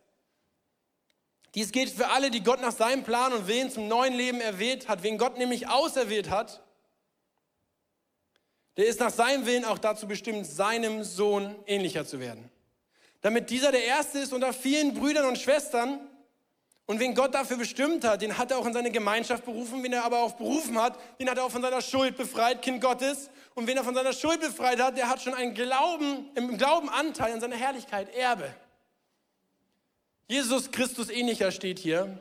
Dies 1.55 1.73
gilt 1.73 1.91
für 1.91 2.09
alle, 2.09 2.31
die 2.31 2.43
Gott 2.43 2.61
nach 2.61 2.73
seinem 2.73 3.03
Plan 3.03 3.33
und 3.33 3.49
Willen 3.49 3.71
zum 3.71 3.89
neuen 3.89 4.15
Leben 4.15 4.41
erwählt 4.41 4.87
hat. 4.87 5.03
Wen 5.03 5.17
Gott 5.17 5.39
nämlich 5.39 5.67
auserwählt 5.67 6.29
hat, 6.29 6.63
der 8.77 8.87
ist 8.87 9.01
nach 9.01 9.11
seinem 9.11 9.47
Willen 9.47 9.65
auch 9.65 9.79
dazu 9.79 10.07
bestimmt, 10.07 10.47
seinem 10.47 11.03
Sohn 11.03 11.57
ähnlicher 11.67 12.07
zu 12.07 12.21
werden. 12.21 12.49
Damit 13.23 13.51
dieser 13.51 13.73
der 13.73 13.85
Erste 13.85 14.19
ist 14.19 14.33
unter 14.33 14.53
vielen 14.53 14.95
Brüdern 14.95 15.27
und 15.27 15.39
Schwestern, 15.39 15.99
und 16.89 17.01
wen 17.01 17.15
Gott 17.15 17.35
dafür 17.35 17.59
bestimmt 17.59 18.03
hat, 18.03 18.23
den 18.23 18.39
hat 18.39 18.51
er 18.51 18.57
auch 18.57 18.65
in 18.65 18.73
seine 18.73 18.91
Gemeinschaft 18.91 19.45
berufen. 19.45 19.83
Wen 19.83 19.93
er 19.93 20.05
aber 20.05 20.21
auch 20.21 20.33
berufen 20.33 20.81
hat, 20.81 20.99
den 21.21 21.29
hat 21.29 21.37
er 21.37 21.45
auch 21.45 21.51
von 21.51 21.61
seiner 21.61 21.83
Schuld 21.83 22.17
befreit, 22.17 22.63
Kind 22.63 22.81
Gottes. 22.81 23.29
Und 23.55 23.67
wen 23.67 23.77
er 23.77 23.85
von 23.85 23.95
seiner 23.95 24.15
Schuld 24.15 24.41
befreit 24.41 24.81
hat, 24.81 24.97
der 24.97 25.11
hat 25.11 25.21
schon 25.21 25.35
einen 25.35 25.53
Glauben, 25.53 26.31
im 26.35 26.57
Glauben 26.57 26.89
Anteil 26.89 27.35
an 27.35 27.43
seiner 27.43 27.57
Herrlichkeit, 27.57 28.09
Erbe. 28.17 28.55
Jesus 30.29 30.71
Christus 30.71 31.11
ähnlicher 31.11 31.53
steht 31.53 31.79
hier, 31.79 32.19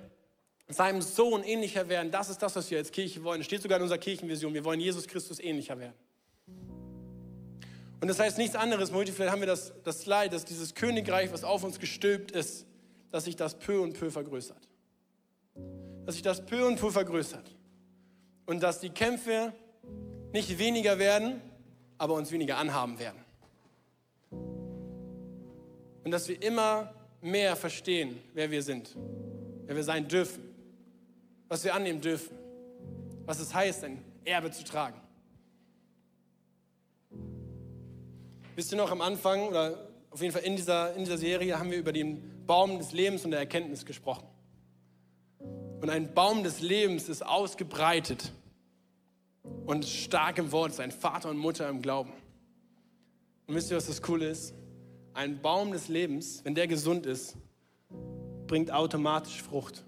seinem 0.67 1.01
Sohn 1.01 1.45
ähnlicher 1.45 1.88
werden. 1.88 2.12
Das 2.12 2.27
ist 2.27 2.39
das, 2.39 2.58
was 2.58 2.69
wir 2.69 2.77
als 2.77 2.91
Kirche 2.91 3.23
wollen. 3.23 3.39
Das 3.39 3.45
steht 3.45 3.62
sogar 3.62 3.77
in 3.77 3.84
unserer 3.84 3.99
Kirchenvision. 3.99 4.53
Wir 4.53 4.65
wollen 4.65 4.82
Jesus 4.82 5.08
Christus 5.08 5.39
ähnlicher 5.39 5.80
werden. 5.80 5.95
Und 8.01 8.10
das 8.10 8.19
heißt 8.19 8.38
nichts 8.38 8.58
anderes, 8.58 8.91
Multi, 8.91 9.13
vielleicht 9.13 9.32
haben 9.32 9.39
wir 9.39 9.47
das, 9.47 9.71
das 9.86 10.01
Slide, 10.01 10.30
dass 10.30 10.43
dieses 10.43 10.75
Königreich, 10.75 11.32
was 11.32 11.45
auf 11.45 11.63
uns 11.63 11.80
gestülpt 11.80 12.32
ist, 12.32 12.66
dass 13.12 13.26
sich 13.26 13.36
das 13.36 13.58
peu 13.58 13.82
und 13.82 13.93
peu 13.98 14.12
vergrößert. 14.12 14.67
Dass 16.06 16.15
sich 16.15 16.24
das 16.24 16.46
peu 16.46 16.65
und 16.67 16.80
peu 16.80 16.91
vergrößert. 16.91 17.56
Und 18.46 18.62
dass 18.63 18.80
die 18.80 18.89
Kämpfe 18.89 19.54
nicht 20.34 20.58
weniger 20.58 21.00
werden, 21.00 21.41
aber 21.98 22.13
uns 22.13 22.32
weniger 22.32 22.58
anhaben 22.58 23.00
werden. 23.00 23.20
Und 26.04 26.12
dass 26.12 26.28
wir 26.28 26.41
immer 26.41 26.93
mehr 27.22 27.56
verstehen, 27.56 28.20
wer 28.34 28.50
wir 28.52 28.63
sind, 28.63 28.96
wer 29.65 29.76
wir 29.76 29.84
sein 29.84 30.08
dürfen, 30.08 30.43
was 31.48 31.63
wir 31.63 31.74
annehmen 31.74 32.02
dürfen, 32.02 32.38
was 33.26 33.39
es 33.39 33.53
heißt, 33.53 33.84
ein 33.84 34.03
Erbe 34.24 34.51
zu 34.51 34.64
tragen. 34.64 35.01
Wisst 38.55 38.72
ihr 38.72 38.78
noch 38.78 38.91
am 38.91 39.01
Anfang 39.01 39.47
oder 39.47 39.88
auf 40.10 40.22
jeden 40.22 40.34
Fall 40.34 40.43
in 40.43 40.55
dieser, 40.55 40.93
in 40.95 41.03
dieser 41.03 41.18
Serie 41.18 41.60
haben 41.60 41.70
wir 41.70 41.78
über 41.78 41.91
den 41.91 42.36
Baum 42.48 42.80
des 42.80 42.93
Lebens 42.93 43.26
und 43.26 43.32
der 43.32 43.41
Erkenntnis 43.41 43.86
gesprochen. 43.86 44.26
Und 45.82 45.89
ein 45.89 46.14
Baum 46.14 46.43
des 46.43 46.62
Lebens 46.62 47.08
ist 47.08 47.24
ausgebreitet 47.24 48.32
und 49.66 49.86
stark 49.86 50.38
im 50.39 50.52
Wort, 50.52 50.74
sein 50.74 50.91
Vater 50.91 51.30
und 51.30 51.38
Mutter 51.38 51.70
im 51.70 51.82
Glauben. 51.82 52.14
Und 53.45 53.56
wisst 53.56 53.70
ihr, 53.70 53.78
was 53.78 53.88
das 53.88 54.02
Coole 54.02 54.30
ist? 54.30 54.56
Ein 55.14 55.41
Baum 55.41 55.72
des 55.72 55.88
Lebens, 55.88 56.43
wenn 56.43 56.56
der 56.56 56.68
gesund 56.68 57.06
ist, 57.06 57.38
bringt 58.48 58.72
automatisch 58.72 59.41
Frucht. 59.41 59.84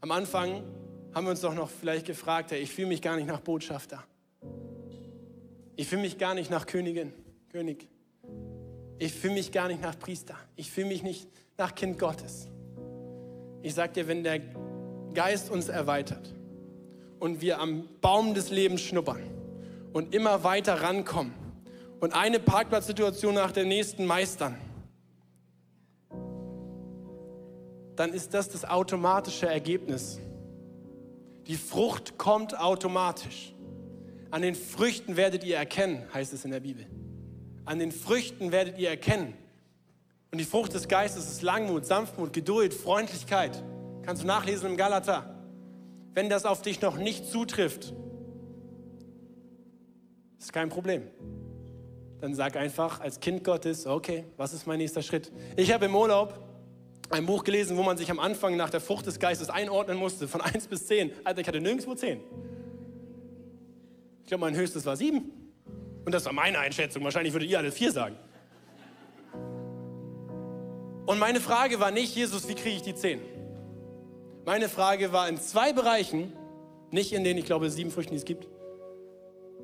Am 0.00 0.10
Anfang 0.10 0.62
haben 1.14 1.26
wir 1.26 1.30
uns 1.30 1.40
doch 1.40 1.54
noch 1.54 1.70
vielleicht 1.70 2.06
gefragt, 2.06 2.50
hey, 2.50 2.60
ich 2.60 2.72
fühle 2.72 2.88
mich 2.88 3.00
gar 3.00 3.16
nicht 3.16 3.26
nach 3.26 3.40
Botschafter. 3.40 4.04
Ich 5.76 5.88
fühle 5.88 6.02
mich 6.02 6.18
gar 6.18 6.34
nicht 6.34 6.50
nach 6.50 6.66
Königin, 6.66 7.12
König. 7.50 7.88
Ich 8.98 9.12
fühle 9.12 9.34
mich 9.34 9.52
gar 9.52 9.68
nicht 9.68 9.82
nach 9.82 9.98
Priester. 9.98 10.36
Ich 10.56 10.70
fühle 10.70 10.88
mich 10.88 11.02
nicht 11.02 11.28
nach 11.56 11.74
Kind 11.74 11.98
Gottes. 11.98 12.48
Ich 13.62 13.74
sage 13.74 13.92
dir, 13.92 14.08
wenn 14.08 14.22
der 14.22 14.40
Geist 15.14 15.50
uns 15.50 15.68
erweitert 15.68 16.34
und 17.18 17.40
wir 17.40 17.60
am 17.60 17.88
Baum 18.00 18.34
des 18.34 18.50
Lebens 18.50 18.82
schnuppern 18.82 19.22
und 19.92 20.14
immer 20.14 20.44
weiter 20.44 20.82
rankommen 20.82 21.32
und 22.00 22.14
eine 22.14 22.38
Parkplatzsituation 22.40 23.34
nach 23.34 23.52
der 23.52 23.64
nächsten 23.64 24.04
meistern, 24.04 24.56
dann 27.96 28.12
ist 28.12 28.34
das 28.34 28.48
das 28.48 28.64
automatische 28.64 29.46
Ergebnis. 29.46 30.20
Die 31.46 31.56
Frucht 31.56 32.18
kommt 32.18 32.58
automatisch. 32.58 33.54
An 34.30 34.42
den 34.42 34.54
Früchten 34.54 35.16
werdet 35.16 35.44
ihr 35.44 35.56
erkennen, 35.56 36.02
heißt 36.12 36.32
es 36.32 36.44
in 36.44 36.50
der 36.50 36.60
Bibel. 36.60 36.86
An 37.64 37.78
den 37.78 37.92
Früchten 37.92 38.52
werdet 38.52 38.78
ihr 38.78 38.90
erkennen. 38.90 39.34
Und 40.30 40.38
die 40.38 40.44
Frucht 40.44 40.74
des 40.74 40.88
Geistes 40.88 41.30
ist 41.30 41.42
Langmut, 41.42 41.86
Sanftmut, 41.86 42.32
Geduld, 42.32 42.74
Freundlichkeit. 42.74 43.62
Kannst 44.02 44.22
du 44.22 44.26
nachlesen 44.26 44.70
im 44.70 44.76
Galater. 44.76 45.34
Wenn 46.12 46.28
das 46.28 46.44
auf 46.44 46.62
dich 46.62 46.80
noch 46.80 46.96
nicht 46.96 47.26
zutrifft, 47.26 47.94
ist 50.38 50.52
kein 50.52 50.68
Problem. 50.68 51.02
Dann 52.20 52.34
sag 52.34 52.56
einfach 52.56 53.00
als 53.00 53.20
Kind 53.20 53.44
Gottes, 53.44 53.86
okay, 53.86 54.24
was 54.36 54.52
ist 54.52 54.66
mein 54.66 54.78
nächster 54.78 55.02
Schritt? 55.02 55.32
Ich 55.56 55.72
habe 55.72 55.86
im 55.86 55.94
Urlaub 55.94 56.40
ein 57.10 57.26
Buch 57.26 57.44
gelesen, 57.44 57.76
wo 57.76 57.82
man 57.82 57.96
sich 57.96 58.10
am 58.10 58.18
Anfang 58.18 58.56
nach 58.56 58.70
der 58.70 58.80
Frucht 58.80 59.06
des 59.06 59.18
Geistes 59.18 59.50
einordnen 59.50 59.96
musste, 59.96 60.26
von 60.28 60.40
1 60.40 60.66
bis 60.68 60.86
10. 60.86 61.12
Alter, 61.24 61.40
ich 61.40 61.48
hatte 61.48 61.60
nirgendwo 61.60 61.94
10. 61.94 62.20
Ich 64.22 64.28
glaube, 64.28 64.40
mein 64.40 64.56
höchstes 64.56 64.84
war 64.86 64.96
7. 64.96 65.43
Und 66.04 66.12
das 66.12 66.24
war 66.26 66.32
meine 66.32 66.58
Einschätzung. 66.58 67.02
Wahrscheinlich 67.04 67.32
würdet 67.32 67.48
ihr 67.48 67.58
alle 67.58 67.72
4 67.72 67.92
sagen. 67.92 68.16
Und 71.06 71.18
meine 71.18 71.40
Frage 71.40 71.80
war 71.80 71.90
nicht, 71.90 72.14
Jesus, 72.14 72.48
wie 72.48 72.54
kriege 72.54 72.76
ich 72.76 72.82
die 72.82 72.94
10? 72.94 73.20
Meine 74.46 74.68
Frage 74.68 75.12
war 75.12 75.28
in 75.28 75.38
zwei 75.38 75.72
Bereichen, 75.72 76.32
nicht 76.90 77.12
in 77.12 77.24
denen 77.24 77.38
ich 77.38 77.46
glaube, 77.46 77.70
sieben 77.70 77.90
Früchten, 77.90 78.12
die 78.12 78.18
es 78.18 78.24
gibt, 78.24 78.46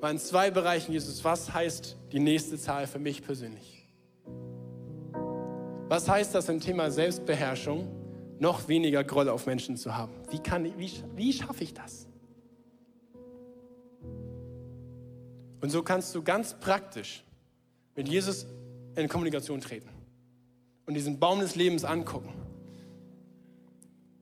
war 0.00 0.10
in 0.10 0.18
zwei 0.18 0.50
Bereichen, 0.50 0.92
Jesus, 0.92 1.22
was 1.24 1.52
heißt 1.52 1.96
die 2.12 2.18
nächste 2.18 2.58
Zahl 2.58 2.86
für 2.86 2.98
mich 2.98 3.22
persönlich? 3.22 3.86
Was 5.88 6.08
heißt 6.08 6.34
das 6.34 6.48
im 6.48 6.60
Thema 6.60 6.90
Selbstbeherrschung, 6.90 7.88
noch 8.38 8.68
weniger 8.68 9.04
Groll 9.04 9.28
auf 9.28 9.46
Menschen 9.46 9.76
zu 9.76 9.94
haben? 9.94 10.12
Wie, 10.30 10.38
kann 10.38 10.64
wie, 10.78 10.90
wie 11.14 11.32
schaffe 11.32 11.64
ich 11.64 11.74
das? 11.74 12.06
Und 15.60 15.70
so 15.70 15.82
kannst 15.82 16.14
du 16.14 16.22
ganz 16.22 16.58
praktisch 16.58 17.22
mit 17.96 18.08
Jesus 18.08 18.46
in 18.96 19.08
Kommunikation 19.08 19.60
treten 19.60 19.88
und 20.86 20.94
diesen 20.94 21.18
Baum 21.18 21.40
des 21.40 21.54
Lebens 21.54 21.84
angucken. 21.84 22.32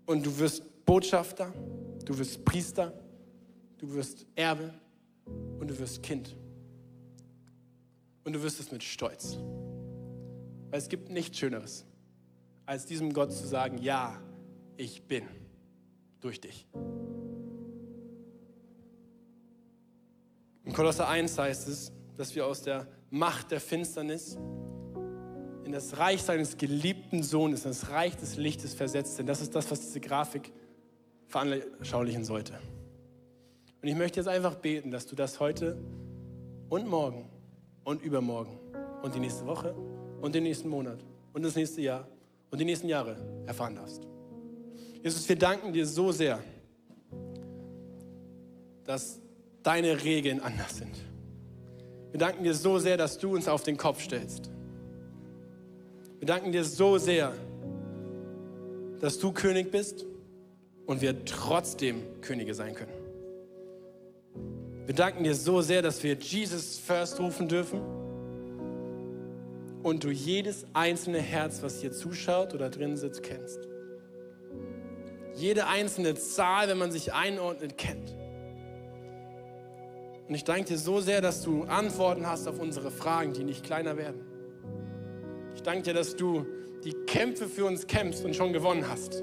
Und 0.07 0.27
du 0.27 0.39
wirst 0.39 0.85
Botschafter, 0.85 1.53
du 2.05 2.19
wirst 2.19 2.45
Priester, 2.45 2.93
du 3.79 3.93
wirst 3.95 4.27
Erbe 4.35 4.75
und 5.61 5.69
du 5.69 5.79
wirst 5.79 6.03
Kind. 6.03 6.35
Und 8.25 8.33
du 8.33 8.43
wirst 8.43 8.61
es 8.61 8.73
mit 8.73 8.83
Stolz. 8.83 9.39
Weil 10.71 10.79
es 10.79 10.89
gibt 10.89 11.11
nichts 11.11 11.39
Schöneres, 11.39 11.85
als 12.67 12.85
diesem 12.85 13.13
Gott 13.13 13.33
zu 13.33 13.47
sagen, 13.47 13.79
ja, 13.79 14.21
ich 14.77 15.03
bin 15.05 15.25
durch 16.21 16.41
dich. 16.41 16.67
Im 20.69 20.75
Kolosser 20.75 21.09
1 21.09 21.39
heißt 21.39 21.67
es, 21.67 21.93
dass 22.19 22.35
wir 22.35 22.45
aus 22.45 22.61
der 22.61 22.87
Macht 23.09 23.53
der 23.53 23.59
Finsternis 23.59 24.37
in 25.65 25.73
das 25.73 25.97
Reich 25.97 26.23
seines 26.23 26.59
geliebten 26.59 27.23
Sohnes, 27.23 27.65
in 27.65 27.71
das 27.71 27.89
Reich 27.89 28.15
des 28.17 28.37
Lichtes 28.37 28.75
versetzt 28.75 29.17
sind. 29.17 29.31
Das 29.31 29.41
ist 29.41 29.55
das, 29.55 29.71
was 29.71 29.81
diese 29.81 29.99
Grafik 29.99 30.53
veranschaulichen 31.27 32.23
sollte. 32.23 32.53
Und 33.81 33.89
ich 33.89 33.97
möchte 33.97 34.21
jetzt 34.21 34.27
einfach 34.27 34.57
beten, 34.57 34.91
dass 34.91 35.07
du 35.07 35.17
das 35.17 35.41
heute 35.41 35.79
und 36.69 36.87
morgen 36.87 37.31
und 37.85 38.03
übermorgen 38.03 38.59
und 39.03 39.15
die 39.15 39.21
nächste 39.21 39.47
Woche 39.47 39.75
und 40.21 40.35
den 40.35 40.43
nächsten 40.43 40.69
Monat 40.69 41.03
und 41.33 41.45
das 41.47 41.57
nächste 41.57 41.81
Jahr 41.81 42.07
und 42.51 42.61
die 42.61 42.67
nächsten 42.67 42.89
Jahre 42.89 43.17
erfahren 43.47 43.75
darfst. 43.75 44.07
Jesus, 45.03 45.27
wir 45.27 45.37
danken 45.37 45.73
dir 45.73 45.87
so 45.87 46.13
sehr, 46.13 46.39
dass 48.85 49.19
deine 49.63 50.05
Regeln 50.05 50.41
anders 50.41 50.77
sind. 50.77 50.95
Wir 52.11 52.19
danken 52.19 52.45
dir 52.45 52.55
so 52.55 52.79
sehr, 52.79 52.97
dass 52.97 53.19
du 53.19 53.35
uns 53.35 53.49
auf 53.49 53.63
den 53.63 53.77
Kopf 53.77 54.03
stellst. 54.03 54.51
Wir 56.19 56.27
danken 56.27 56.53
dir 56.53 56.65
so 56.65 56.99
sehr, 56.99 57.33
dass 59.01 59.19
du 59.19 59.33
König 59.33 59.71
bist 59.71 60.05
und 60.87 61.01
wir 61.01 61.25
trotzdem 61.25 62.03
Könige 62.21 62.55
sein 62.55 62.75
können. 62.75 62.93
Wir 64.87 64.95
danken 64.95 65.23
dir 65.23 65.35
so 65.35 65.61
sehr, 65.61 65.83
dass 65.83 66.03
wir 66.03 66.15
Jesus 66.15 66.79
First 66.79 67.21
rufen 67.21 67.47
dürfen 67.47 67.81
und 69.83 70.03
du 70.03 70.11
jedes 70.11 70.67
einzelne 70.73 71.21
Herz, 71.21 71.63
was 71.63 71.81
hier 71.81 71.93
zuschaut 71.93 72.55
oder 72.55 72.71
drin 72.71 72.97
sitzt, 72.97 73.23
kennst. 73.23 73.69
Jede 75.35 75.67
einzelne 75.67 76.15
Zahl, 76.15 76.69
wenn 76.69 76.79
man 76.79 76.91
sich 76.91 77.13
einordnet, 77.13 77.79
kennt. 77.79 78.17
Und 80.29 80.35
ich 80.35 80.45
danke 80.45 80.65
dir 80.65 80.79
so 80.79 81.01
sehr, 81.01 81.21
dass 81.21 81.43
du 81.43 81.65
Antworten 81.65 82.27
hast 82.27 82.47
auf 82.49 82.61
unsere 82.61 82.91
Fragen, 82.91 83.33
die 83.33 83.45
nicht 83.45 83.65
kleiner 83.65 83.97
werden. 83.97 84.21
Ich 85.55 85.63
danke 85.63 85.83
dir, 85.83 85.95
dass 85.95 86.17
du 86.17 86.45
die 86.85 86.93
Kämpfe 87.07 87.49
für 87.49 87.65
uns 87.65 87.87
kämpfst 87.87 88.25
und 88.25 88.37
schon 88.37 88.53
gewonnen 88.53 88.87
hast. 88.89 89.23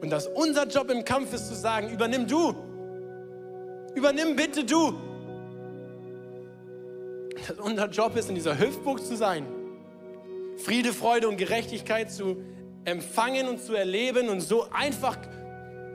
Und 0.00 0.10
dass 0.10 0.26
unser 0.26 0.66
Job 0.66 0.90
im 0.90 1.04
Kampf 1.04 1.32
ist 1.32 1.48
zu 1.48 1.54
sagen, 1.54 1.90
übernimm 1.90 2.26
du. 2.26 2.54
Übernimm 3.94 4.36
bitte 4.36 4.64
du. 4.64 4.92
Dass 7.46 7.58
unser 7.58 7.88
Job 7.88 8.16
ist, 8.16 8.28
in 8.28 8.34
dieser 8.34 8.58
Hüftburg 8.58 9.04
zu 9.04 9.16
sein 9.16 9.46
Friede, 10.58 10.92
Freude 10.92 11.28
und 11.28 11.36
Gerechtigkeit 11.36 12.10
zu 12.10 12.42
empfangen 12.84 13.48
und 13.48 13.62
zu 13.62 13.74
erleben 13.74 14.28
und 14.28 14.40
so 14.40 14.66
einfach 14.72 15.16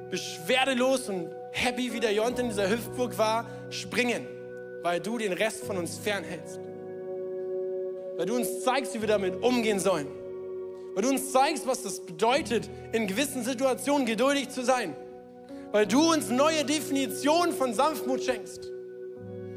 beschwerdelos 0.10 1.10
und 1.10 1.30
happy 1.52 1.92
wie 1.94 2.00
der 2.00 2.14
Jont 2.14 2.40
in 2.40 2.48
dieser 2.48 2.70
Hüftburg 2.70 3.18
war, 3.18 3.46
springen, 3.74 4.28
weil 4.82 5.00
du 5.00 5.18
den 5.18 5.34
Rest 5.34 5.66
von 5.66 5.78
uns 5.78 5.98
fernhältst. 5.98 6.60
Weil 8.18 8.26
du 8.26 8.36
uns 8.36 8.64
zeigst, 8.64 8.94
wie 8.94 9.02
wir 9.02 9.08
damit 9.08 9.42
umgehen 9.42 9.80
sollen. 9.80 10.08
Weil 10.94 11.04
du 11.04 11.10
uns 11.10 11.32
zeigst, 11.32 11.66
was 11.66 11.82
das 11.84 12.06
bedeutet, 12.06 12.70
in 12.92 13.08
gewissen 13.08 13.44
Situationen 13.44 14.06
geduldig 14.06 14.50
zu 14.50 14.64
sein. 14.64 14.96
Weil 15.72 15.88
du 15.88 16.12
uns 16.12 16.30
neue 16.30 16.64
Definitionen 16.64 17.54
von 17.54 17.74
Sanftmut 17.74 18.24
schenkst. 18.24 18.70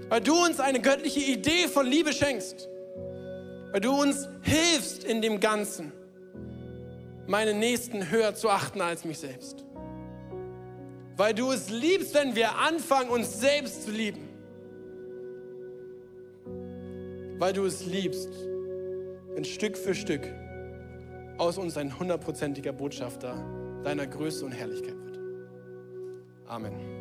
Weil 0.09 0.23
du 0.23 0.35
uns 0.35 0.61
eine 0.61 0.81
göttliche 0.81 1.21
Idee 1.21 1.69
von 1.69 1.87
Liebe 1.87 2.13
schenkst 2.13 2.69
weil 3.77 3.83
du 3.83 3.93
uns 3.93 4.27
hilfst 4.41 5.05
in 5.05 5.21
dem 5.21 5.39
Ganzen, 5.39 5.93
meinen 7.27 7.59
Nächsten 7.59 8.11
höher 8.11 8.35
zu 8.35 8.49
achten 8.49 8.81
als 8.81 9.05
mich 9.05 9.19
selbst. 9.19 9.66
Weil 11.17 11.33
du 11.35 11.51
es 11.51 11.71
liebst, 11.71 12.15
wenn 12.15 12.35
wir 12.35 12.59
anfangen, 12.59 13.09
uns 13.09 13.41
selbst 13.41 13.85
zu 13.85 13.91
lieben. 13.91 14.29
Weil 17.39 17.53
du 17.53 17.65
es 17.65 17.87
liebst, 17.87 18.31
wenn 19.35 19.45
Stück 19.45 19.77
für 19.77 19.95
Stück 19.95 20.23
aus 21.39 21.59
uns 21.59 21.77
ein 21.77 21.99
hundertprozentiger 21.99 22.73
Botschafter 22.73 23.35
deiner 23.83 24.07
Größe 24.07 24.45
und 24.45 24.53
Herrlichkeit 24.53 24.97
wird. 25.05 25.19
Amen. 26.47 26.96